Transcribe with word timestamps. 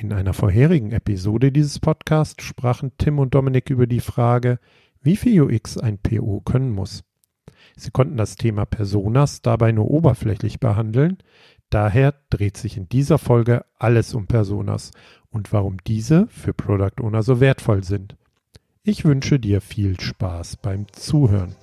In 0.00 0.12
einer 0.12 0.32
vorherigen 0.32 0.92
Episode 0.92 1.50
dieses 1.50 1.80
Podcasts 1.80 2.44
sprachen 2.44 2.92
Tim 2.98 3.18
und 3.18 3.34
Dominik 3.34 3.68
über 3.68 3.88
die 3.88 3.98
Frage, 3.98 4.60
wie 5.02 5.16
viel 5.16 5.42
UX 5.42 5.76
ein 5.76 5.98
PO 5.98 6.40
können 6.42 6.70
muss. 6.70 7.02
Sie 7.74 7.90
konnten 7.90 8.16
das 8.16 8.36
Thema 8.36 8.64
Personas 8.64 9.42
dabei 9.42 9.72
nur 9.72 9.90
oberflächlich 9.90 10.60
behandeln, 10.60 11.18
daher 11.68 12.14
dreht 12.30 12.56
sich 12.56 12.76
in 12.76 12.88
dieser 12.88 13.18
Folge 13.18 13.64
alles 13.76 14.14
um 14.14 14.28
Personas 14.28 14.92
und 15.30 15.52
warum 15.52 15.78
diese 15.84 16.28
für 16.28 16.54
Product 16.54 17.02
Owner 17.02 17.24
so 17.24 17.40
wertvoll 17.40 17.82
sind. 17.82 18.16
Ich 18.84 19.04
wünsche 19.04 19.40
dir 19.40 19.60
viel 19.60 19.98
Spaß 19.98 20.58
beim 20.58 20.86
Zuhören. 20.92 21.56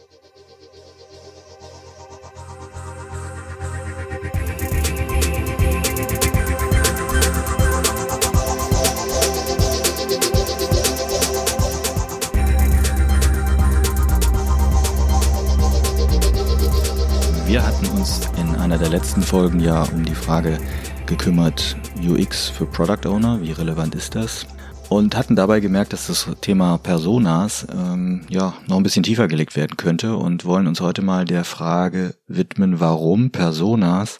Hatten 17.76 17.98
uns 17.98 18.22
in 18.38 18.56
einer 18.56 18.78
der 18.78 18.88
letzten 18.88 19.22
Folgen 19.22 19.60
ja 19.60 19.84
um 19.84 20.06
die 20.06 20.16
Frage 20.16 20.60
gekümmert, 21.08 21.76
UX 22.02 22.48
für 22.48 22.66
Product 22.66 23.06
Owner, 23.06 23.42
wie 23.42 23.52
relevant 23.52 23.96
ist 23.96 24.16
das? 24.16 24.48
Und 24.88 25.18
hatten 25.18 25.36
dabei 25.36 25.60
gemerkt, 25.60 25.92
dass 25.92 26.08
das 26.08 26.30
Thema 26.40 26.78
Personas 26.78 27.68
ähm, 27.70 28.22
ja 28.30 28.54
noch 28.68 28.78
ein 28.78 28.84
bisschen 28.84 29.04
tiefer 29.04 29.28
gelegt 29.28 29.58
werden 29.58 29.76
könnte 29.76 30.16
und 30.16 30.46
wollen 30.46 30.68
uns 30.68 30.80
heute 30.80 31.02
mal 31.02 31.26
der 31.26 31.44
Frage 31.44 32.16
widmen, 32.28 32.80
warum 32.80 33.32
Personas 33.32 34.20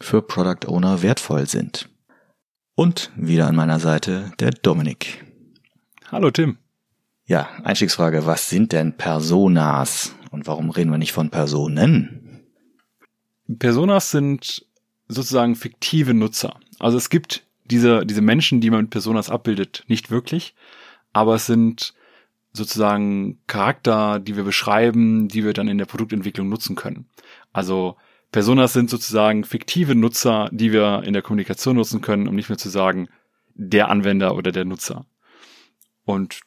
für 0.00 0.22
Product 0.22 0.66
Owner 0.66 1.02
wertvoll 1.02 1.46
sind. 1.46 1.90
Und 2.76 3.10
wieder 3.14 3.46
an 3.46 3.56
meiner 3.56 3.78
Seite 3.78 4.32
der 4.40 4.52
Dominik. 4.52 5.22
Hallo 6.10 6.30
Tim. 6.30 6.56
Ja, 7.26 7.48
Einstiegsfrage, 7.62 8.24
was 8.24 8.48
sind 8.48 8.72
denn 8.72 8.96
Personas 8.96 10.14
und 10.30 10.46
warum 10.46 10.70
reden 10.70 10.92
wir 10.92 10.98
nicht 10.98 11.12
von 11.12 11.28
Personen? 11.28 12.22
Personas 13.58 14.10
sind 14.10 14.66
sozusagen 15.08 15.54
fiktive 15.54 16.14
Nutzer. 16.14 16.58
Also 16.78 16.98
es 16.98 17.10
gibt 17.10 17.44
diese, 17.64 18.04
diese 18.06 18.22
Menschen, 18.22 18.60
die 18.60 18.70
man 18.70 18.82
mit 18.82 18.90
Personas 18.90 19.30
abbildet, 19.30 19.84
nicht 19.88 20.10
wirklich, 20.10 20.54
aber 21.12 21.34
es 21.36 21.46
sind 21.46 21.94
sozusagen 22.52 23.38
Charakter, 23.46 24.18
die 24.18 24.36
wir 24.36 24.44
beschreiben, 24.44 25.28
die 25.28 25.44
wir 25.44 25.52
dann 25.52 25.68
in 25.68 25.78
der 25.78 25.84
Produktentwicklung 25.84 26.48
nutzen 26.48 26.74
können. 26.74 27.06
Also 27.52 27.96
Personas 28.32 28.72
sind 28.72 28.90
sozusagen 28.90 29.44
fiktive 29.44 29.94
Nutzer, 29.94 30.48
die 30.52 30.72
wir 30.72 31.02
in 31.04 31.12
der 31.12 31.22
Kommunikation 31.22 31.76
nutzen 31.76 32.00
können, 32.00 32.28
um 32.28 32.34
nicht 32.34 32.48
mehr 32.48 32.58
zu 32.58 32.68
sagen, 32.68 33.08
der 33.54 33.88
Anwender 33.88 34.34
oder 34.36 34.52
der 34.52 34.64
Nutzer. 34.64 35.06
Und 36.04 36.40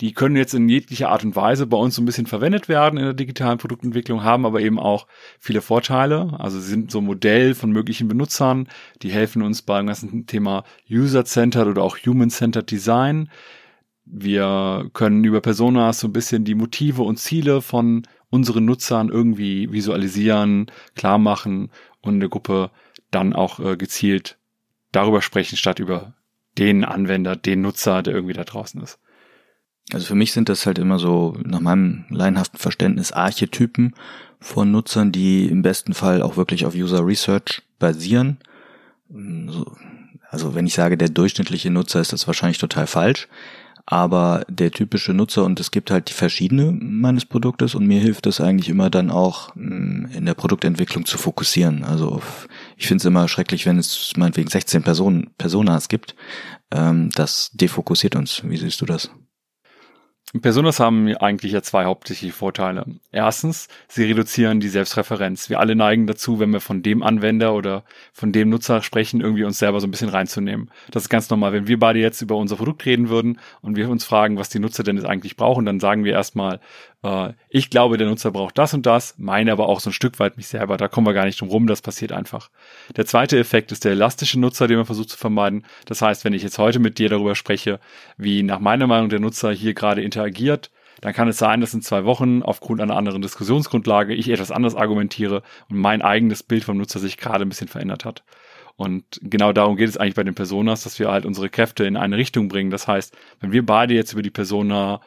die 0.00 0.12
können 0.12 0.36
jetzt 0.36 0.52
in 0.52 0.68
jeglicher 0.68 1.08
Art 1.08 1.24
und 1.24 1.36
Weise 1.36 1.66
bei 1.66 1.76
uns 1.76 1.94
so 1.94 2.02
ein 2.02 2.04
bisschen 2.04 2.26
verwendet 2.26 2.68
werden 2.68 2.98
in 2.98 3.04
der 3.04 3.14
digitalen 3.14 3.58
Produktentwicklung, 3.58 4.22
haben 4.22 4.44
aber 4.44 4.60
eben 4.60 4.78
auch 4.78 5.06
viele 5.40 5.62
Vorteile. 5.62 6.38
Also 6.38 6.60
sie 6.60 6.68
sind 6.68 6.90
so 6.90 6.98
ein 6.98 7.06
Modell 7.06 7.54
von 7.54 7.70
möglichen 7.70 8.06
Benutzern, 8.06 8.68
die 9.02 9.10
helfen 9.10 9.42
uns 9.42 9.62
beim 9.62 9.86
ganzen 9.86 10.26
Thema 10.26 10.64
User-Centered 10.90 11.66
oder 11.66 11.82
auch 11.82 11.96
Human-Centered 11.96 12.70
Design. 12.70 13.30
Wir 14.04 14.90
können 14.92 15.24
über 15.24 15.40
Personas 15.40 15.98
so 15.98 16.08
ein 16.08 16.12
bisschen 16.12 16.44
die 16.44 16.54
Motive 16.54 17.02
und 17.02 17.18
Ziele 17.18 17.62
von 17.62 18.06
unseren 18.28 18.66
Nutzern 18.66 19.08
irgendwie 19.08 19.72
visualisieren, 19.72 20.70
klar 20.94 21.18
machen 21.18 21.70
und 22.02 22.16
eine 22.16 22.28
Gruppe 22.28 22.70
dann 23.10 23.32
auch 23.32 23.60
äh, 23.60 23.76
gezielt 23.76 24.38
darüber 24.92 25.22
sprechen, 25.22 25.56
statt 25.56 25.78
über 25.78 26.14
den 26.58 26.84
Anwender, 26.84 27.34
den 27.34 27.62
Nutzer, 27.62 28.02
der 28.02 28.14
irgendwie 28.14 28.34
da 28.34 28.44
draußen 28.44 28.80
ist. 28.82 28.98
Also 29.92 30.06
für 30.06 30.14
mich 30.14 30.32
sind 30.32 30.48
das 30.48 30.66
halt 30.66 30.78
immer 30.78 30.98
so, 30.98 31.36
nach 31.44 31.60
meinem 31.60 32.04
laienhaften 32.10 32.58
Verständnis, 32.58 33.12
Archetypen 33.12 33.94
von 34.40 34.70
Nutzern, 34.70 35.12
die 35.12 35.46
im 35.46 35.62
besten 35.62 35.94
Fall 35.94 36.22
auch 36.22 36.36
wirklich 36.36 36.66
auf 36.66 36.74
User 36.74 37.06
Research 37.06 37.62
basieren. 37.78 38.38
Also 40.28 40.54
wenn 40.54 40.66
ich 40.66 40.74
sage, 40.74 40.96
der 40.96 41.08
durchschnittliche 41.08 41.70
Nutzer 41.70 42.00
ist 42.00 42.12
das 42.12 42.26
wahrscheinlich 42.26 42.58
total 42.58 42.86
falsch, 42.86 43.28
aber 43.86 44.44
der 44.48 44.72
typische 44.72 45.14
Nutzer 45.14 45.44
und 45.44 45.60
es 45.60 45.70
gibt 45.70 45.92
halt 45.92 46.08
die 46.08 46.12
verschiedene 46.12 46.72
meines 46.72 47.24
Produktes 47.24 47.76
und 47.76 47.86
mir 47.86 48.00
hilft 48.00 48.26
es 48.26 48.40
eigentlich 48.40 48.68
immer 48.68 48.90
dann 48.90 49.12
auch 49.12 49.54
mm, 49.54 50.06
in 50.06 50.26
der 50.26 50.34
Produktentwicklung 50.34 51.06
zu 51.06 51.18
fokussieren. 51.18 51.84
Also 51.84 52.20
ich 52.76 52.88
finde 52.88 53.02
es 53.02 53.04
immer 53.04 53.28
schrecklich, 53.28 53.64
wenn 53.64 53.78
es 53.78 54.12
meinetwegen 54.16 54.50
16 54.50 54.82
Personen, 54.82 55.30
Personas 55.38 55.86
gibt. 55.86 56.16
Ähm, 56.72 57.10
das 57.14 57.50
defokussiert 57.54 58.16
uns. 58.16 58.42
Wie 58.44 58.56
siehst 58.56 58.80
du 58.80 58.86
das? 58.86 59.10
Personas 60.40 60.80
haben 60.80 61.14
eigentlich 61.16 61.52
ja 61.52 61.62
zwei 61.62 61.84
hauptsächliche 61.84 62.32
Vorteile. 62.32 62.86
Erstens, 63.12 63.68
sie 63.88 64.04
reduzieren 64.04 64.60
die 64.60 64.68
Selbstreferenz. 64.68 65.50
Wir 65.50 65.60
alle 65.60 65.74
neigen 65.74 66.06
dazu, 66.06 66.40
wenn 66.40 66.52
wir 66.52 66.60
von 66.60 66.82
dem 66.82 67.02
Anwender 67.02 67.54
oder 67.54 67.84
von 68.12 68.32
dem 68.32 68.48
Nutzer 68.48 68.82
sprechen, 68.82 69.20
irgendwie 69.20 69.44
uns 69.44 69.58
selber 69.58 69.80
so 69.80 69.86
ein 69.86 69.90
bisschen 69.90 70.08
reinzunehmen. 70.08 70.70
Das 70.90 71.04
ist 71.04 71.08
ganz 71.08 71.30
normal. 71.30 71.52
Wenn 71.52 71.68
wir 71.68 71.78
beide 71.78 71.98
jetzt 71.98 72.22
über 72.22 72.36
unser 72.36 72.56
Produkt 72.56 72.84
reden 72.86 73.08
würden 73.08 73.38
und 73.62 73.76
wir 73.76 73.88
uns 73.90 74.04
fragen, 74.04 74.38
was 74.38 74.48
die 74.48 74.58
Nutzer 74.58 74.82
denn 74.82 74.96
jetzt 74.96 75.06
eigentlich 75.06 75.36
brauchen, 75.36 75.66
dann 75.66 75.80
sagen 75.80 76.04
wir 76.04 76.12
erstmal, 76.12 76.60
äh, 77.06 77.32
ich 77.48 77.70
glaube, 77.70 77.96
der 77.96 78.08
Nutzer 78.08 78.30
braucht 78.30 78.58
das 78.58 78.74
und 78.74 78.86
das, 78.86 79.14
meine 79.18 79.52
aber 79.52 79.68
auch 79.68 79.80
so 79.80 79.90
ein 79.90 79.92
Stück 79.92 80.18
weit 80.18 80.36
mich 80.36 80.48
selber. 80.48 80.76
Da 80.76 80.88
kommen 80.88 81.06
wir 81.06 81.14
gar 81.14 81.24
nicht 81.24 81.40
drum 81.40 81.48
rum, 81.48 81.66
das 81.66 81.82
passiert 81.82 82.12
einfach. 82.12 82.50
Der 82.96 83.06
zweite 83.06 83.38
Effekt 83.38 83.72
ist 83.72 83.84
der 83.84 83.92
elastische 83.92 84.40
Nutzer, 84.40 84.66
den 84.66 84.76
man 84.76 84.86
versucht 84.86 85.10
zu 85.10 85.16
vermeiden. 85.16 85.64
Das 85.86 86.02
heißt, 86.02 86.24
wenn 86.24 86.34
ich 86.34 86.42
jetzt 86.42 86.58
heute 86.58 86.78
mit 86.78 86.98
dir 86.98 87.08
darüber 87.08 87.34
spreche, 87.34 87.80
wie 88.16 88.42
nach 88.42 88.60
meiner 88.60 88.86
Meinung 88.86 89.08
der 89.08 89.20
Nutzer 89.20 89.52
hier 89.52 89.74
gerade 89.74 90.02
interagiert, 90.02 90.70
dann 91.00 91.12
kann 91.12 91.28
es 91.28 91.38
sein, 91.38 91.60
dass 91.60 91.74
in 91.74 91.82
zwei 91.82 92.04
Wochen 92.04 92.42
aufgrund 92.42 92.80
einer 92.80 92.96
anderen 92.96 93.22
Diskussionsgrundlage 93.22 94.14
ich 94.14 94.28
etwas 94.30 94.50
anders 94.50 94.74
argumentiere 94.74 95.42
und 95.68 95.76
mein 95.76 96.02
eigenes 96.02 96.42
Bild 96.42 96.64
vom 96.64 96.78
Nutzer 96.78 96.98
sich 96.98 97.18
gerade 97.18 97.44
ein 97.44 97.48
bisschen 97.48 97.68
verändert 97.68 98.04
hat. 98.04 98.24
Und 98.76 99.20
genau 99.22 99.52
darum 99.52 99.76
geht 99.76 99.88
es 99.88 99.96
eigentlich 99.96 100.14
bei 100.14 100.24
den 100.24 100.34
Personas, 100.34 100.84
dass 100.84 100.98
wir 100.98 101.10
halt 101.10 101.24
unsere 101.24 101.48
Kräfte 101.48 101.84
in 101.84 101.96
eine 101.96 102.16
Richtung 102.16 102.48
bringen. 102.48 102.70
Das 102.70 102.86
heißt, 102.86 103.16
wenn 103.40 103.52
wir 103.52 103.64
beide 103.64 103.94
jetzt 103.94 104.12
über 104.12 104.22
die 104.22 104.30
Persona 104.30 105.00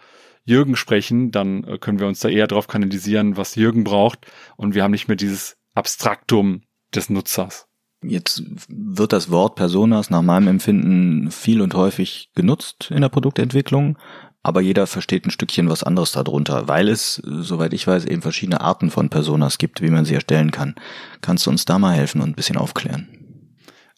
Jürgen 0.45 0.75
sprechen, 0.75 1.31
dann 1.31 1.63
äh, 1.63 1.77
können 1.77 1.99
wir 1.99 2.07
uns 2.07 2.19
da 2.19 2.29
eher 2.29 2.47
darauf 2.47 2.67
kanalisieren, 2.67 3.37
was 3.37 3.55
Jürgen 3.55 3.83
braucht 3.83 4.25
und 4.57 4.75
wir 4.75 4.83
haben 4.83 4.91
nicht 4.91 5.07
mehr 5.07 5.17
dieses 5.17 5.57
Abstraktum 5.75 6.61
des 6.93 7.09
Nutzers. 7.09 7.67
Jetzt 8.01 8.43
wird 8.69 9.11
das 9.11 9.29
Wort 9.29 9.55
Personas 9.55 10.09
nach 10.09 10.21
meinem 10.21 10.47
Empfinden 10.47 11.31
viel 11.31 11.61
und 11.61 11.73
häufig 11.73 12.31
genutzt 12.33 12.91
in 12.91 13.01
der 13.01 13.09
Produktentwicklung, 13.09 13.97
aber 14.41 14.61
jeder 14.61 14.87
versteht 14.87 15.25
ein 15.25 15.31
Stückchen 15.31 15.69
was 15.69 15.83
anderes 15.83 16.13
darunter, 16.13 16.67
weil 16.69 16.87
es, 16.87 17.15
soweit 17.15 17.73
ich 17.73 17.85
weiß, 17.85 18.05
eben 18.05 18.21
verschiedene 18.21 18.61
Arten 18.61 18.89
von 18.89 19.09
Personas 19.09 19.57
gibt, 19.57 19.81
wie 19.81 19.89
man 19.89 20.05
sie 20.05 20.15
erstellen 20.15 20.51
kann. 20.51 20.75
Kannst 21.19 21.45
du 21.45 21.49
uns 21.49 21.65
da 21.65 21.77
mal 21.77 21.93
helfen 21.93 22.21
und 22.21 22.29
ein 22.29 22.35
bisschen 22.35 22.57
aufklären? 22.57 23.09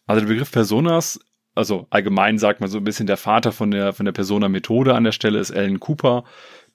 Also 0.08 0.22
der 0.22 0.28
Begriff 0.28 0.52
Personas 0.52 1.19
also 1.56 1.88
allgemein 1.89 2.38
sagt 2.38 2.62
man 2.62 2.69
so 2.69 2.78
ein 2.78 2.84
bisschen 2.84 3.07
der 3.07 3.17
Vater 3.17 3.51
von 3.51 3.72
der, 3.72 3.94
von 3.94 4.06
der 4.06 4.13
Persona-Methode 4.13 4.95
an 4.95 5.03
der 5.03 5.12
Stelle 5.12 5.39
ist 5.39 5.51
Alan 5.51 5.79
Cooper. 5.79 6.23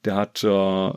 Der 0.04 0.16
hat 0.16 0.44
äh, 0.44 0.92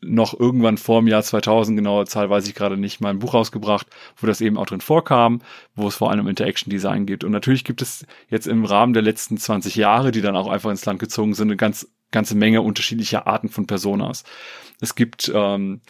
noch 0.00 0.38
irgendwann 0.38 0.78
vor 0.78 1.00
dem 1.00 1.08
Jahr 1.08 1.22
2000, 1.22 1.76
genaue 1.76 2.06
Zahl 2.06 2.30
weiß 2.30 2.46
ich 2.48 2.54
gerade 2.54 2.76
nicht, 2.76 3.00
mal 3.00 3.10
ein 3.10 3.18
Buch 3.18 3.34
rausgebracht, 3.34 3.86
wo 4.16 4.26
das 4.26 4.40
eben 4.40 4.56
auch 4.56 4.66
drin 4.66 4.80
vorkam, 4.80 5.42
wo 5.74 5.88
es 5.88 5.96
vor 5.96 6.10
allem 6.10 6.28
Interaction 6.28 6.70
Design 6.70 7.04
gibt. 7.04 7.24
Und 7.24 7.32
natürlich 7.32 7.64
gibt 7.64 7.82
es 7.82 8.06
jetzt 8.28 8.46
im 8.46 8.64
Rahmen 8.64 8.92
der 8.92 9.02
letzten 9.02 9.38
20 9.38 9.74
Jahre, 9.74 10.12
die 10.12 10.20
dann 10.20 10.36
auch 10.36 10.48
einfach 10.48 10.70
ins 10.70 10.84
Land 10.84 11.00
gezogen 11.00 11.34
sind, 11.34 11.48
eine 11.48 11.56
ganz, 11.56 11.88
ganze 12.12 12.36
Menge 12.36 12.62
unterschiedlicher 12.62 13.26
Arten 13.26 13.48
von 13.48 13.66
Personas. 13.66 14.22
Es 14.80 14.94
gibt 14.94 15.30
ähm, 15.34 15.80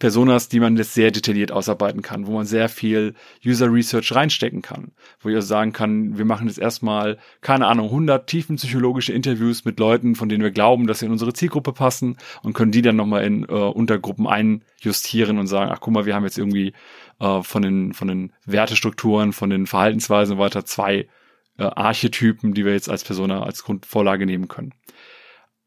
Personas, 0.00 0.48
die 0.48 0.60
man 0.60 0.76
jetzt 0.76 0.94
sehr 0.94 1.10
detailliert 1.10 1.52
ausarbeiten 1.52 2.00
kann, 2.00 2.26
wo 2.26 2.32
man 2.32 2.46
sehr 2.46 2.68
viel 2.68 3.14
User 3.46 3.72
Research 3.72 4.12
reinstecken 4.14 4.62
kann, 4.62 4.92
wo 5.20 5.28
ich 5.28 5.36
also 5.36 5.46
sagen 5.46 5.72
kann, 5.72 6.16
wir 6.16 6.24
machen 6.24 6.48
jetzt 6.48 6.58
erstmal, 6.58 7.18
keine 7.42 7.66
Ahnung, 7.66 7.86
100 7.86 8.26
tiefenpsychologische 8.26 9.12
Interviews 9.12 9.66
mit 9.66 9.78
Leuten, 9.78 10.16
von 10.16 10.30
denen 10.30 10.42
wir 10.42 10.50
glauben, 10.50 10.86
dass 10.86 11.00
sie 11.00 11.06
in 11.06 11.12
unsere 11.12 11.34
Zielgruppe 11.34 11.72
passen 11.72 12.16
und 12.42 12.54
können 12.54 12.72
die 12.72 12.82
dann 12.82 12.96
nochmal 12.96 13.24
in 13.24 13.44
äh, 13.44 13.52
Untergruppen 13.52 14.26
einjustieren 14.26 15.38
und 15.38 15.46
sagen, 15.46 15.70
ach 15.70 15.80
guck 15.80 15.92
mal, 15.92 16.06
wir 16.06 16.14
haben 16.14 16.24
jetzt 16.24 16.38
irgendwie 16.38 16.72
äh, 17.20 17.42
von 17.42 17.60
den, 17.60 17.92
von 17.92 18.08
den 18.08 18.32
Wertestrukturen, 18.46 19.34
von 19.34 19.50
den 19.50 19.66
Verhaltensweisen 19.66 20.36
und 20.36 20.40
weiter 20.40 20.64
zwei 20.64 21.08
äh, 21.58 21.64
Archetypen, 21.64 22.54
die 22.54 22.64
wir 22.64 22.72
jetzt 22.72 22.88
als 22.88 23.04
Persona 23.04 23.42
als 23.42 23.64
Grundvorlage 23.64 24.24
nehmen 24.24 24.48
können. 24.48 24.72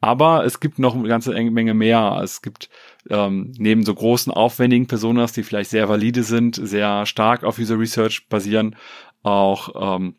Aber 0.04 0.44
es 0.44 0.60
gibt 0.60 0.80
noch 0.80 0.96
eine 0.96 1.08
ganze 1.08 1.32
Menge 1.32 1.74
mehr. 1.74 2.20
Es 2.22 2.42
gibt 2.42 2.70
ähm, 3.10 3.54
neben 3.58 3.86
so 3.86 3.96
großen, 3.96 4.34
aufwendigen 4.34 4.86
Personas, 4.86 5.32
die 5.32 5.44
vielleicht 5.44 5.70
sehr 5.70 5.88
valide 5.88 6.24
sind, 6.24 6.60
sehr 6.62 7.06
stark 7.06 7.46
auf 7.46 7.58
User 7.58 7.80
Research 7.80 8.28
basieren, 8.28 8.76
auch 9.22 10.02
ähm, 10.02 10.16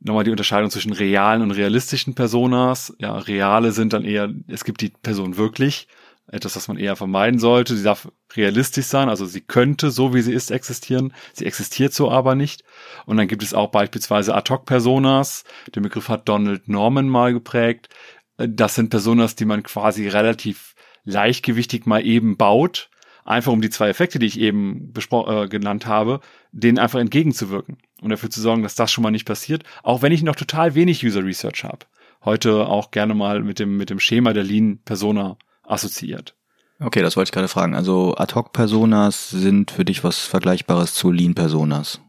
nochmal 0.00 0.24
die 0.24 0.32
Unterscheidung 0.32 0.70
zwischen 0.70 0.92
realen 0.92 1.42
und 1.42 1.52
realistischen 1.52 2.16
Personas. 2.16 2.96
Ja, 2.98 3.16
reale 3.16 3.70
sind 3.70 3.92
dann 3.92 4.04
eher, 4.04 4.34
es 4.48 4.64
gibt 4.64 4.80
die 4.80 4.88
Person 4.88 5.36
wirklich, 5.36 5.86
etwas, 6.26 6.56
was 6.56 6.66
man 6.66 6.76
eher 6.76 6.96
vermeiden 6.96 7.38
sollte. 7.38 7.76
Sie 7.76 7.84
darf 7.84 8.10
realistisch 8.34 8.86
sein, 8.86 9.08
also 9.08 9.24
sie 9.24 9.42
könnte 9.42 9.92
so 9.92 10.14
wie 10.14 10.22
sie 10.22 10.32
ist 10.32 10.50
existieren. 10.50 11.12
Sie 11.32 11.46
existiert 11.46 11.94
so 11.94 12.10
aber 12.10 12.34
nicht. 12.34 12.64
Und 13.06 13.18
dann 13.18 13.28
gibt 13.28 13.44
es 13.44 13.54
auch 13.54 13.70
beispielsweise 13.70 14.34
Ad-Hoc-Personas. 14.34 15.44
Den 15.76 15.84
Begriff 15.84 16.08
hat 16.08 16.28
Donald 16.28 16.66
Norman 16.66 17.08
mal 17.08 17.32
geprägt. 17.32 17.88
Das 18.36 18.74
sind 18.74 18.90
Personas, 18.90 19.36
die 19.36 19.44
man 19.44 19.62
quasi 19.62 20.08
relativ 20.08 20.74
leichtgewichtig 21.04 21.86
mal 21.86 22.04
eben 22.04 22.36
baut, 22.36 22.90
einfach 23.24 23.52
um 23.52 23.60
die 23.60 23.70
zwei 23.70 23.88
Effekte, 23.88 24.18
die 24.18 24.26
ich 24.26 24.40
eben 24.40 24.92
äh, 25.10 25.48
genannt 25.48 25.86
habe, 25.86 26.20
denen 26.52 26.78
einfach 26.78 26.98
entgegenzuwirken 26.98 27.78
und 28.00 28.10
dafür 28.10 28.30
zu 28.30 28.40
sorgen, 28.40 28.62
dass 28.62 28.74
das 28.74 28.90
schon 28.90 29.02
mal 29.02 29.10
nicht 29.10 29.26
passiert, 29.26 29.64
auch 29.82 30.02
wenn 30.02 30.12
ich 30.12 30.22
noch 30.22 30.36
total 30.36 30.74
wenig 30.74 31.04
User 31.04 31.24
Research 31.24 31.64
habe. 31.64 31.86
Heute 32.24 32.66
auch 32.66 32.90
gerne 32.90 33.14
mal 33.14 33.42
mit 33.42 33.58
dem, 33.58 33.76
mit 33.76 33.90
dem 33.90 34.00
Schema 34.00 34.32
der 34.32 34.44
Lean 34.44 34.78
Persona 34.84 35.36
assoziiert. 35.62 36.34
Okay, 36.80 37.02
das 37.02 37.16
wollte 37.16 37.28
ich 37.28 37.32
gerade 37.32 37.48
fragen. 37.48 37.74
Also 37.74 38.14
Ad-Hoc-Personas 38.16 39.30
sind 39.30 39.70
für 39.70 39.84
dich 39.84 40.02
was 40.04 40.20
Vergleichbares 40.20 40.94
zu 40.94 41.10
Lean-Personas? 41.10 42.00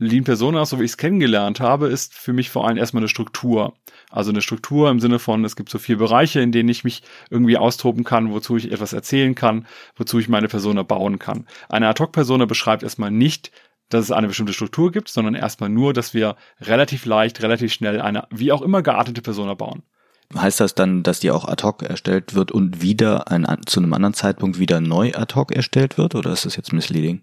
Lean 0.00 0.22
Personas, 0.22 0.70
so 0.70 0.78
wie 0.78 0.84
ich 0.84 0.92
es 0.92 0.96
kennengelernt 0.96 1.58
habe, 1.58 1.88
ist 1.88 2.14
für 2.14 2.32
mich 2.32 2.50
vor 2.50 2.66
allem 2.66 2.76
erstmal 2.76 3.02
eine 3.02 3.08
Struktur. 3.08 3.74
Also 4.10 4.30
eine 4.30 4.42
Struktur 4.42 4.90
im 4.90 5.00
Sinne 5.00 5.18
von, 5.18 5.44
es 5.44 5.56
gibt 5.56 5.70
so 5.70 5.78
vier 5.78 5.98
Bereiche, 5.98 6.40
in 6.40 6.52
denen 6.52 6.68
ich 6.68 6.84
mich 6.84 7.02
irgendwie 7.30 7.56
austoben 7.56 8.04
kann, 8.04 8.30
wozu 8.32 8.56
ich 8.56 8.70
etwas 8.70 8.92
erzählen 8.92 9.34
kann, 9.34 9.66
wozu 9.96 10.20
ich 10.20 10.28
meine 10.28 10.46
Persona 10.46 10.84
bauen 10.84 11.18
kann. 11.18 11.46
Eine 11.68 11.88
Ad-Hoc-Persona 11.88 12.44
beschreibt 12.44 12.84
erstmal 12.84 13.10
nicht, 13.10 13.50
dass 13.88 14.04
es 14.04 14.12
eine 14.12 14.28
bestimmte 14.28 14.52
Struktur 14.52 14.92
gibt, 14.92 15.08
sondern 15.08 15.34
erstmal 15.34 15.68
nur, 15.68 15.92
dass 15.92 16.14
wir 16.14 16.36
relativ 16.60 17.04
leicht, 17.04 17.42
relativ 17.42 17.72
schnell 17.72 18.00
eine 18.00 18.28
wie 18.30 18.52
auch 18.52 18.62
immer 18.62 18.82
geartete 18.82 19.22
Persona 19.22 19.54
bauen. 19.54 19.82
Heißt 20.34 20.60
das 20.60 20.74
dann, 20.74 21.02
dass 21.02 21.20
die 21.20 21.30
auch 21.30 21.46
ad 21.46 21.64
hoc 21.64 21.82
erstellt 21.82 22.34
wird 22.34 22.52
und 22.52 22.82
wieder 22.82 23.32
ein, 23.32 23.46
zu 23.64 23.80
einem 23.80 23.94
anderen 23.94 24.14
Zeitpunkt 24.14 24.58
wieder 24.58 24.80
neu 24.80 25.12
ad 25.14 25.34
hoc 25.34 25.52
erstellt 25.52 25.96
wird 25.96 26.14
oder 26.14 26.32
ist 26.32 26.44
das 26.44 26.54
jetzt 26.54 26.72
misleading? 26.72 27.22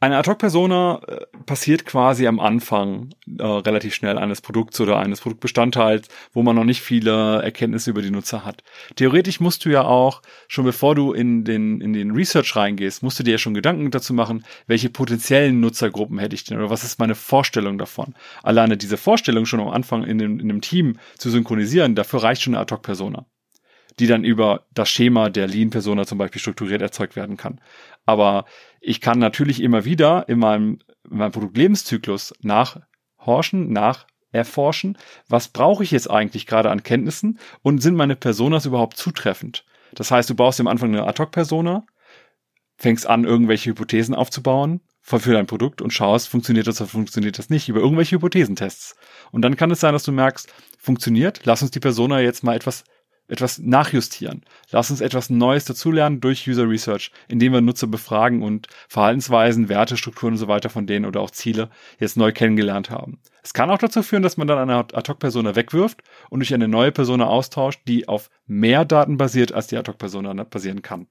Eine 0.00 0.16
Ad-Hoc-Persona 0.18 1.00
äh, 1.08 1.26
passiert 1.44 1.84
quasi 1.84 2.28
am 2.28 2.38
Anfang 2.38 3.10
äh, 3.36 3.42
relativ 3.42 3.94
schnell 3.94 4.16
eines 4.16 4.40
Produkts 4.40 4.80
oder 4.80 4.96
eines 4.98 5.20
Produktbestandteils, 5.20 6.06
wo 6.32 6.44
man 6.44 6.54
noch 6.54 6.64
nicht 6.64 6.82
viele 6.82 7.42
Erkenntnisse 7.42 7.90
über 7.90 8.00
die 8.00 8.12
Nutzer 8.12 8.44
hat. 8.44 8.62
Theoretisch 8.94 9.40
musst 9.40 9.64
du 9.64 9.70
ja 9.70 9.82
auch, 9.82 10.22
schon 10.46 10.64
bevor 10.64 10.94
du 10.94 11.12
in 11.12 11.42
den, 11.42 11.80
in 11.80 11.92
den 11.92 12.12
Research 12.12 12.54
reingehst, 12.54 13.02
musst 13.02 13.18
du 13.18 13.24
dir 13.24 13.32
ja 13.32 13.38
schon 13.38 13.54
Gedanken 13.54 13.90
dazu 13.90 14.14
machen, 14.14 14.44
welche 14.68 14.88
potenziellen 14.88 15.58
Nutzergruppen 15.58 16.20
hätte 16.20 16.36
ich 16.36 16.44
denn 16.44 16.58
oder 16.58 16.70
was 16.70 16.84
ist 16.84 17.00
meine 17.00 17.16
Vorstellung 17.16 17.76
davon. 17.76 18.14
Alleine 18.44 18.76
diese 18.76 18.98
Vorstellung 18.98 19.46
schon 19.46 19.60
am 19.60 19.68
Anfang 19.68 20.04
in 20.04 20.18
dem, 20.18 20.38
in 20.38 20.46
dem 20.46 20.60
Team 20.60 20.98
zu 21.16 21.28
synchronisieren, 21.28 21.96
dafür 21.96 22.22
reicht 22.22 22.42
schon 22.42 22.54
eine 22.54 22.62
Ad-Hoc-Persona 22.62 23.26
die 23.98 24.06
dann 24.06 24.24
über 24.24 24.64
das 24.74 24.88
Schema 24.88 25.28
der 25.30 25.46
Lean-Persona 25.46 26.06
zum 26.06 26.18
Beispiel 26.18 26.40
strukturiert 26.40 26.82
erzeugt 26.82 27.16
werden 27.16 27.36
kann. 27.36 27.60
Aber 28.06 28.44
ich 28.80 29.00
kann 29.00 29.18
natürlich 29.18 29.62
immer 29.62 29.84
wieder 29.84 30.28
in 30.28 30.38
meinem, 30.38 30.78
in 31.10 31.18
meinem 31.18 31.32
Produktlebenszyklus 31.32 32.34
nachhorchen, 32.40 33.72
nach 33.72 34.06
erforschen, 34.30 34.98
was 35.28 35.48
brauche 35.48 35.82
ich 35.82 35.90
jetzt 35.90 36.10
eigentlich 36.10 36.46
gerade 36.46 36.70
an 36.70 36.82
Kenntnissen 36.82 37.38
und 37.62 37.82
sind 37.82 37.96
meine 37.96 38.16
Personas 38.16 38.66
überhaupt 38.66 38.96
zutreffend? 38.96 39.64
Das 39.94 40.10
heißt, 40.10 40.28
du 40.28 40.34
baust 40.34 40.60
am 40.60 40.66
Anfang 40.66 40.90
eine 40.90 41.06
Ad-Hoc-Persona, 41.06 41.86
fängst 42.76 43.06
an, 43.06 43.24
irgendwelche 43.24 43.70
Hypothesen 43.70 44.14
aufzubauen 44.14 44.80
für 45.00 45.32
dein 45.32 45.46
Produkt 45.46 45.80
und 45.80 45.92
schaust, 45.92 46.28
funktioniert 46.28 46.66
das 46.66 46.80
oder 46.80 46.90
funktioniert 46.90 47.38
das 47.38 47.48
nicht, 47.48 47.68
über 47.68 47.80
irgendwelche 47.80 48.16
Hypothesentests. 48.16 48.94
Und 49.32 49.42
dann 49.42 49.56
kann 49.56 49.70
es 49.70 49.80
sein, 49.80 49.94
dass 49.94 50.02
du 50.02 50.12
merkst, 50.12 50.52
funktioniert, 50.78 51.40
lass 51.44 51.62
uns 51.62 51.70
die 51.70 51.80
Persona 51.80 52.20
jetzt 52.20 52.44
mal 52.44 52.54
etwas 52.54 52.84
etwas 53.28 53.58
nachjustieren. 53.58 54.42
Lass 54.70 54.90
uns 54.90 55.00
etwas 55.00 55.30
Neues 55.30 55.64
dazulernen 55.64 56.20
durch 56.20 56.48
User 56.48 56.68
Research, 56.68 57.12
indem 57.28 57.52
wir 57.52 57.60
Nutzer 57.60 57.86
befragen 57.86 58.42
und 58.42 58.66
Verhaltensweisen, 58.88 59.68
Werte, 59.68 59.96
Strukturen 59.96 60.32
und 60.32 60.38
so 60.38 60.48
weiter 60.48 60.70
von 60.70 60.86
denen 60.86 61.04
oder 61.04 61.20
auch 61.20 61.30
Ziele 61.30 61.70
jetzt 61.98 62.16
neu 62.16 62.32
kennengelernt 62.32 62.90
haben. 62.90 63.18
Es 63.42 63.54
kann 63.54 63.70
auch 63.70 63.78
dazu 63.78 64.02
führen, 64.02 64.22
dass 64.22 64.36
man 64.36 64.48
dann 64.48 64.58
eine 64.58 64.76
Ad-Hoc-Persona 64.76 65.54
wegwirft 65.54 66.02
und 66.30 66.40
durch 66.40 66.52
eine 66.52 66.68
neue 66.68 66.92
Persona 66.92 67.26
austauscht, 67.26 67.80
die 67.86 68.08
auf 68.08 68.30
mehr 68.46 68.84
Daten 68.84 69.16
basiert, 69.16 69.52
als 69.52 69.68
die 69.68 69.76
Ad-Hoc-Persona 69.76 70.32
basieren 70.44 70.82
kann. 70.82 71.06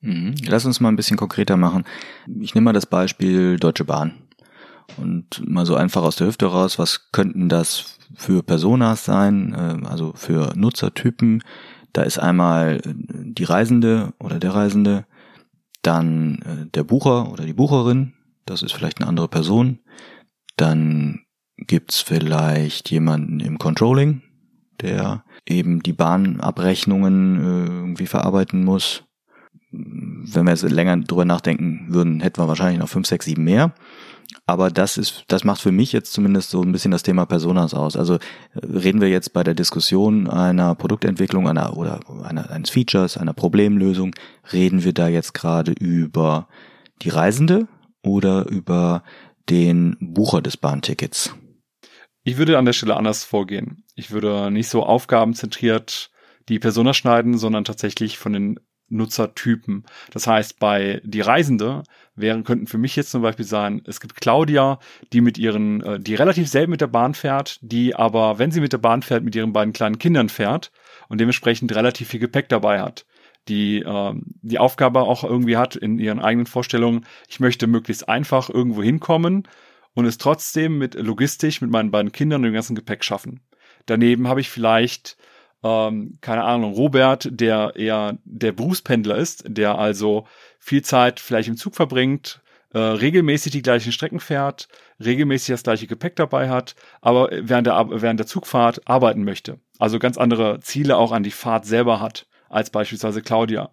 Mhm. 0.00 0.34
Lass 0.46 0.66
uns 0.66 0.80
mal 0.80 0.90
ein 0.90 0.96
bisschen 0.96 1.16
konkreter 1.16 1.56
machen. 1.56 1.84
Ich 2.40 2.54
nehme 2.54 2.66
mal 2.66 2.72
das 2.72 2.86
Beispiel 2.86 3.58
Deutsche 3.58 3.84
Bahn. 3.84 4.14
Und 4.96 5.42
mal 5.48 5.66
so 5.66 5.74
einfach 5.74 6.02
aus 6.02 6.16
der 6.16 6.26
Hüfte 6.28 6.46
raus, 6.46 6.78
was 6.78 7.10
könnten 7.10 7.48
das 7.48 7.98
für 8.14 8.42
Personas 8.42 9.04
sein, 9.04 9.52
äh, 9.54 9.86
also 9.86 10.12
für 10.14 10.52
Nutzertypen. 10.54 11.42
Da 11.92 12.02
ist 12.02 12.18
einmal 12.18 12.80
äh, 12.84 12.94
die 12.94 13.44
Reisende 13.44 14.12
oder 14.18 14.38
der 14.38 14.54
Reisende, 14.54 15.06
dann 15.82 16.42
äh, 16.42 16.66
der 16.72 16.84
Bucher 16.84 17.30
oder 17.30 17.44
die 17.44 17.52
Bucherin, 17.52 18.14
das 18.46 18.62
ist 18.62 18.72
vielleicht 18.72 19.00
eine 19.00 19.08
andere 19.08 19.28
Person. 19.28 19.80
Dann 20.56 21.20
gibt's 21.56 22.00
vielleicht 22.00 22.90
jemanden 22.90 23.40
im 23.40 23.58
Controlling, 23.58 24.22
der 24.80 25.24
eben 25.46 25.82
die 25.82 25.92
Bahnabrechnungen 25.92 27.36
irgendwie 27.40 28.06
verarbeiten 28.06 28.64
muss. 28.64 29.04
Wenn 29.70 30.44
wir 30.44 30.50
jetzt 30.50 30.62
länger 30.62 30.96
drüber 30.98 31.24
nachdenken 31.24 31.86
würden, 31.88 32.20
hätten 32.20 32.40
wir 32.40 32.48
wahrscheinlich 32.48 32.80
noch 32.80 32.88
fünf, 32.88 33.06
sechs, 33.06 33.24
sieben 33.24 33.44
mehr. 33.44 33.72
Aber 34.46 34.70
das 34.70 34.98
ist, 34.98 35.24
das 35.28 35.44
macht 35.44 35.60
für 35.60 35.72
mich 35.72 35.92
jetzt 35.92 36.12
zumindest 36.12 36.50
so 36.50 36.62
ein 36.62 36.72
bisschen 36.72 36.90
das 36.90 37.02
Thema 37.02 37.24
Personas 37.24 37.72
aus. 37.72 37.96
Also 37.96 38.14
äh, 38.14 38.18
reden 38.62 39.00
wir 39.00 39.08
jetzt 39.08 39.32
bei 39.32 39.42
der 39.42 39.54
Diskussion 39.54 40.28
einer 40.28 40.74
Produktentwicklung 40.74 41.48
einer 41.48 41.76
oder 41.76 42.00
einer, 42.24 42.50
eines 42.50 42.70
Features, 42.70 43.16
einer 43.16 43.32
Problemlösung, 43.32 44.14
reden 44.52 44.84
wir 44.84 44.92
da 44.92 45.08
jetzt 45.08 45.34
gerade 45.34 45.72
über 45.72 46.48
die 47.02 47.08
Reisende 47.08 47.68
oder 48.02 48.46
über 48.46 49.02
den 49.48 49.96
Bucher 50.00 50.42
des 50.42 50.56
Bahntickets? 50.56 51.34
Ich 52.22 52.36
würde 52.36 52.58
an 52.58 52.64
der 52.64 52.72
Stelle 52.72 52.96
anders 52.96 53.24
vorgehen. 53.24 53.84
Ich 53.94 54.10
würde 54.10 54.50
nicht 54.50 54.68
so 54.68 54.82
aufgabenzentriert 54.82 56.10
die 56.48 56.58
Persona 56.58 56.94
schneiden, 56.94 57.38
sondern 57.38 57.64
tatsächlich 57.64 58.18
von 58.18 58.32
den 58.32 58.60
Nutzertypen. 58.94 59.84
Das 60.12 60.26
heißt, 60.26 60.58
bei 60.58 61.00
die 61.04 61.20
Reisende 61.20 61.82
wären, 62.16 62.44
könnten 62.44 62.66
für 62.66 62.78
mich 62.78 62.96
jetzt 62.96 63.10
zum 63.10 63.22
Beispiel 63.22 63.44
sein, 63.44 63.82
es 63.86 64.00
gibt 64.00 64.20
Claudia, 64.20 64.78
die 65.12 65.20
mit 65.20 65.36
ihren, 65.36 65.82
äh, 65.82 66.00
die 66.00 66.14
relativ 66.14 66.48
selten 66.48 66.70
mit 66.70 66.80
der 66.80 66.86
Bahn 66.86 67.14
fährt, 67.14 67.58
die 67.60 67.94
aber, 67.94 68.38
wenn 68.38 68.50
sie 68.50 68.60
mit 68.60 68.72
der 68.72 68.78
Bahn 68.78 69.02
fährt, 69.02 69.24
mit 69.24 69.34
ihren 69.34 69.52
beiden 69.52 69.72
kleinen 69.72 69.98
Kindern 69.98 70.28
fährt 70.28 70.70
und 71.08 71.20
dementsprechend 71.20 71.74
relativ 71.74 72.08
viel 72.08 72.20
Gepäck 72.20 72.48
dabei 72.48 72.80
hat. 72.80 73.04
Die 73.48 73.80
äh, 73.80 74.14
die 74.42 74.58
Aufgabe 74.58 75.02
auch 75.02 75.24
irgendwie 75.24 75.56
hat 75.56 75.76
in 75.76 75.98
ihren 75.98 76.20
eigenen 76.20 76.46
Vorstellungen, 76.46 77.04
ich 77.28 77.40
möchte 77.40 77.66
möglichst 77.66 78.08
einfach 78.08 78.48
irgendwo 78.48 78.82
hinkommen 78.82 79.48
und 79.94 80.06
es 80.06 80.18
trotzdem 80.18 80.78
mit 80.78 80.94
logistisch 80.94 81.60
mit 81.60 81.70
meinen 81.70 81.90
beiden 81.90 82.12
Kindern 82.12 82.40
und 82.40 82.44
dem 82.44 82.54
ganzen 82.54 82.76
Gepäck 82.76 83.04
schaffen. 83.04 83.40
Daneben 83.86 84.28
habe 84.28 84.40
ich 84.40 84.48
vielleicht 84.48 85.16
ähm, 85.64 86.18
keine 86.20 86.44
Ahnung, 86.44 86.74
Robert, 86.74 87.26
der 87.30 87.74
eher 87.74 88.18
der 88.24 88.52
Berufspendler 88.52 89.16
ist, 89.16 89.44
der 89.48 89.78
also 89.78 90.26
viel 90.60 90.82
Zeit 90.82 91.18
vielleicht 91.18 91.48
im 91.48 91.56
Zug 91.56 91.74
verbringt, 91.74 92.42
äh, 92.74 92.78
regelmäßig 92.78 93.52
die 93.52 93.62
gleichen 93.62 93.90
Strecken 93.90 94.20
fährt, 94.20 94.68
regelmäßig 95.02 95.54
das 95.54 95.62
gleiche 95.62 95.86
Gepäck 95.86 96.16
dabei 96.16 96.50
hat, 96.50 96.74
aber 97.00 97.30
während 97.32 97.66
der, 97.66 97.86
während 97.90 98.20
der 98.20 98.26
Zugfahrt 98.26 98.86
arbeiten 98.86 99.24
möchte. 99.24 99.58
Also 99.78 99.98
ganz 99.98 100.18
andere 100.18 100.60
Ziele 100.60 100.98
auch 100.98 101.12
an 101.12 101.22
die 101.22 101.30
Fahrt 101.30 101.64
selber 101.64 101.98
hat, 101.98 102.26
als 102.50 102.68
beispielsweise 102.70 103.22
Claudia. 103.22 103.70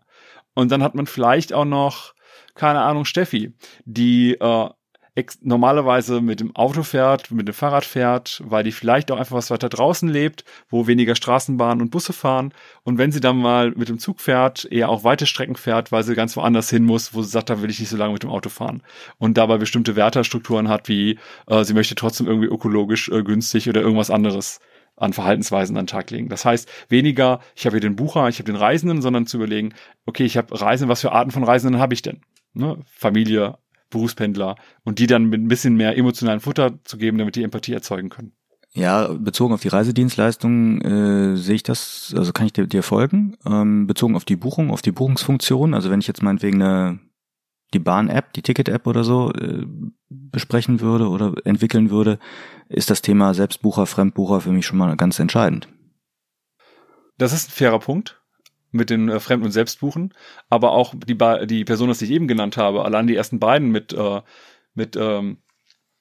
Und 0.53 0.71
dann 0.71 0.83
hat 0.83 0.95
man 0.95 1.07
vielleicht 1.07 1.51
auch 1.51 1.65
noch, 1.65 2.13
keine 2.55 2.81
Ahnung, 2.81 3.03
Steffi, 3.03 3.53
die 3.83 4.36
äh, 4.36 4.69
normalerweise 5.41 6.22
mit 6.22 6.39
dem 6.39 6.56
Auto 6.56 6.84
fährt, 6.84 7.32
mit 7.32 7.48
dem 7.48 7.53
Fahrrad 7.53 7.84
fährt, 7.84 8.41
weil 8.46 8.63
die 8.63 8.72
vielleicht 8.72 9.12
auch 9.12 9.18
einfach 9.18 9.36
was 9.36 9.51
weiter 9.51 9.68
draußen 9.68 10.08
lebt, 10.08 10.46
wo 10.70 10.88
weniger 10.88 11.15
Straßenbahnen 11.15 11.82
und 11.82 11.89
Busse 11.89 12.13
fahren. 12.13 12.53
Und 12.84 12.98
wenn 12.98 13.12
sie 13.12 13.20
dann 13.20 13.38
mal 13.38 13.72
mit 13.72 13.89
dem 13.89 14.00
Zug 14.00 14.22
fährt, 14.22 14.65
eher 14.72 14.89
auch 14.89 15.03
weite 15.03 15.25
Strecken 15.25 15.56
fährt, 15.56 15.91
weil 15.91 16.03
sie 16.03 16.15
ganz 16.15 16.38
woanders 16.38 16.70
hin 16.70 16.86
muss, 16.86 17.13
wo 17.13 17.22
sie 17.22 17.30
sagt, 17.30 17.50
da 17.50 17.62
will 17.62 17.70
ich 17.70 17.80
nicht 17.80 17.89
so 17.89 17.98
lange 17.98 18.13
mit 18.13 18.24
dem 18.24 18.30
Auto 18.30 18.50
fahren. 18.50 18.84
Und 19.18 19.38
dabei 19.38 19.58
bestimmte 19.58 19.98
Wertestrukturen 19.98 20.70
hat, 20.70 20.88
wie 20.88 21.20
äh, 21.48 21.63
sie 21.65 21.74
möchte 21.74 21.96
trotzdem 21.96 22.27
irgendwie 22.27 22.48
ökologisch 22.48 23.10
äh, 23.10 23.22
günstig 23.22 23.68
oder 23.68 23.82
irgendwas 23.82 24.12
anderes 24.12 24.60
an 24.96 25.13
Verhaltensweisen 25.13 25.75
an 25.75 25.86
den 25.86 25.88
Tag 25.88 26.10
legen. 26.12 26.30
Das 26.30 26.46
heißt, 26.46 26.70
weniger, 26.89 27.41
ich 27.56 27.65
habe 27.65 27.75
hier 27.75 27.82
den 27.82 27.96
Bucher, 27.96 28.30
ich 28.30 28.38
habe 28.38 28.46
den 28.46 28.56
Reisenden, 28.56 29.01
sondern 29.01 29.25
zu 29.25 29.38
überlegen, 29.38 29.74
okay, 30.06 30.24
ich 30.24 30.38
habe 30.38 30.60
Reisenden, 30.60 30.89
was 30.89 31.01
für 31.01 31.12
Arten 31.12 31.32
von 31.32 31.44
Reisenden 31.44 31.82
habe 31.82 31.94
ich 31.94 32.01
denn? 32.01 32.22
Ne? 32.53 32.80
Familie, 32.86 33.58
Berufspendler 33.91 34.55
und 34.83 34.98
die 34.98 35.07
dann 35.07 35.25
mit 35.25 35.39
ein 35.39 35.48
bisschen 35.48 35.75
mehr 35.75 35.95
emotionalen 35.95 36.39
Futter 36.39 36.79
zu 36.83 36.98
geben, 36.98 37.19
damit 37.19 37.36
die 37.36 37.43
Empathie 37.43 37.74
erzeugen 37.74 38.10
können. 38.10 38.33
Ja, 38.74 39.10
bezogen 39.10 39.53
auf 39.53 39.62
die 39.62 39.67
Reisedienstleistung 39.67 40.81
äh, 40.81 41.36
sehe 41.36 41.55
ich 41.55 41.63
das, 41.63 42.13
also 42.17 42.31
kann 42.31 42.45
ich 42.45 42.53
dir, 42.53 42.67
dir 42.67 42.83
folgen. 42.83 43.38
Ähm, 43.45 43.86
bezogen 43.86 44.15
auf 44.15 44.25
die 44.25 44.38
Buchung, 44.38 44.71
auf 44.71 44.81
die 44.81 44.93
Buchungsfunktion, 44.93 45.74
also 45.74 45.91
wenn 45.91 46.00
ich 46.00 46.07
jetzt 46.07 46.24
meinetwegen 46.24 46.62
eine 46.62 47.00
die 47.74 47.79
Bahn-App, 47.79 48.33
die 48.33 48.41
Ticket-App 48.41 48.86
oder 48.86 49.03
so 49.03 49.31
äh, 49.33 49.65
besprechen 50.10 50.81
würde 50.81 51.07
oder 51.07 51.33
entwickeln 51.45 51.89
würde, 51.89 52.19
ist 52.67 52.89
das 52.89 53.01
Thema 53.01 53.33
Selbstbucher, 53.33 53.86
Fremdbucher 53.86 54.41
für 54.41 54.51
mich 54.51 54.65
schon 54.65 54.77
mal 54.77 54.95
ganz 54.98 55.19
entscheidend. 55.19 55.69
Das 57.17 57.33
ist 57.33 57.50
ein 57.50 57.53
fairer 57.53 57.79
Punkt. 57.79 58.21
Mit 58.72 58.90
den 58.90 59.10
äh, 59.10 59.20
Fremd- 59.20 59.44
und 59.46 59.51
Selbstbuchen, 59.51 60.13
aber 60.50 60.72
auch 60.72 60.94
die, 60.96 61.18
die 61.48 61.66
Personas, 61.66 62.00
die 62.00 62.06
ich 62.06 62.12
eben 62.12 62.28
genannt 62.28 62.58
habe, 62.58 62.84
allein 62.86 63.08
die 63.08 63.16
ersten 63.16 63.40
beiden 63.40 63.72
mit, 63.72 63.94
äh, 63.94 64.22
mit 64.74 64.96
ähm, 64.96 65.38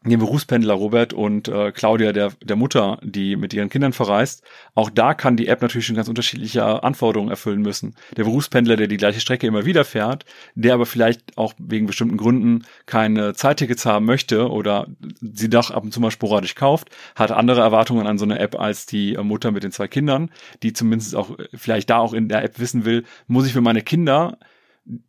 dem 0.02 0.18
Berufspendler 0.18 0.72
Robert 0.72 1.12
und 1.12 1.48
äh, 1.48 1.72
Claudia, 1.72 2.12
der, 2.12 2.32
der 2.42 2.56
Mutter, 2.56 2.98
die 3.02 3.36
mit 3.36 3.52
ihren 3.52 3.68
Kindern 3.68 3.92
verreist, 3.92 4.42
auch 4.74 4.88
da 4.88 5.12
kann 5.12 5.36
die 5.36 5.48
App 5.48 5.60
natürlich 5.60 5.86
schon 5.86 5.96
ganz 5.96 6.08
unterschiedliche 6.08 6.82
Anforderungen 6.82 7.30
erfüllen 7.30 7.60
müssen. 7.60 7.94
Der 8.16 8.24
Berufspendler, 8.24 8.76
der 8.76 8.86
die 8.86 8.96
gleiche 8.96 9.20
Strecke 9.20 9.46
immer 9.46 9.66
wieder 9.66 9.84
fährt, 9.84 10.24
der 10.54 10.72
aber 10.72 10.86
vielleicht 10.86 11.36
auch 11.36 11.52
wegen 11.58 11.86
bestimmten 11.86 12.16
Gründen 12.16 12.64
keine 12.86 13.34
Zeittickets 13.34 13.84
haben 13.84 14.06
möchte 14.06 14.48
oder 14.48 14.86
sie 15.20 15.50
doch 15.50 15.70
ab 15.70 15.84
und 15.84 15.92
zu 15.92 16.00
mal 16.00 16.10
sporadisch 16.10 16.54
kauft, 16.54 16.88
hat 17.14 17.30
andere 17.30 17.60
Erwartungen 17.60 18.06
an 18.06 18.16
so 18.16 18.24
eine 18.24 18.38
App 18.38 18.58
als 18.58 18.86
die 18.86 19.18
Mutter 19.22 19.50
mit 19.50 19.64
den 19.64 19.72
zwei 19.72 19.86
Kindern, 19.86 20.30
die 20.62 20.72
zumindest 20.72 21.14
auch 21.14 21.36
vielleicht 21.52 21.90
da 21.90 21.98
auch 21.98 22.14
in 22.14 22.30
der 22.30 22.42
App 22.42 22.58
wissen 22.58 22.86
will, 22.86 23.04
muss 23.26 23.46
ich 23.46 23.52
für 23.52 23.60
meine 23.60 23.82
Kinder 23.82 24.38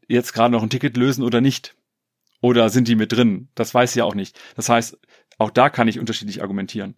jetzt 0.10 0.34
gerade 0.34 0.52
noch 0.52 0.64
ein 0.64 0.70
Ticket 0.70 0.98
lösen 0.98 1.24
oder 1.24 1.40
nicht? 1.40 1.76
Oder 2.42 2.70
sind 2.70 2.88
die 2.88 2.96
mit 2.96 3.12
drin? 3.12 3.50
Das 3.56 3.74
weiß 3.74 3.92
ich 3.92 3.98
ja 3.98 4.06
auch 4.06 4.16
nicht. 4.16 4.40
Das 4.56 4.70
heißt, 4.70 4.98
auch 5.38 5.52
da 5.52 5.70
kann 5.70 5.88
ich 5.88 6.00
unterschiedlich 6.00 6.42
argumentieren. 6.42 6.96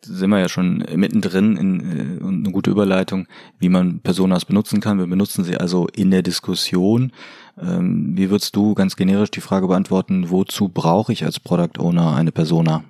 Sind 0.00 0.30
wir 0.30 0.38
ja 0.38 0.48
schon 0.48 0.84
mittendrin 0.94 1.56
in, 1.56 1.80
äh, 1.80 2.24
eine 2.24 2.52
gute 2.52 2.70
Überleitung, 2.70 3.26
wie 3.58 3.68
man 3.68 4.00
Personas 4.00 4.44
benutzen 4.44 4.80
kann. 4.80 4.98
Wir 4.98 5.08
benutzen 5.08 5.42
sie 5.42 5.56
also 5.56 5.88
in 5.88 6.12
der 6.12 6.22
Diskussion. 6.22 7.12
Ähm, 7.60 8.16
wie 8.16 8.30
würdest 8.30 8.54
du 8.54 8.74
ganz 8.74 8.94
generisch 8.94 9.32
die 9.32 9.40
Frage 9.40 9.66
beantworten, 9.66 10.30
wozu 10.30 10.68
brauche 10.68 11.12
ich 11.12 11.24
als 11.24 11.40
Product 11.40 11.80
Owner 11.80 12.14
eine 12.14 12.30
Persona? 12.30 12.84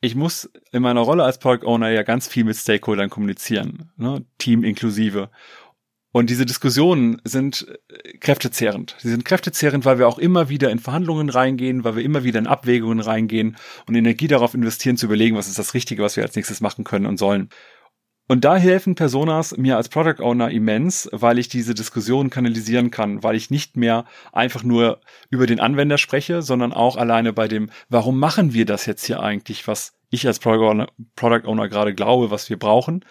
ich 0.00 0.14
muss 0.14 0.50
in 0.72 0.82
meiner 0.82 1.00
Rolle 1.00 1.24
als 1.24 1.38
Product 1.38 1.66
Owner 1.66 1.90
ja 1.90 2.02
ganz 2.02 2.26
viel 2.26 2.44
mit 2.44 2.56
Stakeholdern 2.56 3.10
kommunizieren, 3.10 3.90
ne? 3.96 4.24
Team 4.38 4.64
inklusive. 4.64 5.30
Und 6.12 6.28
diese 6.28 6.44
Diskussionen 6.44 7.20
sind 7.24 7.66
äh, 7.88 8.18
kräftezehrend. 8.18 8.96
Sie 8.98 9.10
sind 9.10 9.24
kräftezehrend, 9.24 9.84
weil 9.84 9.98
wir 9.98 10.08
auch 10.08 10.18
immer 10.18 10.48
wieder 10.48 10.70
in 10.70 10.80
Verhandlungen 10.80 11.28
reingehen, 11.28 11.84
weil 11.84 11.96
wir 11.96 12.04
immer 12.04 12.24
wieder 12.24 12.40
in 12.40 12.48
Abwägungen 12.48 13.00
reingehen 13.00 13.56
und 13.86 13.94
Energie 13.94 14.26
darauf 14.26 14.54
investieren, 14.54 14.96
zu 14.96 15.06
überlegen, 15.06 15.36
was 15.36 15.48
ist 15.48 15.58
das 15.58 15.74
Richtige, 15.74 16.02
was 16.02 16.16
wir 16.16 16.24
als 16.24 16.34
nächstes 16.34 16.60
machen 16.60 16.84
können 16.84 17.06
und 17.06 17.18
sollen. 17.18 17.48
Und 18.30 18.44
da 18.44 18.56
helfen 18.56 18.94
Personas 18.94 19.56
mir 19.56 19.76
als 19.76 19.88
Product 19.88 20.22
Owner 20.22 20.52
immens, 20.52 21.08
weil 21.10 21.38
ich 21.40 21.48
diese 21.48 21.74
Diskussion 21.74 22.30
kanalisieren 22.30 22.92
kann, 22.92 23.24
weil 23.24 23.34
ich 23.34 23.50
nicht 23.50 23.76
mehr 23.76 24.04
einfach 24.32 24.62
nur 24.62 25.00
über 25.30 25.46
den 25.46 25.58
Anwender 25.58 25.98
spreche, 25.98 26.40
sondern 26.40 26.72
auch 26.72 26.96
alleine 26.96 27.32
bei 27.32 27.48
dem, 27.48 27.70
warum 27.88 28.20
machen 28.20 28.54
wir 28.54 28.66
das 28.66 28.86
jetzt 28.86 29.04
hier 29.04 29.20
eigentlich, 29.20 29.66
was 29.66 29.94
ich 30.10 30.28
als 30.28 30.38
Product 30.38 30.70
Owner, 30.70 30.86
Product 31.16 31.44
Owner 31.48 31.68
gerade 31.68 31.92
glaube, 31.92 32.30
was 32.30 32.48
wir 32.50 32.56
brauchen, 32.56 33.04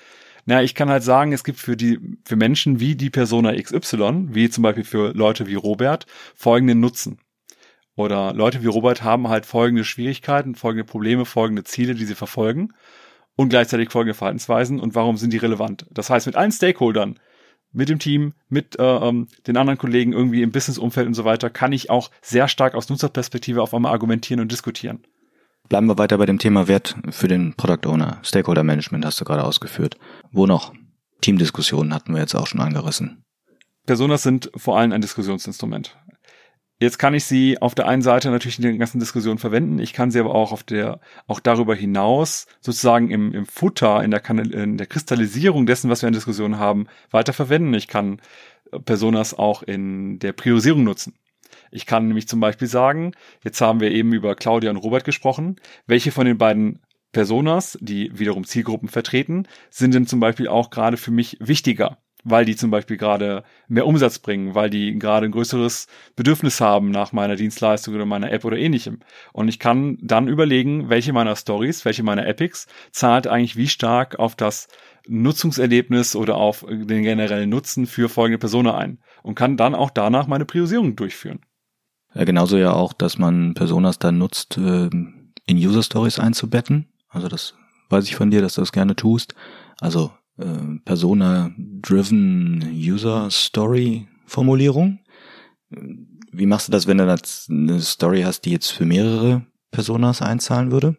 na, 0.49 0.63
ich 0.63 0.73
kann 0.73 0.89
halt 0.89 1.03
sagen, 1.03 1.31
es 1.31 1.43
gibt 1.43 1.59
für 1.59 1.77
die, 1.77 1.99
für 2.25 2.35
Menschen 2.35 2.79
wie 2.79 2.95
die 2.95 3.11
Persona 3.11 3.53
XY, 3.53 4.29
wie 4.31 4.49
zum 4.49 4.63
Beispiel 4.63 4.83
für 4.83 5.13
Leute 5.13 5.45
wie 5.45 5.53
Robert, 5.53 6.07
folgenden 6.33 6.79
Nutzen. 6.79 7.19
Oder 7.95 8.33
Leute 8.33 8.63
wie 8.63 8.67
Robert 8.67 9.03
haben 9.03 9.27
halt 9.27 9.45
folgende 9.45 9.83
Schwierigkeiten, 9.83 10.55
folgende 10.55 10.85
Probleme, 10.85 11.25
folgende 11.25 11.65
Ziele, 11.65 11.93
die 11.93 12.05
sie 12.05 12.15
verfolgen 12.15 12.73
und 13.35 13.49
gleichzeitig 13.49 13.91
folgende 13.91 14.15
Verhaltensweisen 14.15 14.79
und 14.79 14.95
warum 14.95 15.17
sind 15.17 15.33
die 15.33 15.37
relevant. 15.37 15.85
Das 15.91 16.09
heißt, 16.09 16.25
mit 16.25 16.35
allen 16.35 16.51
Stakeholdern, 16.51 17.19
mit 17.71 17.89
dem 17.89 17.99
Team, 17.99 18.33
mit 18.47 18.79
äh, 18.79 18.83
ähm, 18.83 19.27
den 19.45 19.55
anderen 19.55 19.77
Kollegen 19.77 20.13
irgendwie 20.13 20.41
im 20.41 20.51
Businessumfeld 20.51 21.05
und 21.05 21.13
so 21.13 21.25
weiter, 21.25 21.51
kann 21.51 21.73
ich 21.73 21.91
auch 21.91 22.09
sehr 22.23 22.47
stark 22.47 22.73
aus 22.73 22.89
Nutzerperspektive 22.89 23.61
auf 23.61 23.75
einmal 23.75 23.91
argumentieren 23.91 24.41
und 24.41 24.51
diskutieren. 24.51 25.03
Bleiben 25.69 25.85
wir 25.85 25.99
weiter 25.99 26.17
bei 26.17 26.25
dem 26.25 26.39
Thema 26.39 26.67
Wert 26.67 26.95
für 27.11 27.27
den 27.27 27.53
Product 27.53 27.87
Owner. 27.87 28.19
Stakeholder 28.23 28.63
Management 28.63 29.05
hast 29.05 29.21
du 29.21 29.25
gerade 29.25 29.43
ausgeführt. 29.43 29.97
Wo 30.31 30.47
noch? 30.47 30.73
Teamdiskussionen 31.21 31.93
hatten 31.93 32.13
wir 32.13 32.21
jetzt 32.21 32.33
auch 32.33 32.47
schon 32.47 32.59
angerissen. 32.59 33.23
Personas 33.85 34.23
sind 34.23 34.49
vor 34.55 34.79
allem 34.79 34.91
ein 34.91 35.01
Diskussionsinstrument. 35.01 35.95
Jetzt 36.79 36.97
kann 36.97 37.13
ich 37.13 37.25
sie 37.25 37.61
auf 37.61 37.75
der 37.75 37.87
einen 37.87 38.01
Seite 38.01 38.31
natürlich 38.31 38.57
in 38.57 38.63
den 38.63 38.79
ganzen 38.79 38.99
Diskussionen 38.99 39.37
verwenden. 39.37 39.79
Ich 39.79 39.93
kann 39.93 40.09
sie 40.09 40.19
aber 40.19 40.33
auch 40.33 40.53
auf 40.53 40.63
der, 40.63 41.01
auch 41.27 41.39
darüber 41.39 41.75
hinaus 41.75 42.47
sozusagen 42.61 43.11
im, 43.11 43.33
im 43.33 43.45
Futter, 43.45 44.01
in 44.03 44.09
der, 44.09 44.27
in 44.27 44.77
der 44.77 44.87
Kristallisierung 44.87 45.67
dessen, 45.67 45.89
was 45.91 46.01
wir 46.01 46.07
in 46.07 46.13
Diskussionen 46.13 46.57
haben, 46.57 46.87
weiter 47.11 47.33
verwenden. 47.33 47.73
Ich 47.75 47.87
kann 47.87 48.21
Personas 48.85 49.33
auch 49.33 49.61
in 49.61 50.17
der 50.17 50.31
Priorisierung 50.31 50.83
nutzen. 50.83 51.13
Ich 51.71 51.85
kann 51.85 52.07
nämlich 52.07 52.27
zum 52.27 52.39
Beispiel 52.39 52.67
sagen, 52.67 53.13
jetzt 53.43 53.61
haben 53.61 53.79
wir 53.79 53.91
eben 53.91 54.13
über 54.13 54.35
Claudia 54.35 54.69
und 54.69 54.77
Robert 54.77 55.03
gesprochen, 55.03 55.57
welche 55.87 56.11
von 56.11 56.25
den 56.25 56.37
beiden 56.37 56.79
Personas, 57.11 57.77
die 57.81 58.17
wiederum 58.17 58.43
Zielgruppen 58.43 58.87
vertreten, 58.87 59.47
sind 59.69 59.93
denn 59.93 60.05
zum 60.05 60.19
Beispiel 60.19 60.47
auch 60.47 60.69
gerade 60.69 60.97
für 60.97 61.11
mich 61.11 61.37
wichtiger, 61.39 61.97
weil 62.23 62.45
die 62.45 62.55
zum 62.55 62.69
Beispiel 62.69 62.97
gerade 62.97 63.43
mehr 63.67 63.87
Umsatz 63.87 64.19
bringen, 64.19 64.53
weil 64.53 64.69
die 64.69 64.97
gerade 64.99 65.25
ein 65.25 65.31
größeres 65.31 65.87
Bedürfnis 66.15 66.61
haben 66.61 66.91
nach 66.91 67.11
meiner 67.11 67.35
Dienstleistung 67.35 67.95
oder 67.95 68.05
meiner 68.05 68.31
App 68.31 68.45
oder 68.45 68.57
ähnlichem. 68.57 68.99
Und 69.33 69.47
ich 69.47 69.57
kann 69.57 69.97
dann 70.01 70.27
überlegen, 70.27 70.89
welche 70.89 71.13
meiner 71.13 71.35
Stories, 71.35 71.83
welche 71.85 72.03
meiner 72.03 72.27
Epics 72.27 72.67
zahlt 72.91 73.25
eigentlich 73.25 73.55
wie 73.55 73.67
stark 73.67 74.19
auf 74.19 74.35
das 74.35 74.67
Nutzungserlebnis 75.07 76.15
oder 76.15 76.35
auf 76.35 76.65
den 76.69 77.03
generellen 77.03 77.49
Nutzen 77.49 77.87
für 77.87 78.09
folgende 78.09 78.37
Persona 78.37 78.77
ein 78.77 78.99
und 79.23 79.33
kann 79.33 79.57
dann 79.57 79.73
auch 79.73 79.89
danach 79.89 80.27
meine 80.27 80.45
Priorisierung 80.45 80.95
durchführen. 80.95 81.39
Ja, 82.13 82.23
genauso 82.23 82.57
ja 82.57 82.73
auch, 82.73 82.93
dass 82.93 83.17
man 83.17 83.53
Personas 83.53 83.99
dann 83.99 84.17
nutzt, 84.17 84.57
äh, 84.57 84.89
in 85.45 85.57
User 85.57 85.83
Stories 85.83 86.19
einzubetten. 86.19 86.87
Also 87.09 87.27
das 87.27 87.53
weiß 87.89 88.05
ich 88.05 88.15
von 88.15 88.31
dir, 88.31 88.41
dass 88.41 88.55
du 88.55 88.61
das 88.61 88.71
gerne 88.71 88.95
tust. 88.95 89.35
Also 89.79 90.11
äh, 90.37 90.79
Persona-driven 90.85 92.71
User 92.73 93.29
Story 93.31 94.07
Formulierung. 94.25 94.99
Wie 96.31 96.45
machst 96.45 96.67
du 96.67 96.71
das, 96.71 96.87
wenn 96.87 96.99
du 96.99 97.03
eine 97.03 97.81
Story 97.81 98.21
hast, 98.21 98.41
die 98.41 98.51
jetzt 98.51 98.69
für 98.69 98.85
mehrere 98.85 99.45
Personas 99.71 100.21
einzahlen 100.21 100.71
würde? 100.71 100.97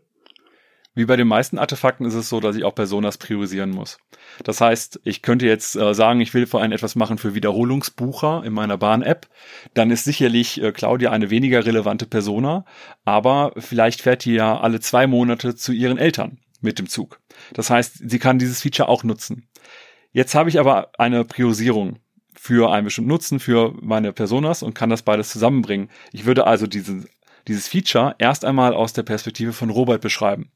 Wie 0.92 1.04
bei 1.04 1.14
den 1.16 1.28
meisten 1.28 1.58
Artefakten 1.58 2.04
ist 2.04 2.14
es 2.14 2.28
so, 2.28 2.40
dass 2.40 2.56
ich 2.56 2.64
auch 2.64 2.74
Personas 2.74 3.16
priorisieren 3.16 3.70
muss. 3.70 3.98
Das 4.42 4.60
heißt, 4.60 5.00
ich 5.04 5.22
könnte 5.22 5.46
jetzt 5.46 5.76
äh, 5.76 5.94
sagen, 5.94 6.20
ich 6.20 6.34
will 6.34 6.46
vor 6.46 6.60
allem 6.60 6.72
etwas 6.72 6.96
machen 6.96 7.16
für 7.16 7.34
Wiederholungsbucher 7.34 8.42
in 8.44 8.52
meiner 8.52 8.76
Bahn-App. 8.76 9.28
Dann 9.72 9.92
ist 9.92 10.02
sicherlich 10.02 10.60
äh, 10.60 10.72
Claudia 10.72 11.12
eine 11.12 11.30
weniger 11.30 11.64
relevante 11.64 12.06
Persona, 12.06 12.64
aber 13.04 13.52
vielleicht 13.56 14.02
fährt 14.02 14.24
die 14.24 14.34
ja 14.34 14.58
alle 14.58 14.80
zwei 14.80 15.06
Monate 15.06 15.54
zu 15.54 15.70
ihren 15.70 15.96
Eltern 15.96 16.38
mit 16.60 16.80
dem 16.80 16.88
Zug. 16.88 17.20
Das 17.54 17.70
heißt, 17.70 18.02
sie 18.10 18.18
kann 18.18 18.40
dieses 18.40 18.60
Feature 18.60 18.88
auch 18.88 19.04
nutzen. 19.04 19.48
Jetzt 20.10 20.34
habe 20.34 20.48
ich 20.50 20.58
aber 20.58 20.90
eine 20.98 21.24
Priorisierung 21.24 22.00
für 22.34 22.72
einen 22.72 22.86
bestimmten 22.86 23.10
Nutzen 23.10 23.38
für 23.38 23.74
meine 23.80 24.12
Personas 24.12 24.64
und 24.64 24.74
kann 24.74 24.90
das 24.90 25.02
beides 25.02 25.30
zusammenbringen. 25.30 25.88
Ich 26.10 26.26
würde 26.26 26.48
also 26.48 26.66
diesen, 26.66 27.06
dieses 27.46 27.68
Feature 27.68 28.16
erst 28.18 28.44
einmal 28.44 28.74
aus 28.74 28.92
der 28.92 29.04
Perspektive 29.04 29.52
von 29.52 29.70
Robert 29.70 30.00
beschreiben 30.00 30.50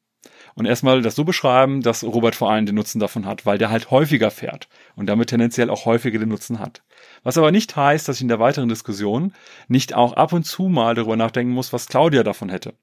und 0.54 0.66
erstmal 0.66 1.02
das 1.02 1.16
so 1.16 1.24
beschreiben, 1.24 1.82
dass 1.82 2.04
Robert 2.04 2.34
vor 2.36 2.50
allem 2.50 2.66
den 2.66 2.76
Nutzen 2.76 3.00
davon 3.00 3.26
hat, 3.26 3.44
weil 3.44 3.58
der 3.58 3.70
halt 3.70 3.90
häufiger 3.90 4.30
fährt 4.30 4.68
und 4.94 5.06
damit 5.06 5.30
tendenziell 5.30 5.70
auch 5.70 5.84
häufiger 5.84 6.18
den 6.18 6.28
Nutzen 6.28 6.60
hat. 6.60 6.82
Was 7.22 7.38
aber 7.38 7.50
nicht 7.50 7.74
heißt, 7.74 8.08
dass 8.08 8.16
ich 8.16 8.22
in 8.22 8.28
der 8.28 8.40
weiteren 8.40 8.68
Diskussion 8.68 9.32
nicht 9.68 9.94
auch 9.94 10.12
ab 10.12 10.32
und 10.32 10.44
zu 10.44 10.68
mal 10.68 10.94
darüber 10.94 11.16
nachdenken 11.16 11.52
muss, 11.52 11.72
was 11.72 11.88
Claudia 11.88 12.22
davon 12.22 12.48
hätte. 12.48 12.74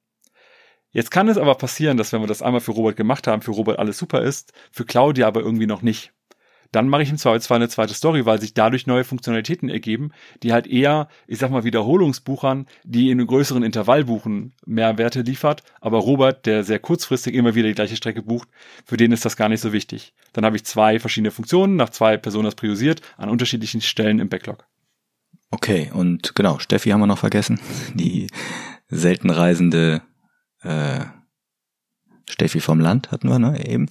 Jetzt 0.91 1.11
kann 1.11 1.29
es 1.29 1.37
aber 1.37 1.55
passieren, 1.55 1.95
dass 1.95 2.11
wenn 2.11 2.21
wir 2.21 2.27
das 2.27 2.41
einmal 2.41 2.59
für 2.59 2.71
Robert 2.71 2.97
gemacht 2.97 3.25
haben, 3.25 3.41
für 3.41 3.51
Robert 3.51 3.79
alles 3.79 3.97
super 3.97 4.21
ist, 4.21 4.51
für 4.71 4.85
Claudia 4.85 5.25
aber 5.27 5.39
irgendwie 5.39 5.67
noch 5.67 5.81
nicht 5.81 6.11
dann 6.71 6.87
mache 6.87 7.03
ich 7.03 7.09
im 7.09 7.17
Zweifelsfall 7.17 7.57
eine 7.57 7.69
zweite 7.69 7.93
Story, 7.93 8.25
weil 8.25 8.39
sich 8.39 8.53
dadurch 8.53 8.87
neue 8.87 9.03
Funktionalitäten 9.03 9.69
ergeben, 9.69 10.11
die 10.41 10.53
halt 10.53 10.67
eher, 10.67 11.09
ich 11.27 11.37
sag 11.37 11.51
mal, 11.51 11.63
Wiederholungsbuchern, 11.63 12.65
die 12.83 13.11
in 13.11 13.19
einem 13.19 13.27
größeren 13.27 13.63
Intervall 13.63 14.05
buchen, 14.05 14.53
mehr 14.65 14.97
Werte 14.97 15.21
liefert. 15.21 15.63
Aber 15.81 15.99
Robert, 15.99 16.45
der 16.45 16.63
sehr 16.63 16.79
kurzfristig 16.79 17.35
immer 17.35 17.55
wieder 17.55 17.67
die 17.67 17.75
gleiche 17.75 17.97
Strecke 17.97 18.21
bucht, 18.21 18.47
für 18.85 18.97
den 18.97 19.11
ist 19.11 19.25
das 19.25 19.35
gar 19.35 19.49
nicht 19.49 19.61
so 19.61 19.73
wichtig. 19.73 20.13
Dann 20.33 20.45
habe 20.45 20.55
ich 20.55 20.63
zwei 20.63 20.99
verschiedene 20.99 21.31
Funktionen, 21.31 21.75
nach 21.75 21.89
zwei 21.89 22.17
Personas 22.17 22.55
priorisiert, 22.55 23.01
an 23.17 23.29
unterschiedlichen 23.29 23.81
Stellen 23.81 24.19
im 24.19 24.29
Backlog. 24.29 24.65
Okay, 25.51 25.91
und 25.93 26.33
genau, 26.35 26.59
Steffi 26.59 26.91
haben 26.91 27.01
wir 27.01 27.07
noch 27.07 27.17
vergessen. 27.17 27.59
Die 27.93 28.27
selten 28.87 29.29
reisende 29.29 30.01
äh, 30.61 31.01
Steffi 32.29 32.61
vom 32.61 32.79
Land 32.79 33.11
hatten 33.11 33.27
wir, 33.27 33.39
ne, 33.39 33.67
eben. 33.67 33.87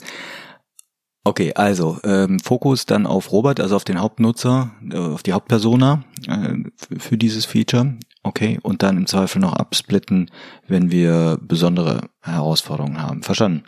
Okay, 1.22 1.52
also 1.54 1.98
ähm, 2.02 2.40
Fokus 2.40 2.86
dann 2.86 3.06
auf 3.06 3.30
Robert, 3.30 3.60
also 3.60 3.76
auf 3.76 3.84
den 3.84 4.00
Hauptnutzer, 4.00 4.70
äh, 4.90 4.96
auf 4.96 5.22
die 5.22 5.34
Hauptpersona 5.34 6.04
äh, 6.26 6.54
für 6.98 7.18
dieses 7.18 7.44
Feature. 7.44 7.98
Okay, 8.22 8.58
und 8.62 8.82
dann 8.82 8.96
im 8.96 9.06
Zweifel 9.06 9.40
noch 9.40 9.54
absplitten, 9.54 10.30
wenn 10.66 10.90
wir 10.90 11.38
besondere 11.40 12.08
Herausforderungen 12.20 13.02
haben. 13.02 13.22
Verstanden. 13.22 13.64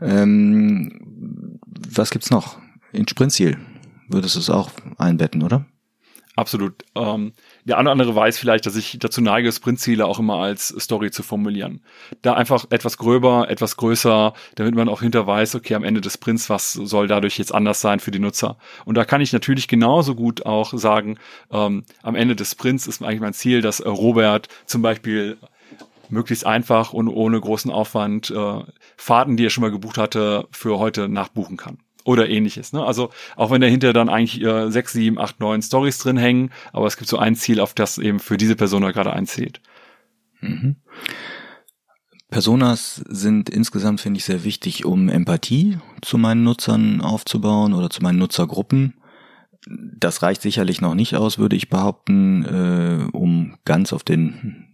Ähm, 0.00 1.58
was 1.90 2.10
gibt's 2.10 2.30
noch? 2.30 2.58
In 2.92 3.08
Sprintziel 3.08 3.58
würdest 4.08 4.36
du 4.36 4.40
es 4.40 4.50
auch 4.50 4.70
einbetten, 4.98 5.42
oder? 5.42 5.66
Absolut. 6.34 6.84
Ähm, 6.94 7.32
der 7.66 7.78
eine 7.78 7.88
oder 7.88 7.92
andere 7.92 8.14
weiß 8.14 8.38
vielleicht, 8.38 8.66
dass 8.66 8.76
ich 8.76 8.98
dazu 9.00 9.20
neige, 9.20 9.50
Sprintziele 9.50 10.06
auch 10.06 10.20
immer 10.20 10.36
als 10.36 10.68
Story 10.78 11.10
zu 11.10 11.22
formulieren. 11.22 11.80
Da 12.22 12.34
einfach 12.34 12.66
etwas 12.70 12.96
gröber, 12.96 13.50
etwas 13.50 13.76
größer, 13.76 14.34
damit 14.54 14.74
man 14.74 14.88
auch 14.88 15.02
hinter 15.02 15.26
weiß, 15.26 15.56
okay, 15.56 15.74
am 15.74 15.82
Ende 15.82 16.00
des 16.00 16.14
Sprints, 16.14 16.48
was 16.48 16.72
soll 16.72 17.08
dadurch 17.08 17.38
jetzt 17.38 17.54
anders 17.54 17.80
sein 17.80 17.98
für 17.98 18.12
die 18.12 18.20
Nutzer? 18.20 18.56
Und 18.84 18.96
da 18.96 19.04
kann 19.04 19.20
ich 19.20 19.32
natürlich 19.32 19.66
genauso 19.66 20.14
gut 20.14 20.46
auch 20.46 20.72
sagen, 20.76 21.18
ähm, 21.50 21.84
am 22.02 22.14
Ende 22.14 22.36
des 22.36 22.52
Sprints 22.52 22.86
ist 22.86 23.02
eigentlich 23.02 23.20
mein 23.20 23.34
Ziel, 23.34 23.62
dass 23.62 23.80
äh, 23.80 23.88
Robert 23.88 24.48
zum 24.66 24.82
Beispiel 24.82 25.36
möglichst 26.08 26.46
einfach 26.46 26.92
und 26.92 27.08
ohne 27.08 27.40
großen 27.40 27.70
Aufwand 27.70 28.30
äh, 28.30 28.60
Fahrten, 28.96 29.36
die 29.36 29.46
er 29.46 29.50
schon 29.50 29.62
mal 29.62 29.72
gebucht 29.72 29.98
hatte, 29.98 30.46
für 30.52 30.78
heute 30.78 31.08
nachbuchen 31.08 31.56
kann 31.56 31.78
oder 32.06 32.28
ähnliches. 32.28 32.72
Ne? 32.72 32.84
Also 32.84 33.10
auch 33.36 33.50
wenn 33.50 33.60
dahinter 33.60 33.92
dann 33.92 34.08
eigentlich 34.08 34.42
äh, 34.42 34.70
sechs, 34.70 34.92
sieben, 34.92 35.18
acht, 35.18 35.40
neun 35.40 35.62
Stories 35.62 35.98
drin 35.98 36.16
hängen, 36.16 36.50
aber 36.72 36.86
es 36.86 36.96
gibt 36.96 37.08
so 37.08 37.18
ein 37.18 37.34
Ziel, 37.34 37.60
auf 37.60 37.74
das 37.74 37.98
eben 37.98 38.20
für 38.20 38.36
diese 38.36 38.56
Person 38.56 38.82
gerade 38.82 39.12
einzählt. 39.12 39.60
Mhm. 40.40 40.76
Personas 42.30 43.04
sind 43.08 43.48
insgesamt, 43.48 44.00
finde 44.00 44.18
ich, 44.18 44.24
sehr 44.24 44.44
wichtig, 44.44 44.84
um 44.84 45.08
Empathie 45.08 45.78
zu 46.02 46.18
meinen 46.18 46.42
Nutzern 46.42 47.00
aufzubauen 47.00 47.72
oder 47.72 47.88
zu 47.88 48.02
meinen 48.02 48.18
Nutzergruppen. 48.18 48.94
Das 49.68 50.22
reicht 50.22 50.42
sicherlich 50.42 50.80
noch 50.80 50.94
nicht 50.94 51.16
aus, 51.16 51.38
würde 51.38 51.56
ich 51.56 51.68
behaupten, 51.68 52.44
äh, 52.44 53.10
um 53.10 53.56
ganz 53.64 53.92
auf 53.92 54.04
den 54.04 54.68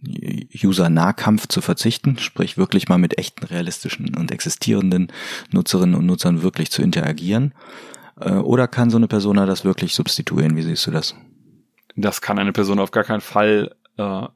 User-Nahkampf 0.63 1.47
zu 1.47 1.61
verzichten, 1.61 2.19
sprich 2.19 2.57
wirklich 2.57 2.89
mal 2.89 2.99
mit 2.99 3.17
echten, 3.17 3.45
realistischen 3.45 4.15
und 4.15 4.31
existierenden 4.31 5.11
Nutzerinnen 5.51 5.95
und 5.95 6.05
Nutzern 6.05 6.43
wirklich 6.43 6.69
zu 6.69 6.83
interagieren. 6.83 7.55
Äh, 8.19 8.33
oder 8.33 8.67
kann 8.67 8.91
so 8.91 8.97
eine 8.97 9.07
Persona 9.07 9.47
das 9.47 9.65
wirklich 9.65 9.95
substituieren? 9.95 10.55
Wie 10.55 10.61
siehst 10.61 10.85
du 10.85 10.91
das? 10.91 11.15
Das 11.95 12.21
kann 12.21 12.37
eine 12.37 12.53
Person 12.53 12.79
auf 12.79 12.91
gar 12.91 13.03
keinen 13.03 13.21
Fall 13.21 13.75
äh, 13.97 14.27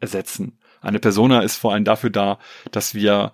ersetzen. 0.00 0.58
Eine 0.82 0.98
Persona 0.98 1.40
ist 1.40 1.56
vor 1.56 1.72
allem 1.72 1.84
dafür 1.84 2.10
da, 2.10 2.38
dass 2.70 2.94
wir 2.94 3.32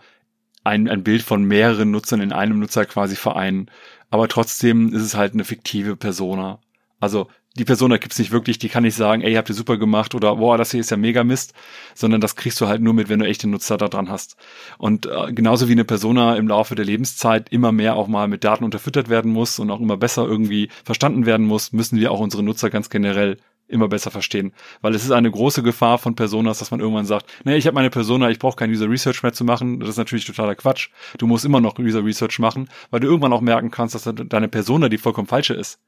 ein, 0.64 0.88
ein 0.88 1.02
Bild 1.02 1.22
von 1.22 1.44
mehreren 1.44 1.90
Nutzern 1.90 2.20
in 2.20 2.32
einem 2.32 2.58
Nutzer 2.58 2.84
quasi 2.84 3.16
vereinen. 3.16 3.70
Aber 4.10 4.28
trotzdem 4.28 4.92
ist 4.92 5.02
es 5.02 5.14
halt 5.16 5.32
eine 5.32 5.44
fiktive 5.44 5.96
Persona. 5.96 6.60
Also 7.00 7.28
die 7.58 7.64
Person, 7.64 7.90
da 7.90 7.98
gibt's 7.98 8.18
nicht 8.18 8.30
wirklich, 8.30 8.58
die 8.58 8.68
kann 8.68 8.84
nicht 8.84 8.94
sagen, 8.94 9.22
ey, 9.22 9.34
habt 9.34 9.48
ihr 9.48 9.54
super 9.54 9.78
gemacht 9.78 10.14
oder 10.14 10.36
boah, 10.36 10.56
das 10.58 10.70
hier 10.70 10.80
ist 10.80 10.90
ja 10.90 10.96
mega 10.96 11.24
Mist, 11.24 11.54
sondern 11.94 12.20
das 12.20 12.36
kriegst 12.36 12.60
du 12.60 12.68
halt 12.68 12.80
nur 12.80 12.94
mit, 12.94 13.08
wenn 13.08 13.18
du 13.18 13.26
echte 13.26 13.48
Nutzer 13.48 13.76
da 13.76 13.88
dran 13.88 14.08
hast. 14.08 14.36
Und 14.78 15.06
äh, 15.06 15.32
genauso 15.32 15.68
wie 15.68 15.72
eine 15.72 15.84
Persona 15.84 16.36
im 16.36 16.48
Laufe 16.48 16.74
der 16.74 16.84
Lebenszeit 16.84 17.48
immer 17.50 17.72
mehr 17.72 17.96
auch 17.96 18.06
mal 18.06 18.28
mit 18.28 18.44
Daten 18.44 18.64
unterfüttert 18.64 19.08
werden 19.08 19.32
muss 19.32 19.58
und 19.58 19.70
auch 19.70 19.80
immer 19.80 19.96
besser 19.96 20.24
irgendwie 20.24 20.68
verstanden 20.84 21.26
werden 21.26 21.46
muss, 21.46 21.72
müssen 21.72 21.98
wir 21.98 22.12
auch 22.12 22.20
unsere 22.20 22.42
Nutzer 22.42 22.70
ganz 22.70 22.90
generell 22.90 23.38
immer 23.66 23.88
besser 23.88 24.10
verstehen. 24.10 24.52
Weil 24.80 24.94
es 24.94 25.04
ist 25.04 25.10
eine 25.10 25.30
große 25.30 25.62
Gefahr 25.62 25.98
von 25.98 26.14
Personas, 26.14 26.58
dass 26.58 26.70
man 26.70 26.80
irgendwann 26.80 27.06
sagt, 27.06 27.26
nee, 27.44 27.56
ich 27.56 27.66
habe 27.66 27.74
meine 27.74 27.90
Persona, 27.90 28.30
ich 28.30 28.38
brauche 28.38 28.56
kein 28.56 28.70
User 28.70 28.88
Research 28.88 29.22
mehr 29.22 29.34
zu 29.34 29.44
machen. 29.44 29.80
Das 29.80 29.90
ist 29.90 29.98
natürlich 29.98 30.24
totaler 30.24 30.54
Quatsch. 30.54 30.88
Du 31.18 31.26
musst 31.26 31.44
immer 31.44 31.60
noch 31.60 31.78
User 31.78 32.04
Research 32.04 32.38
machen, 32.38 32.70
weil 32.90 33.00
du 33.00 33.08
irgendwann 33.08 33.32
auch 33.32 33.42
merken 33.42 33.70
kannst, 33.70 33.94
dass 33.94 34.10
deine 34.14 34.48
Persona 34.48 34.88
die 34.88 34.98
vollkommen 34.98 35.28
falsche 35.28 35.54
ist 35.54 35.80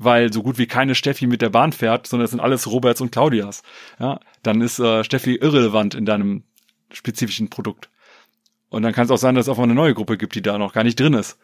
weil 0.00 0.32
so 0.32 0.42
gut 0.42 0.58
wie 0.58 0.66
keine 0.66 0.94
Steffi 0.94 1.26
mit 1.26 1.42
der 1.42 1.50
Bahn 1.50 1.72
fährt, 1.72 2.06
sondern 2.06 2.24
es 2.24 2.30
sind 2.30 2.40
alles 2.40 2.66
Roberts 2.66 3.02
und 3.02 3.12
Claudias. 3.12 3.62
Ja, 3.98 4.18
dann 4.42 4.62
ist 4.62 4.78
äh, 4.78 5.04
Steffi 5.04 5.36
irrelevant 5.36 5.94
in 5.94 6.06
deinem 6.06 6.42
spezifischen 6.90 7.50
Produkt. 7.50 7.90
Und 8.70 8.82
dann 8.82 8.92
kann 8.92 9.04
es 9.04 9.10
auch 9.10 9.18
sein, 9.18 9.34
dass 9.34 9.46
es 9.46 9.48
auch 9.50 9.58
mal 9.58 9.64
eine 9.64 9.74
neue 9.74 9.94
Gruppe 9.94 10.16
gibt, 10.16 10.34
die 10.34 10.42
da 10.42 10.56
noch 10.56 10.72
gar 10.72 10.84
nicht 10.84 10.98
drin 10.98 11.14
ist. 11.14 11.38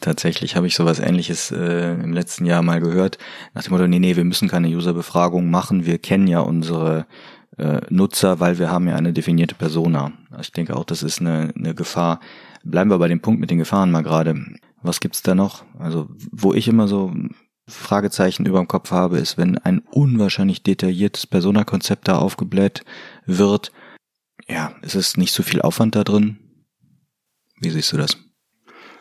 Tatsächlich 0.00 0.56
habe 0.56 0.66
ich 0.66 0.74
sowas 0.74 0.98
ähnliches 0.98 1.52
äh, 1.52 1.92
im 1.92 2.12
letzten 2.12 2.46
Jahr 2.46 2.62
mal 2.62 2.80
gehört. 2.80 3.18
Nach 3.54 3.62
dem 3.62 3.72
Motto, 3.72 3.86
nee, 3.86 3.98
nee, 3.98 4.16
wir 4.16 4.24
müssen 4.24 4.48
keine 4.48 4.68
Userbefragung 4.68 5.50
machen, 5.50 5.86
wir 5.86 5.98
kennen 5.98 6.26
ja 6.26 6.40
unsere 6.40 7.06
äh, 7.58 7.80
Nutzer, 7.90 8.40
weil 8.40 8.58
wir 8.58 8.70
haben 8.70 8.88
ja 8.88 8.96
eine 8.96 9.12
definierte 9.12 9.54
Persona. 9.54 10.12
Ich 10.40 10.52
denke 10.52 10.76
auch, 10.76 10.84
das 10.84 11.02
ist 11.02 11.20
eine, 11.20 11.52
eine 11.56 11.74
Gefahr. 11.74 12.20
Bleiben 12.64 12.90
wir 12.90 12.98
bei 12.98 13.08
dem 13.08 13.20
Punkt 13.20 13.40
mit 13.40 13.50
den 13.50 13.58
Gefahren 13.58 13.90
mal 13.90 14.02
gerade. 14.02 14.34
Was 14.82 15.00
gibt's 15.00 15.22
da 15.22 15.34
noch? 15.34 15.64
Also, 15.78 16.08
wo 16.30 16.52
ich 16.52 16.68
immer 16.68 16.88
so 16.88 17.12
Fragezeichen 17.66 18.46
über 18.46 18.58
dem 18.58 18.68
Kopf 18.68 18.90
habe, 18.90 19.18
ist, 19.18 19.38
wenn 19.38 19.58
ein 19.58 19.80
unwahrscheinlich 19.90 20.62
detailliertes 20.62 21.26
Persona-Konzept 21.26 22.08
da 22.08 22.18
aufgebläht 22.18 22.84
wird. 23.26 23.72
Ja, 24.46 24.74
ist 24.82 24.94
es 24.94 25.16
nicht 25.16 25.32
so 25.32 25.42
viel 25.42 25.62
Aufwand 25.62 25.96
da 25.96 26.04
drin? 26.04 26.38
Wie 27.60 27.70
siehst 27.70 27.92
du 27.92 27.96
das? 27.96 28.18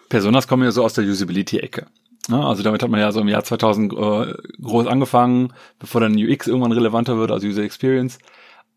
Personas 0.10 0.48
kommen 0.48 0.63
ja 0.63 0.72
so 0.72 0.84
aus 0.84 0.93
der 0.93 1.03
Usability-Ecke. 1.03 1.88
Also 2.32 2.63
damit 2.63 2.82
hat 2.82 2.89
man 2.89 3.01
ja 3.01 3.12
so 3.12 3.20
im 3.20 3.27
Jahr 3.27 3.43
2000 3.43 3.91
äh, 3.91 4.33
groß 4.61 4.87
angefangen, 4.87 5.51
bevor 5.77 6.00
dann 6.00 6.16
UX 6.16 6.48
irgendwann 6.48 6.72
relevanter 6.72 7.18
wird, 7.18 7.31
also 7.31 7.48
User 7.48 7.64
Experience. 7.64 8.18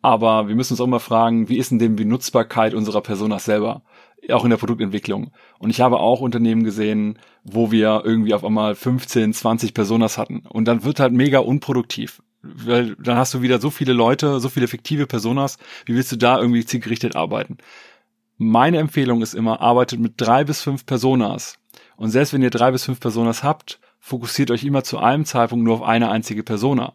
Aber 0.03 0.49
wir 0.49 0.57
müssen 0.57 0.73
uns 0.73 0.81
auch 0.81 0.87
mal 0.89 0.99
fragen, 0.99 1.49
wie 1.49 1.59
ist 1.59 1.71
denn 1.71 1.79
die 1.79 1.89
Benutzbarkeit 1.89 2.75
unserer 2.75 3.03
Personas 3.03 3.45
selber? 3.45 3.83
Auch 4.31 4.45
in 4.45 4.51
der 4.51 4.57
Produktentwicklung. 4.57 5.31
Und 5.59 5.71
ich 5.71 5.81
habe 5.81 5.99
auch 5.99 6.21
Unternehmen 6.21 6.65
gesehen, 6.65 7.19
wo 7.45 7.71
wir 7.71 8.03
irgendwie 8.05 8.35
auf 8.35 8.45
einmal 8.45 8.75
15, 8.75 9.33
20 9.33 9.75
Personas 9.75 10.19
hatten. 10.19 10.43
Und 10.49 10.67
dann 10.67 10.85
wird 10.85 11.01
halt 11.01 11.12
mega 11.12 11.39
unproduktiv. 11.39 12.23
Weil 12.43 12.97
dann 12.97 13.17
hast 13.17 13.35
du 13.35 13.43
wieder 13.43 13.61
so 13.61 13.71
viele 13.71 13.93
Leute, 13.93 14.41
so 14.41 14.49
viele 14.49 14.69
fiktive 14.69 15.07
Personas. 15.07 15.59
Wie 15.85 15.95
willst 15.95 16.12
du 16.12 16.17
da 16.17 16.39
irgendwie 16.39 16.65
zielgerichtet 16.65 17.17
arbeiten? 17.17 17.59
Meine 18.39 18.79
Empfehlung 18.79 19.23
ist 19.23 19.35
immer, 19.35 19.61
arbeitet 19.61 19.99
mit 20.01 20.15
drei 20.17 20.45
bis 20.45 20.61
fünf 20.61 20.87
Personas. 20.87 21.59
Und 21.97 22.11
selbst 22.11 22.33
wenn 22.33 22.43
ihr 22.43 22.51
drei 22.51 22.71
bis 22.71 22.85
fünf 22.85 23.01
Personas 23.01 23.43
habt, 23.43 23.81
fokussiert 23.99 24.51
euch 24.51 24.65
immer 24.65 24.85
zu 24.85 24.99
einem 24.99 25.25
Zeitpunkt 25.25 25.65
nur 25.65 25.75
auf 25.75 25.83
eine 25.83 26.11
einzige 26.11 26.43
Persona 26.43 26.93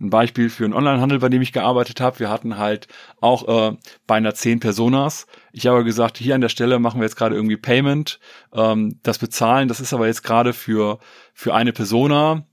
ein 0.00 0.10
Beispiel 0.10 0.50
für 0.50 0.64
einen 0.64 0.74
Onlinehandel, 0.74 1.18
bei 1.18 1.28
dem 1.28 1.42
ich 1.42 1.52
gearbeitet 1.52 2.00
habe. 2.00 2.18
Wir 2.18 2.30
hatten 2.30 2.58
halt 2.58 2.88
auch 3.20 3.70
äh, 3.72 3.76
beinahe 4.06 4.34
zehn 4.34 4.60
Personas. 4.60 5.26
Ich 5.52 5.66
habe 5.66 5.84
gesagt, 5.84 6.18
hier 6.18 6.34
an 6.34 6.40
der 6.40 6.48
Stelle 6.48 6.78
machen 6.78 7.00
wir 7.00 7.04
jetzt 7.04 7.16
gerade 7.16 7.34
irgendwie 7.34 7.56
Payment. 7.56 8.18
Ähm, 8.52 8.98
das 9.02 9.18
Bezahlen, 9.18 9.68
das 9.68 9.80
ist 9.80 9.94
aber 9.94 10.06
jetzt 10.06 10.22
gerade 10.22 10.52
für, 10.52 10.98
für 11.32 11.54
eine 11.54 11.72
Persona, 11.72 12.44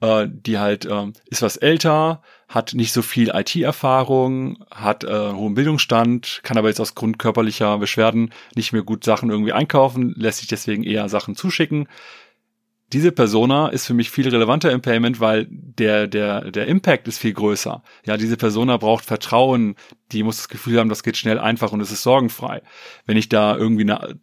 äh, 0.00 0.26
die 0.28 0.58
halt 0.58 0.86
äh, 0.86 1.06
ist 1.26 1.42
was 1.42 1.56
älter, 1.56 2.22
hat 2.48 2.74
nicht 2.74 2.92
so 2.92 3.02
viel 3.02 3.30
IT-Erfahrung, 3.34 4.64
hat 4.70 5.04
äh, 5.04 5.32
hohen 5.32 5.54
Bildungsstand, 5.54 6.40
kann 6.42 6.58
aber 6.58 6.68
jetzt 6.68 6.80
aus 6.80 6.94
Grund 6.94 7.18
körperlicher 7.18 7.78
Beschwerden 7.78 8.32
nicht 8.54 8.72
mehr 8.72 8.82
gut 8.82 9.04
Sachen 9.04 9.30
irgendwie 9.30 9.52
einkaufen, 9.52 10.14
lässt 10.16 10.38
sich 10.38 10.48
deswegen 10.48 10.82
eher 10.82 11.08
Sachen 11.08 11.36
zuschicken 11.36 11.88
diese 12.92 13.12
Persona 13.12 13.68
ist 13.68 13.86
für 13.86 13.94
mich 13.94 14.10
viel 14.10 14.28
relevanter 14.28 14.72
im 14.72 14.80
Payment, 14.80 15.20
weil 15.20 15.46
der, 15.50 16.06
der, 16.06 16.50
der 16.50 16.66
Impact 16.66 17.06
ist 17.06 17.18
viel 17.18 17.34
größer. 17.34 17.82
Ja, 18.06 18.16
diese 18.16 18.36
Persona 18.36 18.78
braucht 18.78 19.04
Vertrauen, 19.04 19.74
die 20.12 20.22
muss 20.22 20.38
das 20.38 20.48
Gefühl 20.48 20.78
haben, 20.78 20.88
das 20.88 21.02
geht 21.02 21.16
schnell 21.16 21.38
einfach 21.38 21.72
und 21.72 21.80
es 21.80 21.92
ist 21.92 22.02
sorgenfrei. 22.02 22.62
Wenn 23.04 23.18
ich 23.18 23.28
da 23.28 23.56
irgendwie 23.56 23.82
eine 23.82 24.18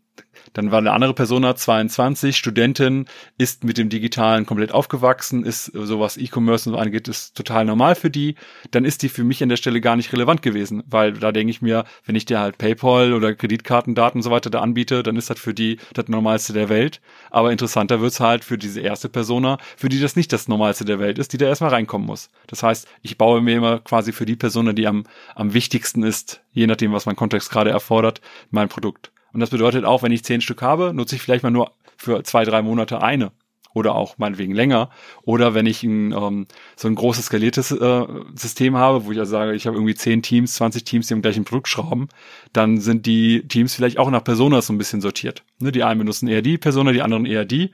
dann 0.53 0.71
war 0.71 0.79
eine 0.79 0.93
andere 0.93 1.13
Persona 1.13 1.55
22, 1.55 2.37
Studentin, 2.37 3.05
ist 3.37 3.63
mit 3.63 3.77
dem 3.77 3.89
Digitalen 3.89 4.45
komplett 4.45 4.71
aufgewachsen, 4.71 5.43
ist 5.43 5.65
sowas 5.65 6.17
E-Commerce 6.17 6.69
und 6.69 6.75
so 6.75 6.81
angeht, 6.81 7.07
ist 7.07 7.35
total 7.35 7.65
normal 7.65 7.95
für 7.95 8.09
die. 8.09 8.35
Dann 8.71 8.85
ist 8.85 9.01
die 9.01 9.09
für 9.09 9.23
mich 9.23 9.43
an 9.43 9.49
der 9.49 9.57
Stelle 9.57 9.81
gar 9.81 9.95
nicht 9.95 10.13
relevant 10.13 10.41
gewesen, 10.41 10.83
weil 10.87 11.13
da 11.13 11.31
denke 11.31 11.51
ich 11.51 11.61
mir, 11.61 11.83
wenn 12.05 12.15
ich 12.15 12.25
dir 12.25 12.39
halt 12.39 12.57
PayPal 12.57 13.13
oder 13.13 13.35
Kreditkartendaten 13.35 14.19
und 14.19 14.23
so 14.23 14.31
weiter 14.31 14.49
da 14.49 14.61
anbiete, 14.61 15.03
dann 15.03 15.17
ist 15.17 15.29
das 15.29 15.39
für 15.39 15.53
die 15.53 15.77
das 15.93 16.07
Normalste 16.07 16.53
der 16.53 16.69
Welt. 16.69 17.01
Aber 17.31 17.51
interessanter 17.51 17.99
wird's 17.99 18.19
halt 18.19 18.45
für 18.45 18.57
diese 18.57 18.81
erste 18.81 19.09
Persona, 19.09 19.57
für 19.75 19.89
die 19.89 19.99
das 19.99 20.15
nicht 20.15 20.31
das 20.31 20.47
Normalste 20.47 20.85
der 20.85 20.99
Welt 20.99 21.19
ist, 21.19 21.33
die 21.33 21.37
da 21.37 21.47
erstmal 21.47 21.71
reinkommen 21.71 22.07
muss. 22.07 22.29
Das 22.47 22.63
heißt, 22.63 22.87
ich 23.01 23.17
baue 23.17 23.41
mir 23.41 23.57
immer 23.57 23.79
quasi 23.79 24.13
für 24.13 24.25
die 24.25 24.35
Persona, 24.35 24.73
die 24.73 24.87
am, 24.87 25.03
am 25.35 25.53
wichtigsten 25.53 26.03
ist, 26.03 26.41
je 26.53 26.67
nachdem, 26.67 26.93
was 26.93 27.05
mein 27.05 27.15
Kontext 27.15 27.49
gerade 27.49 27.71
erfordert, 27.71 28.21
mein 28.51 28.69
Produkt. 28.69 29.11
Und 29.35 29.41
das 29.41 29.49
bedeutet 29.49 29.83
auch, 29.83 30.01
wenn 30.01 30.13
ich 30.13 30.23
zehn 30.23 30.39
Stück 30.39 30.61
habe, 30.61 30.93
nutze 30.93 31.17
ich 31.17 31.21
vielleicht 31.21 31.43
mal 31.43 31.51
nur 31.51 31.73
für 31.97 32.23
zwei, 32.23 32.45
drei 32.45 32.61
Monate 32.61 33.01
eine 33.03 33.33
oder 33.73 33.93
auch 33.93 34.17
meinetwegen 34.17 34.53
länger. 34.53 34.89
Oder 35.23 35.53
wenn 35.53 35.65
ich 35.65 35.83
ein, 35.83 36.13
ähm, 36.13 36.47
so 36.77 36.87
ein 36.87 36.95
großes 36.95 37.25
skaliertes 37.25 37.71
äh, 37.71 38.05
System 38.33 38.77
habe, 38.77 39.03
wo 39.03 39.11
ich 39.11 39.19
also 39.19 39.31
sage, 39.31 39.53
ich 39.53 39.67
habe 39.67 39.75
irgendwie 39.75 39.93
zehn 39.93 40.21
Teams, 40.21 40.53
20 40.53 40.85
Teams, 40.85 41.07
die 41.07 41.15
am 41.15 41.21
gleichen 41.21 41.43
Produkt 41.43 41.67
schrauben, 41.67 42.07
dann 42.53 42.79
sind 42.79 43.05
die 43.07 43.45
Teams 43.49 43.75
vielleicht 43.75 43.97
auch 43.97 44.09
nach 44.09 44.23
Personas 44.23 44.67
so 44.67 44.73
ein 44.73 44.77
bisschen 44.77 45.01
sortiert. 45.01 45.43
Ne, 45.59 45.73
die 45.73 45.83
einen 45.83 45.99
benutzen 45.99 46.29
eher 46.29 46.41
die 46.41 46.57
Persona, 46.57 46.93
die 46.93 47.01
anderen 47.01 47.25
eher 47.25 47.43
die. 47.43 47.73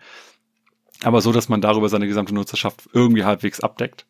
Aber 1.04 1.22
so, 1.22 1.32
dass 1.32 1.48
man 1.48 1.62
darüber 1.62 1.90
seine 1.90 2.08
gesamte 2.08 2.34
Nutzerschaft 2.34 2.90
irgendwie 2.92 3.24
halbwegs 3.24 3.60
abdeckt. 3.60 4.08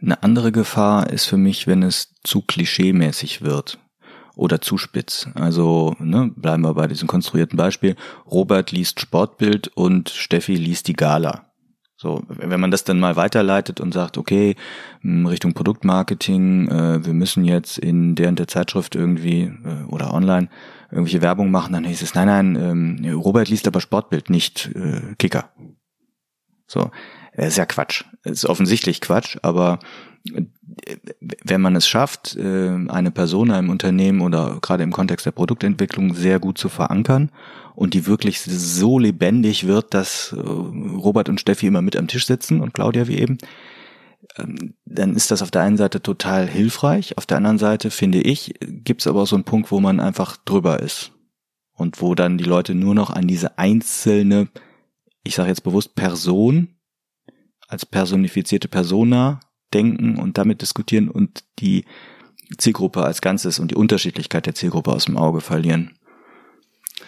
Eine 0.00 0.22
andere 0.22 0.50
Gefahr 0.50 1.10
ist 1.10 1.26
für 1.26 1.36
mich, 1.36 1.66
wenn 1.66 1.82
es 1.82 2.14
zu 2.24 2.40
klischeemäßig 2.40 3.42
wird 3.42 3.78
oder 4.34 4.60
zu 4.60 4.78
spitz. 4.78 5.28
Also 5.34 5.94
ne, 5.98 6.30
bleiben 6.34 6.62
wir 6.62 6.74
bei 6.74 6.86
diesem 6.86 7.08
konstruierten 7.08 7.56
Beispiel. 7.56 7.96
Robert 8.30 8.70
liest 8.70 9.00
Sportbild 9.00 9.68
und 9.68 10.10
Steffi 10.10 10.54
liest 10.54 10.88
die 10.88 10.94
Gala. 10.94 11.52
So, 12.02 12.24
wenn 12.26 12.58
man 12.58 12.72
das 12.72 12.82
dann 12.82 12.98
mal 12.98 13.14
weiterleitet 13.14 13.80
und 13.80 13.94
sagt, 13.94 14.18
okay, 14.18 14.56
hm, 15.02 15.24
Richtung 15.26 15.54
Produktmarketing, 15.54 16.68
äh, 16.68 17.06
wir 17.06 17.12
müssen 17.12 17.44
jetzt 17.44 17.78
in 17.78 18.16
der 18.16 18.28
und 18.28 18.40
der 18.40 18.48
Zeitschrift 18.48 18.96
irgendwie 18.96 19.42
äh, 19.42 19.84
oder 19.86 20.12
online 20.12 20.48
irgendwelche 20.90 21.22
Werbung 21.22 21.52
machen, 21.52 21.74
dann 21.74 21.84
hieß 21.84 22.02
es, 22.02 22.14
nein, 22.14 22.26
nein, 22.26 22.56
ähm, 22.56 23.14
Robert 23.14 23.48
liest 23.48 23.68
aber 23.68 23.80
Sportbild, 23.80 24.30
nicht 24.30 24.72
äh, 24.74 25.14
Kicker. 25.16 25.50
So, 26.66 26.90
das 27.36 27.48
ist 27.48 27.58
ja 27.58 27.66
Quatsch. 27.66 28.04
Ist 28.24 28.46
offensichtlich 28.46 29.00
Quatsch, 29.00 29.36
aber 29.42 29.78
wenn 31.44 31.60
man 31.60 31.76
es 31.76 31.86
schafft, 31.86 32.36
äh, 32.36 32.78
eine 32.88 33.10
Persona 33.10 33.58
im 33.58 33.70
Unternehmen 33.70 34.20
oder 34.20 34.58
gerade 34.60 34.82
im 34.82 34.92
Kontext 34.92 35.26
der 35.26 35.32
Produktentwicklung 35.32 36.14
sehr 36.14 36.38
gut 36.38 36.58
zu 36.58 36.68
verankern 36.68 37.30
und 37.74 37.94
die 37.94 38.06
wirklich 38.06 38.40
so 38.40 38.98
lebendig 38.98 39.66
wird, 39.66 39.94
dass 39.94 40.32
äh, 40.32 40.40
Robert 40.40 41.28
und 41.28 41.40
Steffi 41.40 41.66
immer 41.66 41.82
mit 41.82 41.96
am 41.96 42.08
Tisch 42.08 42.26
sitzen 42.26 42.60
und 42.60 42.74
Claudia 42.74 43.08
wie 43.08 43.18
eben, 43.18 43.38
ähm, 44.36 44.74
dann 44.84 45.16
ist 45.16 45.30
das 45.30 45.42
auf 45.42 45.50
der 45.50 45.62
einen 45.62 45.76
Seite 45.76 46.02
total 46.02 46.46
hilfreich. 46.46 47.18
Auf 47.18 47.26
der 47.26 47.38
anderen 47.38 47.58
Seite, 47.58 47.90
finde 47.90 48.20
ich, 48.20 48.54
gibt 48.60 49.00
es 49.00 49.06
aber 49.06 49.22
auch 49.22 49.26
so 49.26 49.36
einen 49.36 49.44
Punkt, 49.44 49.70
wo 49.70 49.80
man 49.80 50.00
einfach 50.00 50.36
drüber 50.36 50.80
ist. 50.80 51.12
Und 51.74 52.00
wo 52.00 52.14
dann 52.14 52.38
die 52.38 52.44
Leute 52.44 52.74
nur 52.74 52.94
noch 52.94 53.10
an 53.10 53.26
diese 53.26 53.58
einzelne, 53.58 54.48
ich 55.24 55.34
sage 55.34 55.48
jetzt 55.48 55.64
bewusst 55.64 55.94
Person, 55.94 56.76
als 57.66 57.86
personifizierte 57.86 58.68
Persona 58.68 59.40
denken 59.74 60.18
und 60.18 60.38
damit 60.38 60.62
diskutieren 60.62 61.08
und 61.08 61.44
die 61.58 61.84
Zielgruppe 62.58 63.02
als 63.02 63.20
Ganzes 63.20 63.58
und 63.58 63.70
die 63.70 63.74
Unterschiedlichkeit 63.74 64.46
der 64.46 64.54
Zielgruppe 64.54 64.92
aus 64.92 65.06
dem 65.06 65.16
Auge 65.16 65.40
verlieren. 65.40 65.92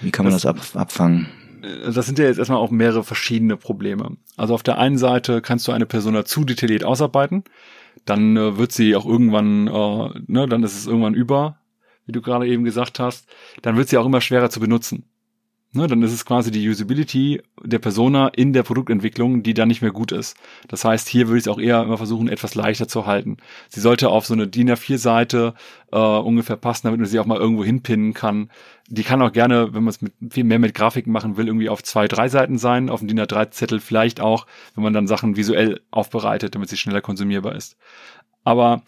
Wie 0.00 0.10
kann 0.10 0.24
man 0.24 0.32
das, 0.32 0.42
das 0.42 0.74
ab, 0.74 0.80
abfangen? 0.80 1.28
Äh, 1.62 1.92
das 1.92 2.06
sind 2.06 2.18
ja 2.18 2.26
jetzt 2.26 2.38
erstmal 2.38 2.58
auch 2.58 2.70
mehrere 2.70 3.04
verschiedene 3.04 3.56
Probleme. 3.56 4.16
Also 4.36 4.54
auf 4.54 4.62
der 4.62 4.78
einen 4.78 4.98
Seite 4.98 5.42
kannst 5.42 5.66
du 5.68 5.72
eine 5.72 5.86
Persona 5.86 6.24
zu 6.24 6.44
detailliert 6.44 6.84
ausarbeiten, 6.84 7.44
dann 8.04 8.36
äh, 8.36 8.58
wird 8.58 8.72
sie 8.72 8.96
auch 8.96 9.06
irgendwann, 9.06 9.66
äh, 9.66 10.20
ne, 10.26 10.48
dann 10.48 10.62
ist 10.62 10.76
es 10.76 10.86
irgendwann 10.86 11.14
über, 11.14 11.58
wie 12.06 12.12
du 12.12 12.20
gerade 12.20 12.46
eben 12.46 12.64
gesagt 12.64 12.98
hast, 12.98 13.26
dann 13.62 13.76
wird 13.76 13.88
sie 13.88 13.98
auch 13.98 14.06
immer 14.06 14.20
schwerer 14.20 14.50
zu 14.50 14.60
benutzen. 14.60 15.04
Ne, 15.76 15.88
dann 15.88 16.02
ist 16.04 16.12
es 16.12 16.24
quasi 16.24 16.52
die 16.52 16.68
Usability 16.68 17.42
der 17.60 17.80
Persona 17.80 18.28
in 18.28 18.52
der 18.52 18.62
Produktentwicklung, 18.62 19.42
die 19.42 19.54
dann 19.54 19.66
nicht 19.66 19.82
mehr 19.82 19.90
gut 19.90 20.12
ist. 20.12 20.36
Das 20.68 20.84
heißt, 20.84 21.08
hier 21.08 21.26
würde 21.26 21.38
ich 21.38 21.44
es 21.44 21.48
auch 21.48 21.58
eher 21.58 21.82
immer 21.82 21.96
versuchen, 21.96 22.28
etwas 22.28 22.54
leichter 22.54 22.86
zu 22.86 23.06
halten. 23.06 23.38
Sie 23.70 23.80
sollte 23.80 24.08
auf 24.08 24.24
so 24.24 24.34
eine 24.34 24.46
DIN 24.46 24.70
A4-Seite 24.70 25.54
äh, 25.90 25.98
ungefähr 25.98 26.56
passen, 26.56 26.86
damit 26.86 27.00
man 27.00 27.08
sie 27.08 27.18
auch 27.18 27.26
mal 27.26 27.40
irgendwo 27.40 27.64
hinpinnen 27.64 28.14
kann. 28.14 28.50
Die 28.86 29.02
kann 29.02 29.20
auch 29.20 29.32
gerne, 29.32 29.74
wenn 29.74 29.82
man 29.82 29.90
es 29.90 30.00
mit 30.00 30.12
viel 30.30 30.44
mehr 30.44 30.60
mit 30.60 30.74
Grafiken 30.74 31.12
machen 31.12 31.36
will, 31.36 31.48
irgendwie 31.48 31.68
auf 31.68 31.82
zwei, 31.82 32.06
drei 32.06 32.28
Seiten 32.28 32.56
sein, 32.56 32.88
auf 32.88 33.00
dem 33.00 33.08
DIN 33.08 33.18
A3-Zettel 33.18 33.80
vielleicht 33.80 34.20
auch, 34.20 34.46
wenn 34.76 34.84
man 34.84 34.92
dann 34.92 35.08
Sachen 35.08 35.36
visuell 35.36 35.80
aufbereitet, 35.90 36.54
damit 36.54 36.68
sie 36.68 36.76
schneller 36.76 37.00
konsumierbar 37.00 37.56
ist. 37.56 37.76
Aber 38.44 38.82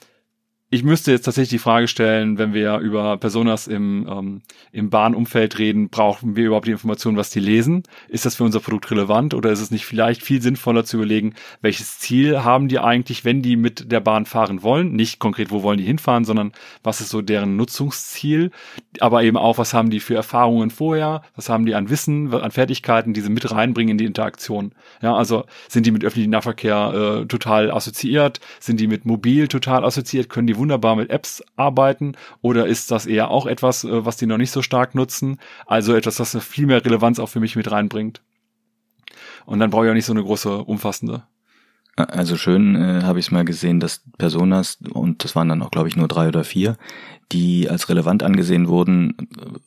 ich 0.69 0.83
müsste 0.83 1.13
jetzt 1.13 1.23
tatsächlich 1.23 1.51
die 1.51 1.59
Frage 1.59 1.87
stellen, 1.87 2.39
wenn 2.39 2.53
wir 2.53 2.79
über 2.79 3.17
Personas 3.19 3.69
im, 3.69 4.05
ähm, 4.11 4.43
im 4.73 4.91
Bahnumfeld 4.91 5.61
reden, 5.61 5.91
brauchen 5.91 6.35
wir 6.35 6.47
überhaupt 6.47 6.67
die 6.67 6.73
Information, 6.73 7.17
was 7.17 7.31
die 7.31 7.39
lesen? 7.39 7.85
Ist 8.09 8.27
das 8.27 8.35
für 8.35 8.43
unser 8.43 8.59
Produkt 8.59 8.91
relevant 8.91 9.33
oder 9.33 9.53
ist 9.53 9.61
es 9.61 9.71
nicht 9.71 9.87
vielleicht 9.87 10.25
viel 10.25 10.43
sinnvoller 10.43 10.85
zu 10.85 10.97
überlegen, 10.97 11.35
welches 11.61 12.01
Ziel 12.01 12.43
haben 12.43 12.67
die 12.67 12.81
eigentlich, 12.81 13.25
wenn 13.25 13.43
die 13.43 13.55
mit 13.55 13.93
der 13.93 14.01
Bahn 14.01 14.27
fahren 14.27 14.65
wollen? 14.65 14.93
Nicht 14.93 15.21
konkret, 15.21 15.53
wo 15.53 15.63
wollen 15.63 15.79
die 15.79 15.85
hinfahren, 15.85 16.25
sondern 16.25 16.51
was 16.83 17.01
ist 17.01 17.11
so 17.11 17.23
deren 17.23 17.55
Nutzungsziel? 17.55 18.51
Aber 18.99 19.23
eben 19.23 19.37
auch, 19.37 19.59
was 19.59 19.73
haben 19.73 19.91
die 19.91 20.01
für 20.01 20.17
Erfahrungen 20.17 20.71
vorher? 20.71 21.23
Was 21.37 21.49
haben 21.49 21.65
die 21.65 21.77
an 21.77 21.91
Wissen, 21.91 22.35
an 22.35 22.51
Fertigkeiten, 22.51 23.13
die 23.13 23.21
sie 23.21 23.31
mit 23.31 23.49
reinbringen 23.53 23.93
in 23.93 23.99
die 23.99 24.05
Interaktion? 24.05 24.73
Ja, 25.01 25.15
also 25.15 25.45
sind 25.69 25.87
die 25.87 25.93
mit 25.93 26.05
öffentlichem 26.05 26.33
Nahverkehr 26.33 27.21
äh, 27.23 27.27
total 27.27 27.71
assoziiert? 27.71 28.41
Sind 28.59 28.81
die 28.81 28.89
mit 28.89 29.05
mobil 29.05 29.47
total 29.47 29.85
assoziiert? 29.85 30.29
Können 30.29 30.49
die 30.49 30.57
wunderbar 30.67 30.97
mit 30.97 31.11
Apps 31.11 31.45
arbeiten 31.55 32.17
oder 32.43 32.67
ist 32.67 32.91
das 32.91 33.07
eher 33.07 33.31
auch 33.31 33.47
etwas, 33.47 33.85
äh, 33.85 34.05
was 34.05 34.17
die 34.17 34.27
noch 34.27 34.37
nicht 34.37 34.51
so 34.51 34.63
stark 34.63 34.97
nutzen? 34.97 35.39
Also 35.65 35.95
etwas, 35.95 36.19
was 36.19 36.37
viel 36.45 36.67
mehr 36.67 36.85
Relevanz 36.85 37.21
auch 37.21 37.29
für 37.29 37.39
mich 37.39 37.55
mit 37.55 37.71
reinbringt. 37.71 38.21
Und 39.45 39.61
dann 39.61 39.71
brauche 39.71 39.85
ich 39.85 39.91
auch 39.91 39.95
nicht 39.95 40.07
so 40.07 40.13
eine 40.13 40.25
große, 40.25 40.65
umfassende. 40.65 41.23
Also 41.95 42.37
schön 42.37 42.75
äh, 42.75 43.03
habe 43.05 43.21
ich 43.21 43.27
es 43.27 43.31
mal 43.31 43.45
gesehen, 43.45 43.79
dass 43.79 44.03
Personas, 44.19 44.79
und 44.91 45.23
das 45.23 45.37
waren 45.37 45.49
dann 45.49 45.63
auch, 45.63 45.71
glaube 45.71 45.89
ich, 45.89 45.97
nur 45.97 46.09
drei 46.09 46.27
oder 46.27 46.43
vier, 46.43 46.77
die 47.31 47.71
als 47.71 47.89
relevant 47.89 48.25
angesehen 48.25 48.67
wurden, 48.67 49.15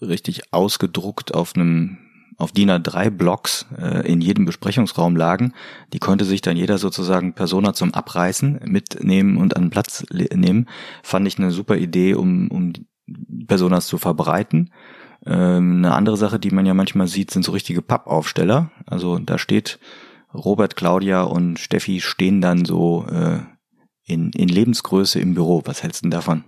richtig 0.02 0.54
ausgedruckt 0.54 1.34
auf 1.34 1.56
einem 1.56 1.98
auf 2.39 2.54
DIN 2.54 2.71
A3 2.71 3.12
Blocks 3.12 3.67
äh, 3.78 4.10
in 4.12 4.21
jedem 4.21 4.45
Besprechungsraum 4.45 5.15
lagen. 5.15 5.54
Die 5.93 5.99
konnte 5.99 6.25
sich 6.25 6.41
dann 6.41 6.58
jeder 6.58 6.78
sozusagen 6.78 7.34
Persona 7.34 7.73
zum 7.73 7.93
Abreißen 7.93 8.62
mitnehmen 8.63 9.38
und 9.38 9.56
an 9.56 9.69
Platz 9.69 10.06
nehmen. 10.10 10.67
Fand 11.04 11.28
ich 11.28 11.38
eine 11.38 11.52
super 11.52 11.75
Idee, 11.75 12.15
um, 12.15 12.49
um 12.49 12.73
Personas 13.45 13.88
zu 13.88 13.97
verbreiten. 13.97 14.71
Ähm, 15.25 15.80
eine 15.80 15.93
andere 15.93 16.15
Sache, 16.15 16.39
die 16.39 16.52
man 16.52 16.65
ja 16.65 16.73
manchmal 16.73 17.08
sieht, 17.08 17.30
sind 17.30 17.43
so 17.43 17.52
richtige 17.52 17.82
Pappaufsteller. 17.82 18.71
Also 18.86 19.19
da 19.19 19.38
steht 19.38 19.78
Robert, 20.34 20.78
Claudia 20.78 21.23
und 21.23 21.60
Steffi 21.60 21.99
stehen 21.99 22.39
dann 22.39 22.63
so 22.63 23.06
äh, 23.12 23.39
in, 24.06 24.32
in 24.32 24.47
Lebensgröße 24.47 25.19
im 25.19 25.34
Büro. 25.34 25.62
Was 25.65 25.84
hältst 25.84 26.02
du 26.02 26.06
denn 26.06 26.12
davon? 26.12 26.45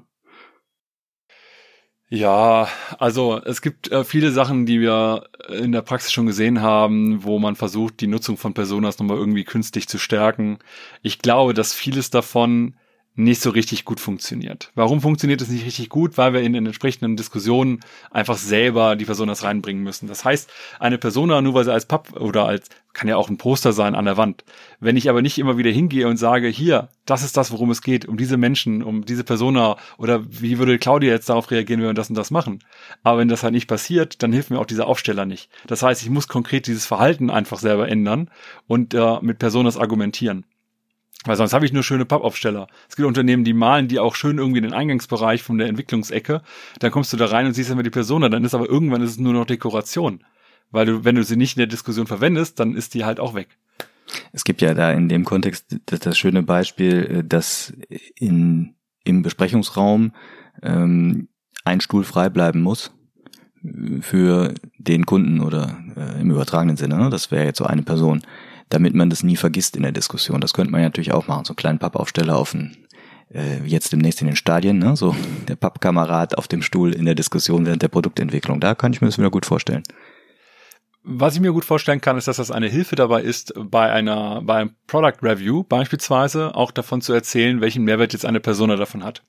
Ja, 2.13 2.67
also 2.99 3.41
es 3.45 3.61
gibt 3.61 3.89
äh, 3.89 4.03
viele 4.03 4.31
Sachen, 4.33 4.65
die 4.65 4.81
wir 4.81 5.29
in 5.47 5.71
der 5.71 5.81
Praxis 5.81 6.11
schon 6.11 6.25
gesehen 6.25 6.61
haben, 6.61 7.23
wo 7.23 7.39
man 7.39 7.55
versucht, 7.55 8.01
die 8.01 8.07
Nutzung 8.07 8.35
von 8.35 8.53
Personas 8.53 8.99
nochmal 8.99 9.15
irgendwie 9.15 9.45
künstlich 9.45 9.87
zu 9.87 9.97
stärken. 9.97 10.59
Ich 11.03 11.19
glaube, 11.19 11.53
dass 11.53 11.73
vieles 11.73 12.09
davon 12.09 12.75
nicht 13.15 13.41
so 13.41 13.49
richtig 13.49 13.83
gut 13.83 13.99
funktioniert. 13.99 14.71
Warum 14.73 15.01
funktioniert 15.01 15.41
es 15.41 15.49
nicht 15.49 15.65
richtig 15.65 15.89
gut? 15.89 16.17
Weil 16.17 16.33
wir 16.33 16.41
in 16.41 16.53
den 16.53 16.65
entsprechenden 16.65 17.17
Diskussionen 17.17 17.81
einfach 18.09 18.37
selber 18.37 18.95
die 18.95 19.05
Personas 19.05 19.43
reinbringen 19.43 19.83
müssen. 19.83 20.07
Das 20.07 20.23
heißt, 20.23 20.49
eine 20.79 20.97
Persona, 20.97 21.41
nur 21.41 21.53
weil 21.53 21.65
sie 21.65 21.73
als 21.73 21.85
Papp 21.85 22.13
oder 22.19 22.45
als, 22.45 22.69
kann 22.93 23.09
ja 23.09 23.17
auch 23.17 23.29
ein 23.29 23.37
Poster 23.37 23.73
sein 23.73 23.95
an 23.95 24.05
der 24.05 24.17
Wand. 24.17 24.43
Wenn 24.79 24.97
ich 24.97 25.09
aber 25.09 25.21
nicht 25.21 25.37
immer 25.39 25.57
wieder 25.57 25.71
hingehe 25.71 26.07
und 26.07 26.17
sage, 26.17 26.47
hier, 26.47 26.89
das 27.05 27.23
ist 27.23 27.35
das, 27.35 27.51
worum 27.51 27.69
es 27.71 27.81
geht, 27.81 28.05
um 28.05 28.17
diese 28.17 28.37
Menschen, 28.37 28.81
um 28.81 29.05
diese 29.05 29.23
Persona 29.23 29.77
oder 29.97 30.23
wie 30.27 30.57
würde 30.57 30.79
Claudia 30.79 31.11
jetzt 31.11 31.29
darauf 31.29 31.51
reagieren, 31.51 31.81
wenn 31.81 31.89
wir 31.89 31.93
das 31.93 32.09
und 32.09 32.15
das 32.15 32.31
machen? 32.31 32.63
Aber 33.03 33.19
wenn 33.19 33.27
das 33.27 33.43
halt 33.43 33.53
nicht 33.53 33.67
passiert, 33.67 34.23
dann 34.23 34.31
hilft 34.31 34.51
mir 34.51 34.59
auch 34.59 34.65
dieser 34.65 34.87
Aufsteller 34.87 35.25
nicht. 35.25 35.49
Das 35.67 35.83
heißt, 35.83 36.01
ich 36.01 36.09
muss 36.09 36.27
konkret 36.27 36.67
dieses 36.67 36.85
Verhalten 36.85 37.29
einfach 37.29 37.59
selber 37.59 37.89
ändern 37.89 38.29
und 38.67 38.93
äh, 38.93 39.17
mit 39.21 39.39
Personas 39.39 39.77
argumentieren. 39.77 40.45
Weil 41.25 41.35
sonst 41.35 41.53
habe 41.53 41.65
ich 41.65 41.73
nur 41.73 41.83
schöne 41.83 42.05
Pappaufsteller. 42.05 42.67
Es 42.89 42.95
gibt 42.95 43.07
Unternehmen, 43.07 43.43
die 43.43 43.53
malen 43.53 43.87
die 43.87 43.99
auch 43.99 44.15
schön 44.15 44.39
irgendwie 44.39 44.57
in 44.57 44.63
den 44.63 44.73
Eingangsbereich 44.73 45.43
von 45.43 45.59
der 45.59 45.67
Entwicklungsecke. 45.67 46.41
Dann 46.79 46.91
kommst 46.91 47.13
du 47.13 47.17
da 47.17 47.27
rein 47.27 47.45
und 47.45 47.53
siehst 47.53 47.69
immer 47.69 47.83
die 47.83 47.91
Persona. 47.91 48.27
Dann 48.29 48.43
ist 48.43 48.55
aber 48.55 48.67
irgendwann 48.67 49.03
ist 49.03 49.11
es 49.11 49.19
nur 49.19 49.33
noch 49.33 49.45
Dekoration. 49.45 50.23
Weil 50.71 50.87
du, 50.87 51.03
wenn 51.03 51.15
du 51.15 51.23
sie 51.23 51.35
nicht 51.35 51.57
in 51.57 51.59
der 51.61 51.67
Diskussion 51.67 52.07
verwendest, 52.07 52.59
dann 52.59 52.75
ist 52.75 52.93
die 52.95 53.05
halt 53.05 53.19
auch 53.19 53.35
weg. 53.35 53.49
Es 54.31 54.43
gibt 54.43 54.61
ja 54.61 54.73
da 54.73 54.91
in 54.91 55.09
dem 55.09 55.25
Kontext 55.25 55.77
das, 55.85 55.99
das 55.99 56.17
schöne 56.17 56.43
Beispiel, 56.43 57.17
äh, 57.19 57.23
dass 57.23 57.73
in, 58.15 58.75
im 59.03 59.21
Besprechungsraum 59.21 60.13
ähm, 60.63 61.27
ein 61.63 61.81
Stuhl 61.81 62.03
frei 62.03 62.29
bleiben 62.29 62.61
muss 62.61 62.91
äh, 63.63 64.01
für 64.01 64.53
den 64.77 65.05
Kunden 65.05 65.39
oder 65.39 65.77
äh, 65.95 66.21
im 66.21 66.31
übertragenen 66.31 66.77
Sinne. 66.77 66.97
Ne? 66.97 67.09
Das 67.09 67.29
wäre 67.29 67.45
jetzt 67.45 67.59
so 67.59 67.65
eine 67.65 67.83
Person 67.83 68.23
damit 68.73 68.95
man 68.95 69.09
das 69.09 69.23
nie 69.23 69.35
vergisst 69.35 69.75
in 69.75 69.83
der 69.83 69.91
Diskussion. 69.91 70.41
Das 70.41 70.53
könnte 70.53 70.71
man 70.71 70.81
ja 70.81 70.87
natürlich 70.87 71.13
auch 71.13 71.27
machen, 71.27 71.45
so 71.45 71.51
einen 71.51 71.57
kleinen 71.57 71.79
Pappaufsteller 71.79 72.37
auf 72.37 72.51
den, 72.51 72.87
äh, 73.33 73.63
jetzt 73.65 73.91
demnächst 73.91 74.21
in 74.21 74.27
den 74.27 74.35
Stadien, 74.35 74.79
ne? 74.79 74.95
so 74.95 75.15
der 75.47 75.55
Pappkamerad 75.55 76.37
auf 76.37 76.47
dem 76.47 76.61
Stuhl 76.61 76.93
in 76.93 77.05
der 77.05 77.15
Diskussion 77.15 77.65
während 77.65 77.81
der 77.81 77.89
Produktentwicklung. 77.89 78.59
Da 78.59 78.73
kann 78.75 78.93
ich 78.93 79.01
mir 79.01 79.07
das 79.07 79.17
wieder 79.17 79.29
gut 79.29 79.45
vorstellen. 79.45 79.83
Was 81.03 81.33
ich 81.33 81.41
mir 81.41 81.51
gut 81.51 81.65
vorstellen 81.65 81.99
kann, 81.99 82.17
ist, 82.17 82.27
dass 82.27 82.37
das 82.37 82.51
eine 82.51 82.67
Hilfe 82.67 82.95
dabei 82.95 83.23
ist, 83.23 83.53
bei 83.55 83.91
einer, 83.91 84.41
bei 84.43 84.57
einem 84.57 84.75
Product 84.85 85.17
Review 85.23 85.63
beispielsweise 85.63 86.53
auch 86.55 86.71
davon 86.71 87.01
zu 87.01 87.11
erzählen, 87.11 87.59
welchen 87.59 87.83
Mehrwert 87.83 88.13
jetzt 88.13 88.25
eine 88.25 88.39
Person 88.39 88.69
davon 88.69 89.03
hat 89.03 89.23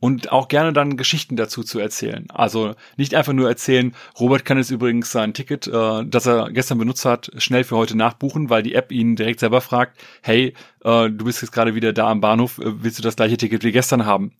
und 0.00 0.32
auch 0.32 0.48
gerne 0.48 0.72
dann 0.72 0.96
Geschichten 0.96 1.36
dazu 1.36 1.62
zu 1.62 1.78
erzählen. 1.78 2.26
Also 2.30 2.74
nicht 2.96 3.14
einfach 3.14 3.34
nur 3.34 3.48
erzählen, 3.48 3.94
Robert 4.18 4.44
kann 4.44 4.56
jetzt 4.56 4.70
übrigens 4.70 5.12
sein 5.12 5.34
Ticket, 5.34 5.66
äh, 5.68 6.04
das 6.06 6.26
er 6.26 6.50
gestern 6.50 6.78
benutzt 6.78 7.04
hat, 7.04 7.30
schnell 7.36 7.64
für 7.64 7.76
heute 7.76 7.96
nachbuchen, 7.96 8.48
weil 8.48 8.62
die 8.62 8.74
App 8.74 8.90
ihn 8.90 9.14
direkt 9.14 9.40
selber 9.40 9.60
fragt, 9.60 10.00
hey, 10.22 10.54
äh, 10.82 11.10
du 11.10 11.24
bist 11.24 11.42
jetzt 11.42 11.52
gerade 11.52 11.74
wieder 11.74 11.92
da 11.92 12.10
am 12.10 12.22
Bahnhof, 12.22 12.58
äh, 12.58 12.82
willst 12.82 12.98
du 12.98 13.02
das 13.02 13.16
gleiche 13.16 13.36
Ticket 13.36 13.62
wie 13.62 13.72
gestern 13.72 14.06
haben? 14.06 14.32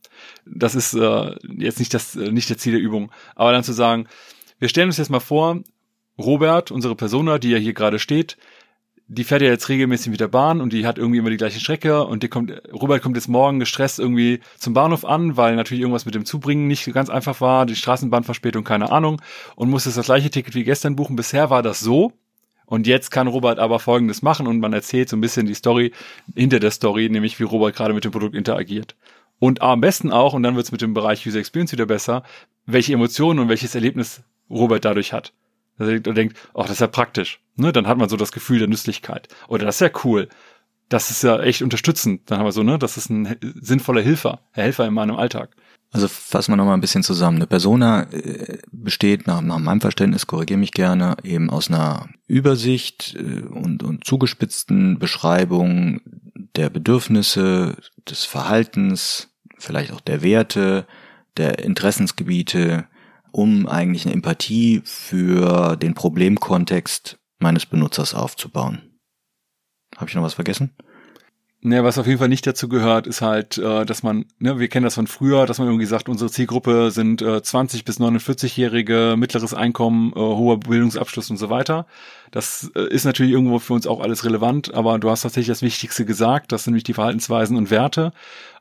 Das 0.45 0.73
ist 0.73 0.95
äh, 0.95 1.35
jetzt 1.57 1.79
nicht 1.79 1.93
das, 1.93 2.15
äh, 2.15 2.31
nicht 2.31 2.49
der 2.49 2.57
Ziel 2.57 2.73
der 2.73 2.81
Übung. 2.81 3.11
Aber 3.35 3.51
dann 3.51 3.63
zu 3.63 3.73
sagen, 3.73 4.07
wir 4.57 4.67
stellen 4.67 4.89
uns 4.89 4.97
jetzt 4.97 5.09
mal 5.09 5.19
vor, 5.19 5.61
Robert, 6.17 6.71
unsere 6.71 6.95
Persona, 6.95 7.37
die 7.37 7.51
ja 7.51 7.57
hier 7.57 7.73
gerade 7.73 7.99
steht, 7.99 8.37
die 9.13 9.25
fährt 9.25 9.41
ja 9.41 9.49
jetzt 9.49 9.67
regelmäßig 9.67 10.09
mit 10.09 10.21
der 10.21 10.29
Bahn 10.29 10.61
und 10.61 10.71
die 10.71 10.87
hat 10.87 10.97
irgendwie 10.97 11.19
immer 11.19 11.29
die 11.29 11.35
gleiche 11.37 11.59
Strecke 11.59 12.05
und 12.05 12.23
die 12.23 12.29
kommt, 12.29 12.53
Robert 12.71 13.01
kommt 13.01 13.17
jetzt 13.17 13.27
morgen 13.27 13.59
gestresst 13.59 13.99
irgendwie 13.99 14.39
zum 14.57 14.73
Bahnhof 14.73 15.03
an, 15.03 15.35
weil 15.35 15.57
natürlich 15.57 15.81
irgendwas 15.81 16.05
mit 16.05 16.15
dem 16.15 16.23
Zubringen 16.23 16.67
nicht 16.67 16.85
ganz 16.93 17.09
einfach 17.09 17.41
war, 17.41 17.65
die 17.65 17.75
Straßenbahnverspätung, 17.75 18.63
keine 18.63 18.89
Ahnung, 18.89 19.21
und 19.57 19.69
muss 19.69 19.83
jetzt 19.83 19.97
das 19.97 20.05
gleiche 20.05 20.29
Ticket 20.29 20.55
wie 20.55 20.63
gestern 20.63 20.95
buchen. 20.95 21.17
Bisher 21.17 21.49
war 21.49 21.61
das 21.61 21.81
so. 21.81 22.13
Und 22.65 22.87
jetzt 22.87 23.11
kann 23.11 23.27
Robert 23.27 23.59
aber 23.59 23.79
Folgendes 23.79 24.21
machen 24.21 24.47
und 24.47 24.61
man 24.61 24.71
erzählt 24.71 25.09
so 25.09 25.17
ein 25.17 25.21
bisschen 25.21 25.45
die 25.45 25.55
Story 25.55 25.91
hinter 26.33 26.61
der 26.61 26.71
Story, 26.71 27.09
nämlich 27.09 27.37
wie 27.37 27.43
Robert 27.43 27.75
gerade 27.75 27.93
mit 27.93 28.05
dem 28.05 28.13
Produkt 28.13 28.33
interagiert. 28.33 28.95
Und 29.39 29.61
am 29.61 29.81
besten 29.81 30.09
auch, 30.09 30.33
und 30.33 30.43
dann 30.43 30.55
wird's 30.55 30.71
mit 30.71 30.81
dem 30.81 30.93
Bereich 30.93 31.27
User 31.27 31.39
Experience 31.39 31.73
wieder 31.73 31.85
besser, 31.85 32.23
welche 32.65 32.93
Emotionen 32.93 33.39
und 33.39 33.49
welches 33.49 33.75
Erlebnis 33.75 34.23
Robert 34.49 34.85
dadurch 34.85 35.11
hat. 35.11 35.33
Er 35.87 35.99
denkt, 35.99 36.37
oh, 36.53 36.61
das 36.61 36.71
ist 36.71 36.81
ja 36.81 36.87
praktisch. 36.87 37.39
Ne? 37.55 37.71
Dann 37.71 37.87
hat 37.87 37.97
man 37.97 38.09
so 38.09 38.17
das 38.17 38.31
Gefühl 38.31 38.59
der 38.59 38.67
Nützlichkeit. 38.67 39.27
Oder 39.47 39.65
das 39.65 39.75
ist 39.75 39.81
ja 39.81 39.91
cool. 40.03 40.29
Das 40.89 41.09
ist 41.09 41.23
ja 41.23 41.39
echt 41.39 41.61
unterstützend. 41.61 42.29
Dann 42.29 42.39
haben 42.39 42.45
wir 42.45 42.51
so, 42.51 42.63
ne, 42.63 42.77
das 42.77 42.97
ist 42.97 43.09
ein 43.09 43.37
sinnvoller 43.61 44.01
Helfer, 44.01 44.41
Helfer 44.51 44.85
in 44.85 44.93
meinem 44.93 45.15
Alltag. 45.15 45.55
Also 45.93 46.07
fassen 46.07 46.53
wir 46.53 46.57
nochmal 46.57 46.75
ein 46.75 46.81
bisschen 46.81 47.03
zusammen. 47.03 47.37
Eine 47.37 47.47
Persona 47.47 48.03
äh, 48.11 48.59
besteht 48.71 49.27
nach, 49.27 49.41
nach 49.41 49.59
meinem 49.59 49.81
Verständnis, 49.81 50.27
korrigiere 50.27 50.59
mich 50.59 50.71
gerne, 50.71 51.17
eben 51.23 51.49
aus 51.49 51.69
einer 51.69 52.09
Übersicht 52.27 53.15
äh, 53.17 53.41
und, 53.41 53.83
und 53.83 54.05
zugespitzten 54.05 54.99
Beschreibung 54.99 56.01
der 56.55 56.69
Bedürfnisse, 56.69 57.75
des 58.09 58.25
Verhaltens, 58.25 59.29
vielleicht 59.57 59.91
auch 59.91 60.01
der 60.01 60.21
Werte, 60.23 60.85
der 61.37 61.59
Interessensgebiete, 61.59 62.85
um 63.31 63.67
eigentlich 63.67 64.05
eine 64.05 64.13
Empathie 64.13 64.81
für 64.83 65.75
den 65.75 65.93
Problemkontext 65.93 67.19
meines 67.39 67.65
Benutzers 67.65 68.13
aufzubauen. 68.13 68.81
Habe 69.97 70.09
ich 70.09 70.15
noch 70.15 70.23
was 70.23 70.35
vergessen? 70.35 70.71
Ne, 71.63 71.83
was 71.83 71.99
auf 71.99 72.07
jeden 72.07 72.17
Fall 72.17 72.27
nicht 72.27 72.47
dazu 72.47 72.67
gehört, 72.67 73.05
ist 73.05 73.21
halt, 73.21 73.59
äh, 73.59 73.85
dass 73.85 74.01
man, 74.01 74.25
ne, 74.39 74.57
wir 74.57 74.67
kennen 74.67 74.83
das 74.83 74.95
von 74.95 75.05
früher, 75.05 75.45
dass 75.45 75.59
man 75.59 75.67
irgendwie 75.67 75.85
sagt, 75.85 76.09
unsere 76.09 76.31
Zielgruppe 76.31 76.89
sind 76.89 77.21
äh, 77.21 77.43
20 77.43 77.85
bis 77.85 77.99
49-Jährige, 77.99 79.13
mittleres 79.15 79.53
Einkommen, 79.53 80.11
äh, 80.11 80.15
hoher 80.15 80.59
Bildungsabschluss 80.59 81.29
und 81.29 81.37
so 81.37 81.51
weiter. 81.51 81.85
Das 82.31 82.71
äh, 82.73 82.87
ist 82.89 83.05
natürlich 83.05 83.33
irgendwo 83.33 83.59
für 83.59 83.73
uns 83.73 83.85
auch 83.85 83.99
alles 83.99 84.25
relevant, 84.25 84.73
aber 84.73 84.97
du 84.97 85.11
hast 85.11 85.21
tatsächlich 85.21 85.49
das 85.49 85.61
Wichtigste 85.61 86.03
gesagt, 86.03 86.51
das 86.51 86.63
sind 86.63 86.71
nämlich 86.71 86.83
die 86.83 86.95
Verhaltensweisen 86.95 87.55
und 87.55 87.69
Werte. 87.69 88.11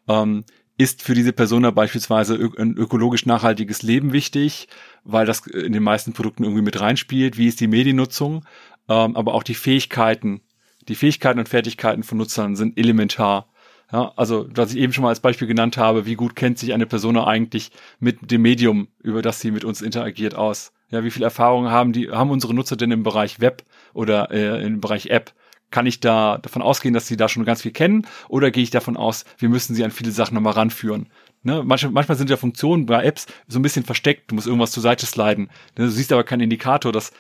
Ähm, 0.07 0.45
ist 0.81 1.03
für 1.03 1.15
diese 1.15 1.33
Persona 1.33 1.71
beispielsweise 1.71 2.35
ein 2.59 2.77
ökologisch 2.77 3.27
nachhaltiges 3.27 3.83
Leben 3.83 4.13
wichtig, 4.13 4.69
weil 5.05 5.27
das 5.27 5.47
in 5.47 5.73
den 5.73 5.83
meisten 5.83 6.13
Produkten 6.13 6.45
irgendwie 6.45 6.63
mit 6.63 6.81
reinspielt? 6.81 7.37
Wie 7.37 7.47
ist 7.47 7.61
die 7.61 7.69
Mediennutzung? 7.69 8.45
Ähm, 8.89 9.17
aber 9.17 9.35
auch 9.35 9.43
die 9.43 9.55
Fähigkeiten 9.55 10.41
die 10.89 10.95
Fähigkeiten 10.95 11.39
und 11.39 11.49
Fertigkeiten 11.49 12.03
von 12.03 12.19
Nutzern 12.19 12.57
sind 12.57 12.79
elementar. 12.79 13.49
Ja, 13.93 14.13
also, 14.17 14.47
was 14.55 14.73
ich 14.73 14.79
eben 14.79 14.93
schon 14.93 15.03
mal 15.03 15.09
als 15.09 15.21
Beispiel 15.21 15.49
genannt 15.49 15.77
habe, 15.77 16.07
wie 16.07 16.15
gut 16.15 16.37
kennt 16.37 16.59
sich 16.59 16.73
eine 16.73 16.87
Person 16.87 17.17
eigentlich 17.17 17.73
mit 17.99 18.31
dem 18.31 18.43
Medium, 18.43 18.89
über 19.03 19.21
das 19.21 19.41
sie 19.41 19.51
mit 19.51 19.65
uns 19.65 19.83
interagiert, 19.83 20.35
aus? 20.35 20.73
Ja, 20.91 21.05
wie 21.05 21.11
viel 21.11 21.23
Erfahrung 21.23 21.71
haben 21.71 21.93
die, 21.93 22.11
haben 22.11 22.31
unsere 22.31 22.55
Nutzer 22.55 22.77
denn 22.77 22.91
im 22.93 23.03
Bereich 23.03 23.41
Web 23.41 23.65
oder 23.93 24.31
äh, 24.31 24.65
im 24.65 24.81
Bereich 24.81 25.07
App? 25.07 25.33
Kann 25.71 25.87
ich 25.87 26.01
da 26.01 26.39
davon 26.39 26.63
ausgehen, 26.63 26.95
dass 26.95 27.07
sie 27.07 27.17
da 27.17 27.29
schon 27.29 27.45
ganz 27.45 27.63
viel 27.63 27.73
kennen? 27.73 28.07
Oder 28.29 28.51
gehe 28.51 28.63
ich 28.63 28.71
davon 28.71 28.97
aus, 28.97 29.25
wir 29.39 29.49
müssen 29.49 29.75
sie 29.75 29.85
an 29.85 29.91
viele 29.91 30.11
Sachen 30.11 30.35
nochmal 30.35 30.55
ranführen? 30.55 31.09
Ne? 31.43 31.63
Manchmal, 31.65 31.93
manchmal 31.93 32.19
sind 32.19 32.31
ja 32.31 32.37
Funktionen 32.37 32.87
bei 32.87 33.03
Apps 33.05 33.27
so 33.49 33.59
ein 33.59 33.63
bisschen 33.63 33.85
versteckt. 33.85 34.31
Du 34.31 34.35
musst 34.35 34.47
irgendwas 34.47 34.73
zur 34.73 34.83
Seite 34.83 35.07
sliden. 35.07 35.51
Du 35.75 35.89
siehst 35.89 36.13
aber 36.13 36.25
keinen 36.25 36.43
Indikator, 36.43 36.93
dass 36.93 37.13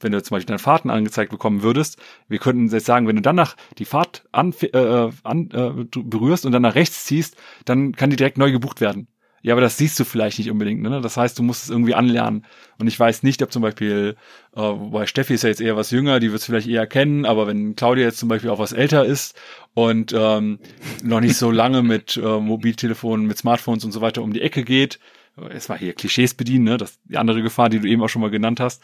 wenn 0.00 0.12
du 0.12 0.22
zum 0.22 0.34
Beispiel 0.34 0.46
deine 0.46 0.58
Fahrten 0.58 0.90
angezeigt 0.90 1.30
bekommen 1.30 1.62
würdest, 1.62 1.98
wir 2.28 2.38
könnten 2.38 2.68
jetzt 2.68 2.86
sagen, 2.86 3.06
wenn 3.06 3.16
du 3.16 3.22
danach 3.22 3.56
die 3.78 3.84
Fahrt 3.84 4.24
an, 4.32 4.54
äh, 4.60 5.10
an, 5.22 5.50
äh, 5.50 5.84
berührst 5.84 6.46
und 6.46 6.52
dann 6.52 6.62
nach 6.62 6.74
rechts 6.74 7.04
ziehst, 7.04 7.36
dann 7.66 7.92
kann 7.92 8.10
die 8.10 8.16
direkt 8.16 8.38
neu 8.38 8.50
gebucht 8.50 8.80
werden. 8.80 9.08
Ja, 9.42 9.54
aber 9.54 9.60
das 9.60 9.78
siehst 9.78 9.98
du 9.98 10.04
vielleicht 10.04 10.38
nicht 10.38 10.50
unbedingt. 10.50 10.82
Ne? 10.82 11.00
Das 11.00 11.16
heißt, 11.16 11.38
du 11.38 11.42
musst 11.42 11.64
es 11.64 11.70
irgendwie 11.70 11.94
anlernen. 11.94 12.44
Und 12.78 12.86
ich 12.88 12.98
weiß 12.98 13.22
nicht, 13.22 13.42
ob 13.42 13.50
zum 13.52 13.62
Beispiel, 13.62 14.16
äh, 14.54 14.60
wobei 14.60 15.06
Steffi 15.06 15.34
ist 15.34 15.42
ja 15.42 15.48
jetzt 15.48 15.60
eher 15.60 15.76
was 15.76 15.90
jünger, 15.90 16.20
die 16.20 16.30
wird 16.30 16.40
es 16.40 16.46
vielleicht 16.46 16.68
eher 16.68 16.86
kennen, 16.86 17.24
aber 17.24 17.46
wenn 17.46 17.74
Claudia 17.74 18.04
jetzt 18.04 18.18
zum 18.18 18.28
Beispiel 18.28 18.50
auch 18.50 18.58
was 18.58 18.72
älter 18.72 19.04
ist 19.04 19.38
und 19.74 20.14
ähm, 20.16 20.58
noch 21.02 21.20
nicht 21.20 21.36
so 21.36 21.50
lange 21.50 21.82
mit 21.82 22.16
äh, 22.16 22.40
Mobiltelefonen, 22.40 23.26
mit 23.26 23.38
Smartphones 23.38 23.84
und 23.84 23.92
so 23.92 24.00
weiter 24.00 24.22
um 24.22 24.32
die 24.32 24.42
Ecke 24.42 24.62
geht, 24.62 24.98
war 25.36 25.78
hier 25.78 25.94
Klischees 25.94 26.34
bedienen, 26.34 26.64
ne? 26.64 26.76
Das 26.76 26.98
die 27.04 27.16
andere 27.16 27.40
Gefahr, 27.40 27.70
die 27.70 27.80
du 27.80 27.88
eben 27.88 28.02
auch 28.02 28.08
schon 28.08 28.20
mal 28.20 28.30
genannt 28.30 28.60
hast 28.60 28.82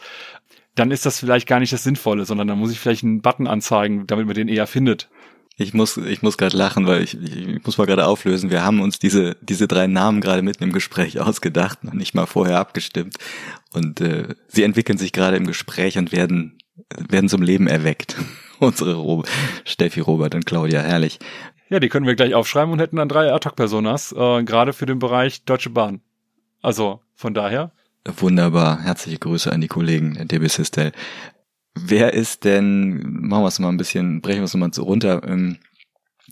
dann 0.77 0.91
ist 0.91 1.05
das 1.05 1.19
vielleicht 1.19 1.47
gar 1.47 1.59
nicht 1.59 1.73
das 1.73 1.83
Sinnvolle, 1.83 2.25
sondern 2.25 2.47
dann 2.47 2.59
muss 2.59 2.71
ich 2.71 2.79
vielleicht 2.79 3.03
einen 3.03 3.21
Button 3.21 3.47
anzeigen, 3.47 4.05
damit 4.05 4.27
man 4.27 4.35
den 4.35 4.47
eher 4.47 4.67
findet. 4.67 5.09
Ich 5.59 5.73
muss, 5.73 5.97
ich 5.97 6.21
muss 6.21 6.37
gerade 6.37 6.55
lachen, 6.55 6.85
weil 6.85 7.01
ich, 7.01 7.19
ich 7.19 7.65
muss 7.65 7.79
mal 7.79 7.87
gerade 7.87 8.05
auflösen. 8.05 8.51
Wir 8.51 8.63
haben 8.63 8.79
uns 8.79 8.99
diese, 8.99 9.35
diese 9.41 9.67
drei 9.67 9.87
Namen 9.87 10.21
gerade 10.21 10.43
mitten 10.43 10.63
im 10.63 10.71
Gespräch 10.71 11.19
ausgedacht, 11.19 11.83
noch 11.83 11.93
nicht 11.93 12.13
mal 12.13 12.27
vorher 12.27 12.59
abgestimmt. 12.59 13.15
Und 13.73 13.99
äh, 13.99 14.35
sie 14.47 14.63
entwickeln 14.63 14.99
sich 14.99 15.11
gerade 15.11 15.35
im 15.35 15.47
Gespräch 15.47 15.97
und 15.97 16.11
werden, 16.11 16.59
werden 17.09 17.27
zum 17.27 17.41
Leben 17.41 17.67
erweckt. 17.67 18.15
Unsere 18.59 18.95
Ro 18.95 19.23
Steffi, 19.65 19.99
Robert 19.99 20.35
und 20.35 20.45
Claudia, 20.45 20.81
herrlich. 20.81 21.19
Ja, 21.69 21.79
die 21.79 21.89
können 21.89 22.07
wir 22.07 22.15
gleich 22.15 22.33
aufschreiben 22.33 22.71
und 22.71 22.79
hätten 22.79 22.95
dann 22.95 23.09
drei 23.09 23.33
Ad-Hoc-Personas, 23.33 24.13
äh, 24.13 24.43
gerade 24.43 24.73
für 24.73 24.85
den 24.85 24.99
Bereich 24.99 25.43
Deutsche 25.43 25.69
Bahn. 25.69 26.01
Also 26.61 27.01
von 27.13 27.33
daher 27.33 27.71
Wunderbar. 28.15 28.81
Herzliche 28.81 29.19
Grüße 29.19 29.51
an 29.51 29.61
die 29.61 29.67
Kollegen 29.67 30.13
der 30.13 30.25
DB 30.25 30.47
Sistel. 30.47 30.91
Wer 31.85 32.13
ist 32.13 32.43
denn, 32.43 33.27
machen 33.27 33.43
wir 33.43 33.47
es 33.47 33.59
mal 33.59 33.69
ein 33.69 33.77
bisschen, 33.77 34.21
brechen 34.21 34.39
wir 34.39 34.45
es 34.45 34.53
mal 34.55 34.73
so 34.73 34.83
runter, 34.83 35.21
ähm, 35.27 35.57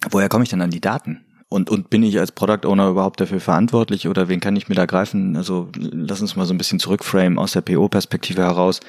woher 0.10 0.30
komme 0.30 0.44
ich 0.44 0.50
denn 0.50 0.62
an 0.62 0.72
die 0.72 0.82
Daten? 0.82 1.26
Und, 1.48 1.70
und 1.70 1.90
bin 1.90 2.04
ich 2.04 2.20
als 2.20 2.32
Product 2.32 2.68
Owner 2.68 2.90
überhaupt 2.90 3.22
dafür 3.22 3.40
verantwortlich 3.40 4.08
oder 4.08 4.28
wen 4.28 4.40
kann 4.40 4.56
ich 4.56 4.68
mir 4.68 4.76
da 4.76 4.86
greifen? 4.86 5.38
Also 5.38 5.70
lass 5.78 6.22
uns 6.22 6.36
mal 6.36 6.46
so 6.46 6.54
ein 6.54 6.58
bisschen 6.58 6.80
zurückframen 6.80 7.38
aus 7.38 7.54
der 7.54 7.62
PO-Perspektive 7.62 8.42
heraus. 8.42 8.80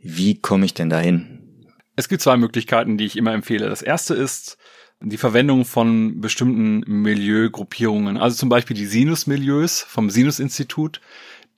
Wie 0.00 0.38
komme 0.40 0.66
ich 0.66 0.74
denn 0.74 0.90
dahin? 0.90 1.66
Es 1.96 2.08
gibt 2.08 2.22
zwei 2.22 2.36
Möglichkeiten, 2.36 2.98
die 2.98 3.06
ich 3.06 3.16
immer 3.16 3.32
empfehle. 3.32 3.68
Das 3.68 3.82
erste 3.82 4.14
ist 4.14 4.58
die 5.00 5.16
Verwendung 5.16 5.64
von 5.64 6.20
bestimmten 6.20 6.80
Milieugruppierungen, 6.86 8.16
also 8.18 8.36
zum 8.36 8.48
Beispiel 8.48 8.76
die 8.76 8.86
Sinus-Milieus 8.86 9.80
vom 9.80 10.10
Sinus-Institut 10.10 11.00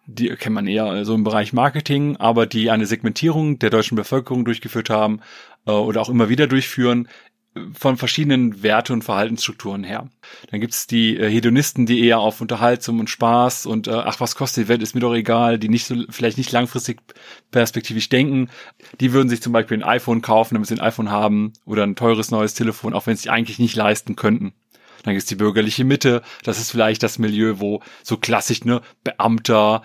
die 0.07 0.29
kennt 0.31 0.55
man 0.55 0.67
eher 0.67 1.05
so 1.05 1.15
im 1.15 1.25
Bereich 1.25 1.53
Marketing, 1.53 2.17
aber 2.17 2.47
die 2.47 2.71
eine 2.71 2.87
Segmentierung 2.87 3.59
der 3.59 3.71
deutschen 3.71 3.97
Bevölkerung 3.97 4.45
durchgeführt 4.45 4.91
haben 4.91 5.21
äh, 5.67 5.71
oder 5.71 6.01
auch 6.01 6.09
immer 6.09 6.29
wieder 6.29 6.47
durchführen 6.47 7.09
äh, 7.55 7.61
von 7.73 7.97
verschiedenen 7.97 8.63
Werte- 8.63 8.93
und 8.93 9.03
Verhaltensstrukturen 9.03 9.83
her. 9.85 10.09
Dann 10.51 10.61
gibt's 10.61 10.87
die 10.87 11.17
äh, 11.17 11.31
Hedonisten, 11.31 11.87
die 11.87 12.05
eher 12.05 12.19
auf 12.19 12.41
Unterhaltung 12.41 13.01
und 13.01 13.11
Spaß 13.11 13.67
und 13.67 13.89
äh, 13.89 13.93
ach, 13.93 14.21
was 14.21 14.37
kostet 14.37 14.65
die 14.65 14.69
Welt, 14.69 14.83
ist 14.83 14.95
mir 14.95 15.01
doch 15.01 15.15
egal, 15.15 15.59
die 15.59 15.69
nicht 15.69 15.87
so, 15.87 15.97
vielleicht 16.11 16.39
nicht 16.39 16.53
langfristig 16.53 17.01
perspektivisch 17.51 18.09
denken. 18.09 18.51
Die 19.01 19.13
würden 19.13 19.29
sich 19.29 19.41
zum 19.41 19.53
Beispiel 19.53 19.79
ein 19.79 19.89
iPhone 19.89 20.21
kaufen, 20.21 20.55
damit 20.55 20.69
sie 20.69 20.75
ein 20.75 20.81
iPhone 20.81 21.11
haben 21.11 21.55
oder 21.65 21.85
ein 21.85 21.97
teures 21.97 22.31
neues 22.31 22.55
Telefon, 22.55 22.93
auch 22.93 23.07
wenn 23.07 23.17
sie 23.17 23.31
eigentlich 23.31 23.59
nicht 23.59 23.77
leisten 23.77 24.17
könnten. 24.17 24.53
Dann 25.05 25.15
gibt's 25.15 25.29
die 25.29 25.37
bürgerliche 25.37 25.85
Mitte. 25.85 26.23
Das 26.43 26.59
ist 26.59 26.71
vielleicht 26.71 27.03
das 27.03 27.19
Milieu, 27.19 27.61
wo 27.61 27.81
so 28.03 28.17
klassisch, 28.17 28.65
ne, 28.65 28.81
Beamter, 29.05 29.83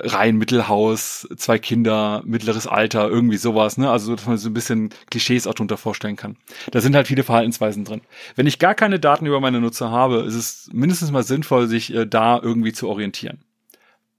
rein 0.00 0.36
Mittelhaus, 0.36 1.26
zwei 1.36 1.58
Kinder, 1.58 2.22
mittleres 2.24 2.66
Alter, 2.66 3.08
irgendwie 3.08 3.36
sowas, 3.36 3.78
ne? 3.78 3.90
Also, 3.90 4.14
dass 4.14 4.26
man 4.26 4.38
so 4.38 4.48
ein 4.48 4.54
bisschen 4.54 4.90
Klischees 5.10 5.46
auch 5.46 5.54
drunter 5.54 5.76
vorstellen 5.76 6.16
kann. 6.16 6.36
Da 6.70 6.80
sind 6.80 6.94
halt 6.94 7.08
viele 7.08 7.24
Verhaltensweisen 7.24 7.84
drin. 7.84 8.02
Wenn 8.36 8.46
ich 8.46 8.60
gar 8.60 8.74
keine 8.74 9.00
Daten 9.00 9.26
über 9.26 9.40
meine 9.40 9.60
Nutzer 9.60 9.90
habe, 9.90 10.18
ist 10.20 10.34
es 10.34 10.70
mindestens 10.72 11.10
mal 11.10 11.24
sinnvoll, 11.24 11.66
sich 11.66 11.92
äh, 11.92 12.06
da 12.06 12.38
irgendwie 12.40 12.72
zu 12.72 12.88
orientieren. 12.88 13.42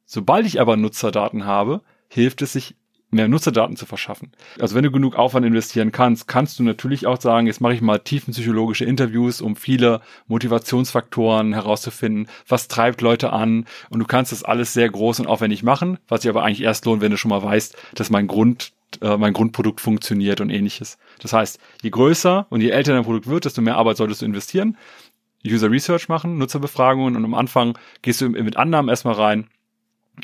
Sobald 0.05 0.45
ich 0.45 0.59
aber 0.59 0.75
Nutzerdaten 0.75 1.45
habe, 1.45 1.81
hilft 2.09 2.41
es 2.41 2.53
sich 2.53 2.75
mehr 3.11 3.27
Nutzerdaten 3.27 3.75
zu 3.75 3.85
verschaffen. 3.85 4.31
Also 4.59 4.75
wenn 4.75 4.83
du 4.83 4.91
genug 4.91 5.15
Aufwand 5.15 5.45
investieren 5.45 5.91
kannst, 5.91 6.27
kannst 6.27 6.59
du 6.59 6.63
natürlich 6.63 7.07
auch 7.07 7.19
sagen, 7.19 7.47
jetzt 7.47 7.61
mache 7.61 7.73
ich 7.73 7.81
mal 7.81 7.99
tiefenpsychologische 7.99 8.85
Interviews, 8.85 9.41
um 9.41 9.55
viele 9.55 10.01
Motivationsfaktoren 10.27 11.53
herauszufinden, 11.53 12.27
was 12.47 12.67
treibt 12.67 13.01
Leute 13.01 13.33
an 13.33 13.65
und 13.89 13.99
du 13.99 14.05
kannst 14.05 14.31
das 14.31 14.43
alles 14.43 14.73
sehr 14.73 14.89
groß 14.89 15.19
und 15.21 15.27
aufwendig 15.27 15.63
machen, 15.63 15.97
was 16.07 16.21
sich 16.21 16.29
aber 16.29 16.43
eigentlich 16.43 16.63
erst 16.63 16.85
lohnt, 16.85 17.01
wenn 17.01 17.11
du 17.11 17.17
schon 17.17 17.29
mal 17.29 17.43
weißt, 17.43 17.75
dass 17.95 18.09
mein 18.09 18.27
Grund 18.27 18.73
äh, 19.01 19.17
mein 19.17 19.33
Grundprodukt 19.33 19.81
funktioniert 19.81 20.41
und 20.41 20.49
ähnliches. 20.49 20.97
Das 21.19 21.33
heißt, 21.33 21.59
je 21.83 21.89
größer 21.91 22.47
und 22.49 22.61
je 22.61 22.69
älter 22.69 22.93
dein 22.93 23.03
Produkt 23.03 23.27
wird, 23.27 23.45
desto 23.45 23.61
mehr 23.61 23.77
Arbeit 23.77 23.97
solltest 23.97 24.21
du 24.21 24.25
investieren, 24.25 24.77
User 25.45 25.71
Research 25.71 26.09
machen, 26.09 26.37
Nutzerbefragungen 26.37 27.15
und 27.15 27.23
am 27.23 27.33
Anfang 27.33 27.77
gehst 28.01 28.21
du 28.21 28.29
mit 28.29 28.57
Annahmen 28.57 28.89
erstmal 28.89 29.13
rein 29.13 29.47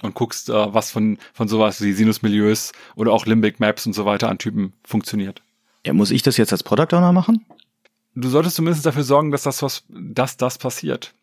und 0.01 0.15
guckst, 0.15 0.49
äh, 0.49 0.73
was 0.73 0.91
von, 0.91 1.17
von 1.34 1.47
sowas 1.47 1.81
wie 1.81 1.93
Sinus-Milieus 1.93 2.71
oder 2.95 3.12
auch 3.12 3.25
Limbic 3.25 3.60
Maps 3.60 3.86
und 3.86 3.93
so 3.93 4.05
weiter 4.05 4.29
an 4.29 4.38
Typen 4.38 4.73
funktioniert. 4.84 5.41
Ja, 5.86 5.93
muss 5.93 6.12
ich 6.12 6.23
das 6.23 6.38
jetzt 6.38 6.51
als 6.51 6.63
Product 6.63 6.95
Owner 6.95 7.12
machen? 7.12 7.45
Du 8.15 8.29
solltest 8.29 8.55
zumindest 8.55 8.86
dafür 8.86 9.03
sorgen, 9.03 9.31
dass 9.31 9.43
das, 9.43 9.62
was, 9.62 9.84
dass 9.89 10.38
das 10.38 10.58
passiert. 10.58 11.13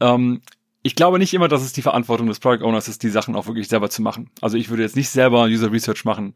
Ähm, 0.00 0.40
ich 0.82 0.94
glaube 0.94 1.18
nicht 1.18 1.34
immer, 1.34 1.48
dass 1.48 1.62
es 1.62 1.72
die 1.72 1.82
Verantwortung 1.82 2.28
des 2.28 2.40
Product 2.40 2.64
Owners 2.64 2.88
ist, 2.88 3.02
die 3.02 3.08
Sachen 3.08 3.36
auch 3.36 3.46
wirklich 3.46 3.68
selber 3.68 3.90
zu 3.90 4.02
machen. 4.02 4.30
Also 4.40 4.56
ich 4.56 4.68
würde 4.68 4.82
jetzt 4.82 4.96
nicht 4.96 5.10
selber 5.10 5.44
User 5.44 5.72
Research 5.72 6.04
machen, 6.04 6.34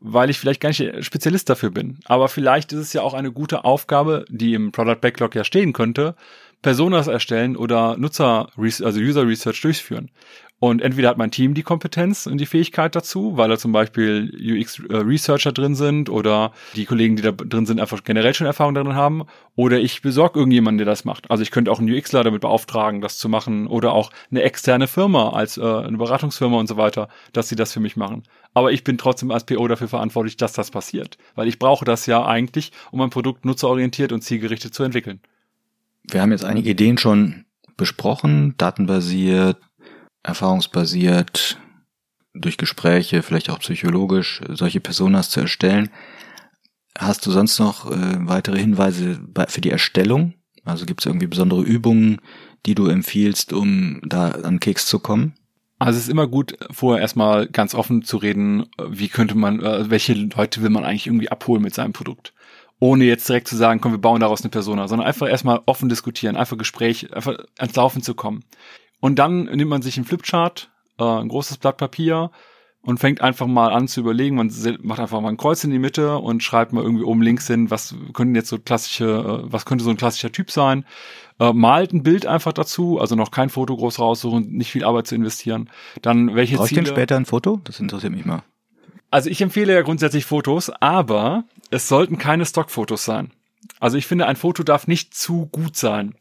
weil 0.00 0.30
ich 0.30 0.38
vielleicht 0.38 0.60
gar 0.60 0.70
nicht 0.70 1.04
Spezialist 1.04 1.48
dafür 1.48 1.70
bin. 1.70 1.98
Aber 2.04 2.28
vielleicht 2.28 2.72
ist 2.72 2.80
es 2.80 2.92
ja 2.92 3.02
auch 3.02 3.14
eine 3.14 3.32
gute 3.32 3.64
Aufgabe, 3.64 4.24
die 4.28 4.54
im 4.54 4.72
Product 4.72 5.00
Backlog 5.00 5.34
ja 5.34 5.44
stehen 5.44 5.72
könnte, 5.72 6.16
Personas 6.62 7.06
erstellen 7.06 7.56
oder 7.56 7.96
Nutzer, 7.96 8.48
also 8.56 9.00
User 9.00 9.26
Research 9.26 9.60
durchführen. 9.60 10.10
Und 10.62 10.80
entweder 10.80 11.08
hat 11.08 11.18
mein 11.18 11.32
Team 11.32 11.54
die 11.54 11.64
Kompetenz 11.64 12.28
und 12.28 12.38
die 12.38 12.46
Fähigkeit 12.46 12.94
dazu, 12.94 13.36
weil 13.36 13.48
da 13.48 13.58
zum 13.58 13.72
Beispiel 13.72 14.30
UX-Researcher 14.32 15.50
drin 15.50 15.74
sind 15.74 16.08
oder 16.08 16.52
die 16.76 16.84
Kollegen, 16.84 17.16
die 17.16 17.22
da 17.22 17.32
drin 17.32 17.66
sind, 17.66 17.80
einfach 17.80 18.04
generell 18.04 18.32
schon 18.32 18.46
Erfahrung 18.46 18.72
darin 18.74 18.94
haben. 18.94 19.24
Oder 19.56 19.80
ich 19.80 20.02
besorge 20.02 20.38
irgendjemanden, 20.38 20.78
der 20.78 20.86
das 20.86 21.04
macht. 21.04 21.28
Also 21.32 21.42
ich 21.42 21.50
könnte 21.50 21.72
auch 21.72 21.80
einen 21.80 21.90
UXler 21.92 22.22
damit 22.22 22.42
beauftragen, 22.42 23.00
das 23.00 23.18
zu 23.18 23.28
machen. 23.28 23.66
Oder 23.66 23.92
auch 23.92 24.12
eine 24.30 24.42
externe 24.42 24.86
Firma 24.86 25.30
als 25.30 25.58
äh, 25.58 25.62
eine 25.62 25.98
Beratungsfirma 25.98 26.56
und 26.56 26.68
so 26.68 26.76
weiter, 26.76 27.08
dass 27.32 27.48
sie 27.48 27.56
das 27.56 27.72
für 27.72 27.80
mich 27.80 27.96
machen. 27.96 28.22
Aber 28.54 28.70
ich 28.70 28.84
bin 28.84 28.98
trotzdem 28.98 29.32
als 29.32 29.44
PO 29.44 29.66
dafür 29.66 29.88
verantwortlich, 29.88 30.36
dass 30.36 30.52
das 30.52 30.70
passiert. 30.70 31.18
Weil 31.34 31.48
ich 31.48 31.58
brauche 31.58 31.84
das 31.84 32.06
ja 32.06 32.24
eigentlich, 32.24 32.70
um 32.92 33.00
ein 33.00 33.10
Produkt 33.10 33.44
nutzerorientiert 33.44 34.12
und 34.12 34.22
zielgerichtet 34.22 34.74
zu 34.74 34.84
entwickeln. 34.84 35.18
Wir 36.08 36.22
haben 36.22 36.30
jetzt 36.30 36.44
einige 36.44 36.70
Ideen 36.70 36.98
schon 36.98 37.46
besprochen, 37.76 38.54
datenbasiert, 38.58 39.58
erfahrungsbasiert, 40.22 41.58
durch 42.34 42.56
Gespräche, 42.56 43.22
vielleicht 43.22 43.50
auch 43.50 43.58
psychologisch, 43.60 44.40
solche 44.48 44.80
Personas 44.80 45.30
zu 45.30 45.40
erstellen. 45.40 45.90
Hast 46.98 47.26
du 47.26 47.30
sonst 47.30 47.58
noch 47.58 47.90
äh, 47.90 48.26
weitere 48.26 48.58
Hinweise 48.58 49.18
bei, 49.26 49.46
für 49.46 49.60
die 49.60 49.70
Erstellung? 49.70 50.34
Also 50.64 50.86
gibt 50.86 51.00
es 51.00 51.06
irgendwie 51.06 51.26
besondere 51.26 51.62
Übungen, 51.62 52.20
die 52.66 52.74
du 52.74 52.86
empfiehlst, 52.86 53.52
um 53.52 54.00
da 54.04 54.30
an 54.30 54.60
Keks 54.60 54.86
zu 54.86 54.98
kommen? 54.98 55.34
Also 55.78 55.98
es 55.98 56.04
ist 56.04 56.10
immer 56.10 56.28
gut, 56.28 56.56
vorher 56.70 57.02
erstmal 57.02 57.48
ganz 57.48 57.74
offen 57.74 58.02
zu 58.02 58.16
reden, 58.16 58.66
wie 58.88 59.08
könnte 59.08 59.34
man, 59.34 59.60
äh, 59.60 59.90
welche 59.90 60.14
Leute 60.14 60.62
will 60.62 60.70
man 60.70 60.84
eigentlich 60.84 61.08
irgendwie 61.08 61.30
abholen 61.30 61.62
mit 61.62 61.74
seinem 61.74 61.92
Produkt. 61.92 62.34
Ohne 62.78 63.04
jetzt 63.04 63.28
direkt 63.28 63.48
zu 63.48 63.56
sagen, 63.56 63.80
komm, 63.80 63.92
wir 63.92 63.98
bauen 63.98 64.20
daraus 64.20 64.42
eine 64.42 64.50
Persona, 64.50 64.86
sondern 64.86 65.06
einfach 65.06 65.28
erstmal 65.28 65.60
offen 65.66 65.88
diskutieren, 65.88 66.36
einfach 66.36 66.56
Gespräch, 66.56 67.12
einfach 67.12 67.36
ans 67.58 67.74
Laufen 67.74 68.02
zu 68.02 68.14
kommen. 68.14 68.44
Und 69.02 69.18
dann 69.18 69.46
nimmt 69.46 69.68
man 69.68 69.82
sich 69.82 69.96
einen 69.96 70.06
Flipchart, 70.06 70.70
äh, 70.96 71.02
ein 71.02 71.26
großes 71.26 71.58
Blatt 71.58 71.76
Papier 71.76 72.30
und 72.82 72.98
fängt 72.98 73.20
einfach 73.20 73.48
mal 73.48 73.72
an 73.72 73.88
zu 73.88 73.98
überlegen. 73.98 74.36
Man 74.36 74.52
macht 74.82 75.00
einfach 75.00 75.20
mal 75.20 75.28
ein 75.28 75.36
Kreuz 75.36 75.64
in 75.64 75.72
die 75.72 75.80
Mitte 75.80 76.18
und 76.18 76.44
schreibt 76.44 76.72
mal 76.72 76.84
irgendwie 76.84 77.02
oben 77.02 77.20
links 77.20 77.48
hin, 77.48 77.68
was 77.68 77.96
könnten 78.12 78.36
jetzt 78.36 78.48
so 78.48 78.60
klassische, 78.60 79.06
äh, 79.44 79.52
was 79.52 79.64
könnte 79.64 79.82
so 79.82 79.90
ein 79.90 79.96
klassischer 79.96 80.30
Typ 80.30 80.52
sein. 80.52 80.84
Äh, 81.40 81.52
malt 81.52 81.92
ein 81.92 82.04
Bild 82.04 82.26
einfach 82.26 82.52
dazu, 82.52 83.00
also 83.00 83.16
noch 83.16 83.32
kein 83.32 83.50
Foto 83.50 83.76
groß 83.76 83.98
raussuchen, 83.98 84.52
nicht 84.52 84.70
viel 84.70 84.84
Arbeit 84.84 85.08
zu 85.08 85.16
investieren. 85.16 85.68
Dann 86.00 86.36
welche 86.36 86.54
Brauche 86.54 86.68
ich 86.68 86.74
denn 86.74 86.86
später 86.86 87.16
ein 87.16 87.26
Foto? 87.26 87.60
Das 87.64 87.80
interessiert 87.80 88.12
mich 88.12 88.24
mal. 88.24 88.44
Also 89.10 89.30
ich 89.30 89.40
empfehle 89.42 89.74
ja 89.74 89.82
grundsätzlich 89.82 90.26
Fotos, 90.26 90.70
aber 90.70 91.42
es 91.70 91.88
sollten 91.88 92.18
keine 92.18 92.46
Stockfotos 92.46 93.04
sein. 93.04 93.32
Also 93.80 93.96
ich 93.96 94.06
finde, 94.06 94.28
ein 94.28 94.36
Foto 94.36 94.62
darf 94.62 94.86
nicht 94.86 95.12
zu 95.12 95.46
gut 95.46 95.76
sein 95.76 96.14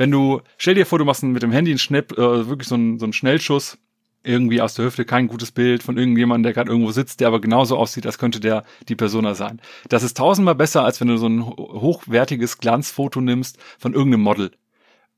wenn 0.00 0.10
du, 0.10 0.40
stell 0.56 0.76
dir 0.76 0.86
vor, 0.86 0.98
du 0.98 1.04
machst 1.04 1.22
mit 1.22 1.42
dem 1.42 1.52
Handy 1.52 1.72
einen 1.72 1.78
Schnipp, 1.78 2.12
äh, 2.12 2.48
wirklich 2.48 2.66
so 2.66 2.74
einen, 2.74 2.98
so 2.98 3.04
einen 3.04 3.12
Schnellschuss, 3.12 3.76
irgendwie 4.22 4.62
aus 4.62 4.72
der 4.72 4.86
Hüfte, 4.86 5.04
kein 5.04 5.28
gutes 5.28 5.52
Bild 5.52 5.82
von 5.82 5.98
irgendjemandem, 5.98 6.44
der 6.44 6.52
gerade 6.54 6.70
irgendwo 6.70 6.90
sitzt, 6.90 7.20
der 7.20 7.28
aber 7.28 7.38
genauso 7.38 7.76
aussieht, 7.76 8.06
als 8.06 8.16
könnte 8.16 8.40
der 8.40 8.64
die 8.88 8.96
Persona 8.96 9.34
sein. 9.34 9.60
Das 9.90 10.02
ist 10.02 10.16
tausendmal 10.16 10.54
besser, 10.54 10.86
als 10.86 11.02
wenn 11.02 11.08
du 11.08 11.18
so 11.18 11.26
ein 11.26 11.44
hochwertiges 11.44 12.56
Glanzfoto 12.56 13.20
nimmst 13.20 13.58
von 13.78 13.92
irgendeinem 13.92 14.22
Model. 14.22 14.52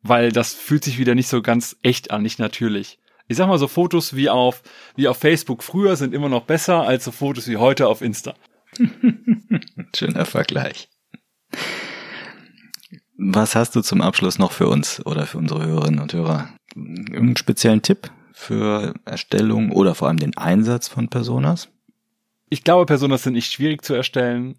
Weil 0.02 0.32
das 0.32 0.52
fühlt 0.52 0.82
sich 0.82 0.98
wieder 0.98 1.14
nicht 1.14 1.28
so 1.28 1.42
ganz 1.42 1.76
echt 1.84 2.10
an, 2.10 2.22
nicht 2.22 2.40
natürlich. 2.40 2.98
Ich 3.28 3.36
sag 3.36 3.46
mal 3.46 3.58
so 3.58 3.68
Fotos 3.68 4.16
wie 4.16 4.30
auf, 4.30 4.64
wie 4.96 5.06
auf 5.06 5.16
Facebook 5.16 5.62
früher 5.62 5.94
sind 5.94 6.12
immer 6.12 6.28
noch 6.28 6.42
besser 6.42 6.82
als 6.82 7.04
so 7.04 7.12
Fotos 7.12 7.46
wie 7.46 7.56
heute 7.56 7.86
auf 7.86 8.02
Insta. 8.02 8.34
Schöner 9.94 10.24
Vergleich. 10.24 10.88
Was 13.24 13.54
hast 13.54 13.76
du 13.76 13.82
zum 13.82 14.02
Abschluss 14.02 14.40
noch 14.40 14.50
für 14.50 14.66
uns 14.66 15.04
oder 15.06 15.26
für 15.26 15.38
unsere 15.38 15.64
Hörerinnen 15.64 16.00
und 16.00 16.12
Hörer? 16.12 16.48
Irgendeinen 16.74 17.36
speziellen 17.36 17.80
Tipp 17.80 18.10
für 18.32 18.94
Erstellung 19.04 19.70
oder 19.70 19.94
vor 19.94 20.08
allem 20.08 20.16
den 20.16 20.36
Einsatz 20.36 20.88
von 20.88 21.06
Personas? 21.06 21.68
Ich 22.48 22.64
glaube, 22.64 22.84
Personas 22.84 23.22
sind 23.22 23.34
nicht 23.34 23.52
schwierig 23.52 23.84
zu 23.84 23.94
erstellen. 23.94 24.56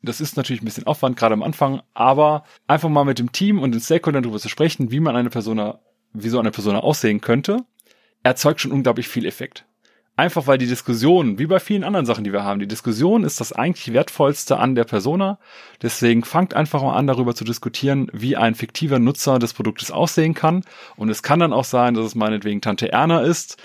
Das 0.00 0.20
ist 0.20 0.36
natürlich 0.36 0.62
ein 0.62 0.64
bisschen 0.64 0.86
Aufwand, 0.86 1.16
gerade 1.16 1.32
am 1.32 1.42
Anfang, 1.42 1.82
aber 1.92 2.44
einfach 2.68 2.88
mal 2.88 3.04
mit 3.04 3.18
dem 3.18 3.32
Team 3.32 3.58
und 3.58 3.72
den 3.72 3.80
Stakeholdern 3.80 4.22
darüber 4.22 4.38
zu 4.38 4.48
sprechen, 4.48 4.92
wie 4.92 5.00
man 5.00 5.16
eine 5.16 5.30
Persona, 5.30 5.80
wie 6.12 6.28
so 6.28 6.38
eine 6.38 6.52
Persona 6.52 6.80
aussehen 6.80 7.20
könnte, 7.20 7.64
erzeugt 8.22 8.60
schon 8.60 8.70
unglaublich 8.70 9.08
viel 9.08 9.26
Effekt. 9.26 9.66
Einfach 10.16 10.46
weil 10.46 10.58
die 10.58 10.68
Diskussion, 10.68 11.40
wie 11.40 11.46
bei 11.46 11.58
vielen 11.58 11.82
anderen 11.82 12.06
Sachen, 12.06 12.22
die 12.22 12.32
wir 12.32 12.44
haben, 12.44 12.60
die 12.60 12.68
Diskussion 12.68 13.24
ist 13.24 13.40
das 13.40 13.52
eigentlich 13.52 13.92
wertvollste 13.92 14.58
an 14.58 14.76
der 14.76 14.84
Persona. 14.84 15.38
Deswegen 15.82 16.22
fangt 16.22 16.54
einfach 16.54 16.82
mal 16.82 16.94
an, 16.94 17.08
darüber 17.08 17.34
zu 17.34 17.42
diskutieren, 17.42 18.08
wie 18.12 18.36
ein 18.36 18.54
fiktiver 18.54 19.00
Nutzer 19.00 19.40
des 19.40 19.54
Produktes 19.54 19.90
aussehen 19.90 20.34
kann. 20.34 20.62
Und 20.94 21.08
es 21.08 21.24
kann 21.24 21.40
dann 21.40 21.52
auch 21.52 21.64
sein, 21.64 21.94
dass 21.94 22.06
es 22.06 22.14
meinetwegen 22.14 22.60
Tante 22.60 22.92
Erna 22.92 23.22
ist, 23.22 23.56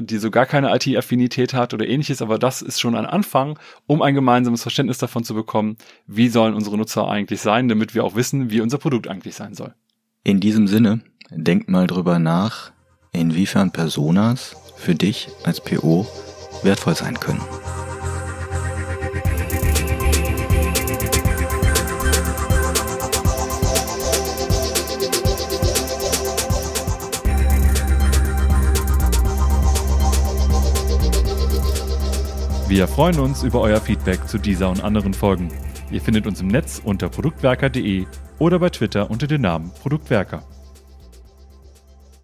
die 0.00 0.18
so 0.18 0.30
gar 0.30 0.46
keine 0.46 0.74
IT-Affinität 0.74 1.54
hat 1.54 1.72
oder 1.72 1.86
ähnliches, 1.86 2.20
aber 2.20 2.38
das 2.38 2.60
ist 2.60 2.80
schon 2.80 2.96
ein 2.96 3.06
Anfang, 3.06 3.58
um 3.86 4.02
ein 4.02 4.14
gemeinsames 4.14 4.62
Verständnis 4.62 4.98
davon 4.98 5.22
zu 5.22 5.34
bekommen, 5.34 5.76
wie 6.06 6.28
sollen 6.28 6.54
unsere 6.54 6.76
Nutzer 6.76 7.08
eigentlich 7.08 7.40
sein, 7.40 7.68
damit 7.68 7.94
wir 7.94 8.02
auch 8.04 8.16
wissen, 8.16 8.50
wie 8.50 8.60
unser 8.60 8.78
Produkt 8.78 9.06
eigentlich 9.06 9.34
sein 9.34 9.54
soll. 9.54 9.74
In 10.24 10.40
diesem 10.40 10.66
Sinne, 10.66 11.02
denkt 11.30 11.68
mal 11.68 11.86
drüber 11.86 12.18
nach, 12.18 12.72
inwiefern 13.12 13.70
Personas 13.70 14.56
für 14.76 14.94
dich 14.94 15.28
als 15.44 15.60
PO 15.60 16.06
wertvoll 16.62 16.94
sein 16.94 17.18
können. 17.18 17.42
Wir 32.68 32.88
freuen 32.88 33.20
uns 33.20 33.44
über 33.44 33.60
euer 33.60 33.80
Feedback 33.80 34.28
zu 34.28 34.38
dieser 34.38 34.68
und 34.68 34.82
anderen 34.82 35.14
Folgen. 35.14 35.52
Ihr 35.92 36.00
findet 36.00 36.26
uns 36.26 36.40
im 36.40 36.48
Netz 36.48 36.82
unter 36.84 37.08
produktwerker.de 37.08 38.06
oder 38.38 38.58
bei 38.58 38.70
Twitter 38.70 39.08
unter 39.08 39.28
dem 39.28 39.42
Namen 39.42 39.70
Produktwerker. 39.80 40.42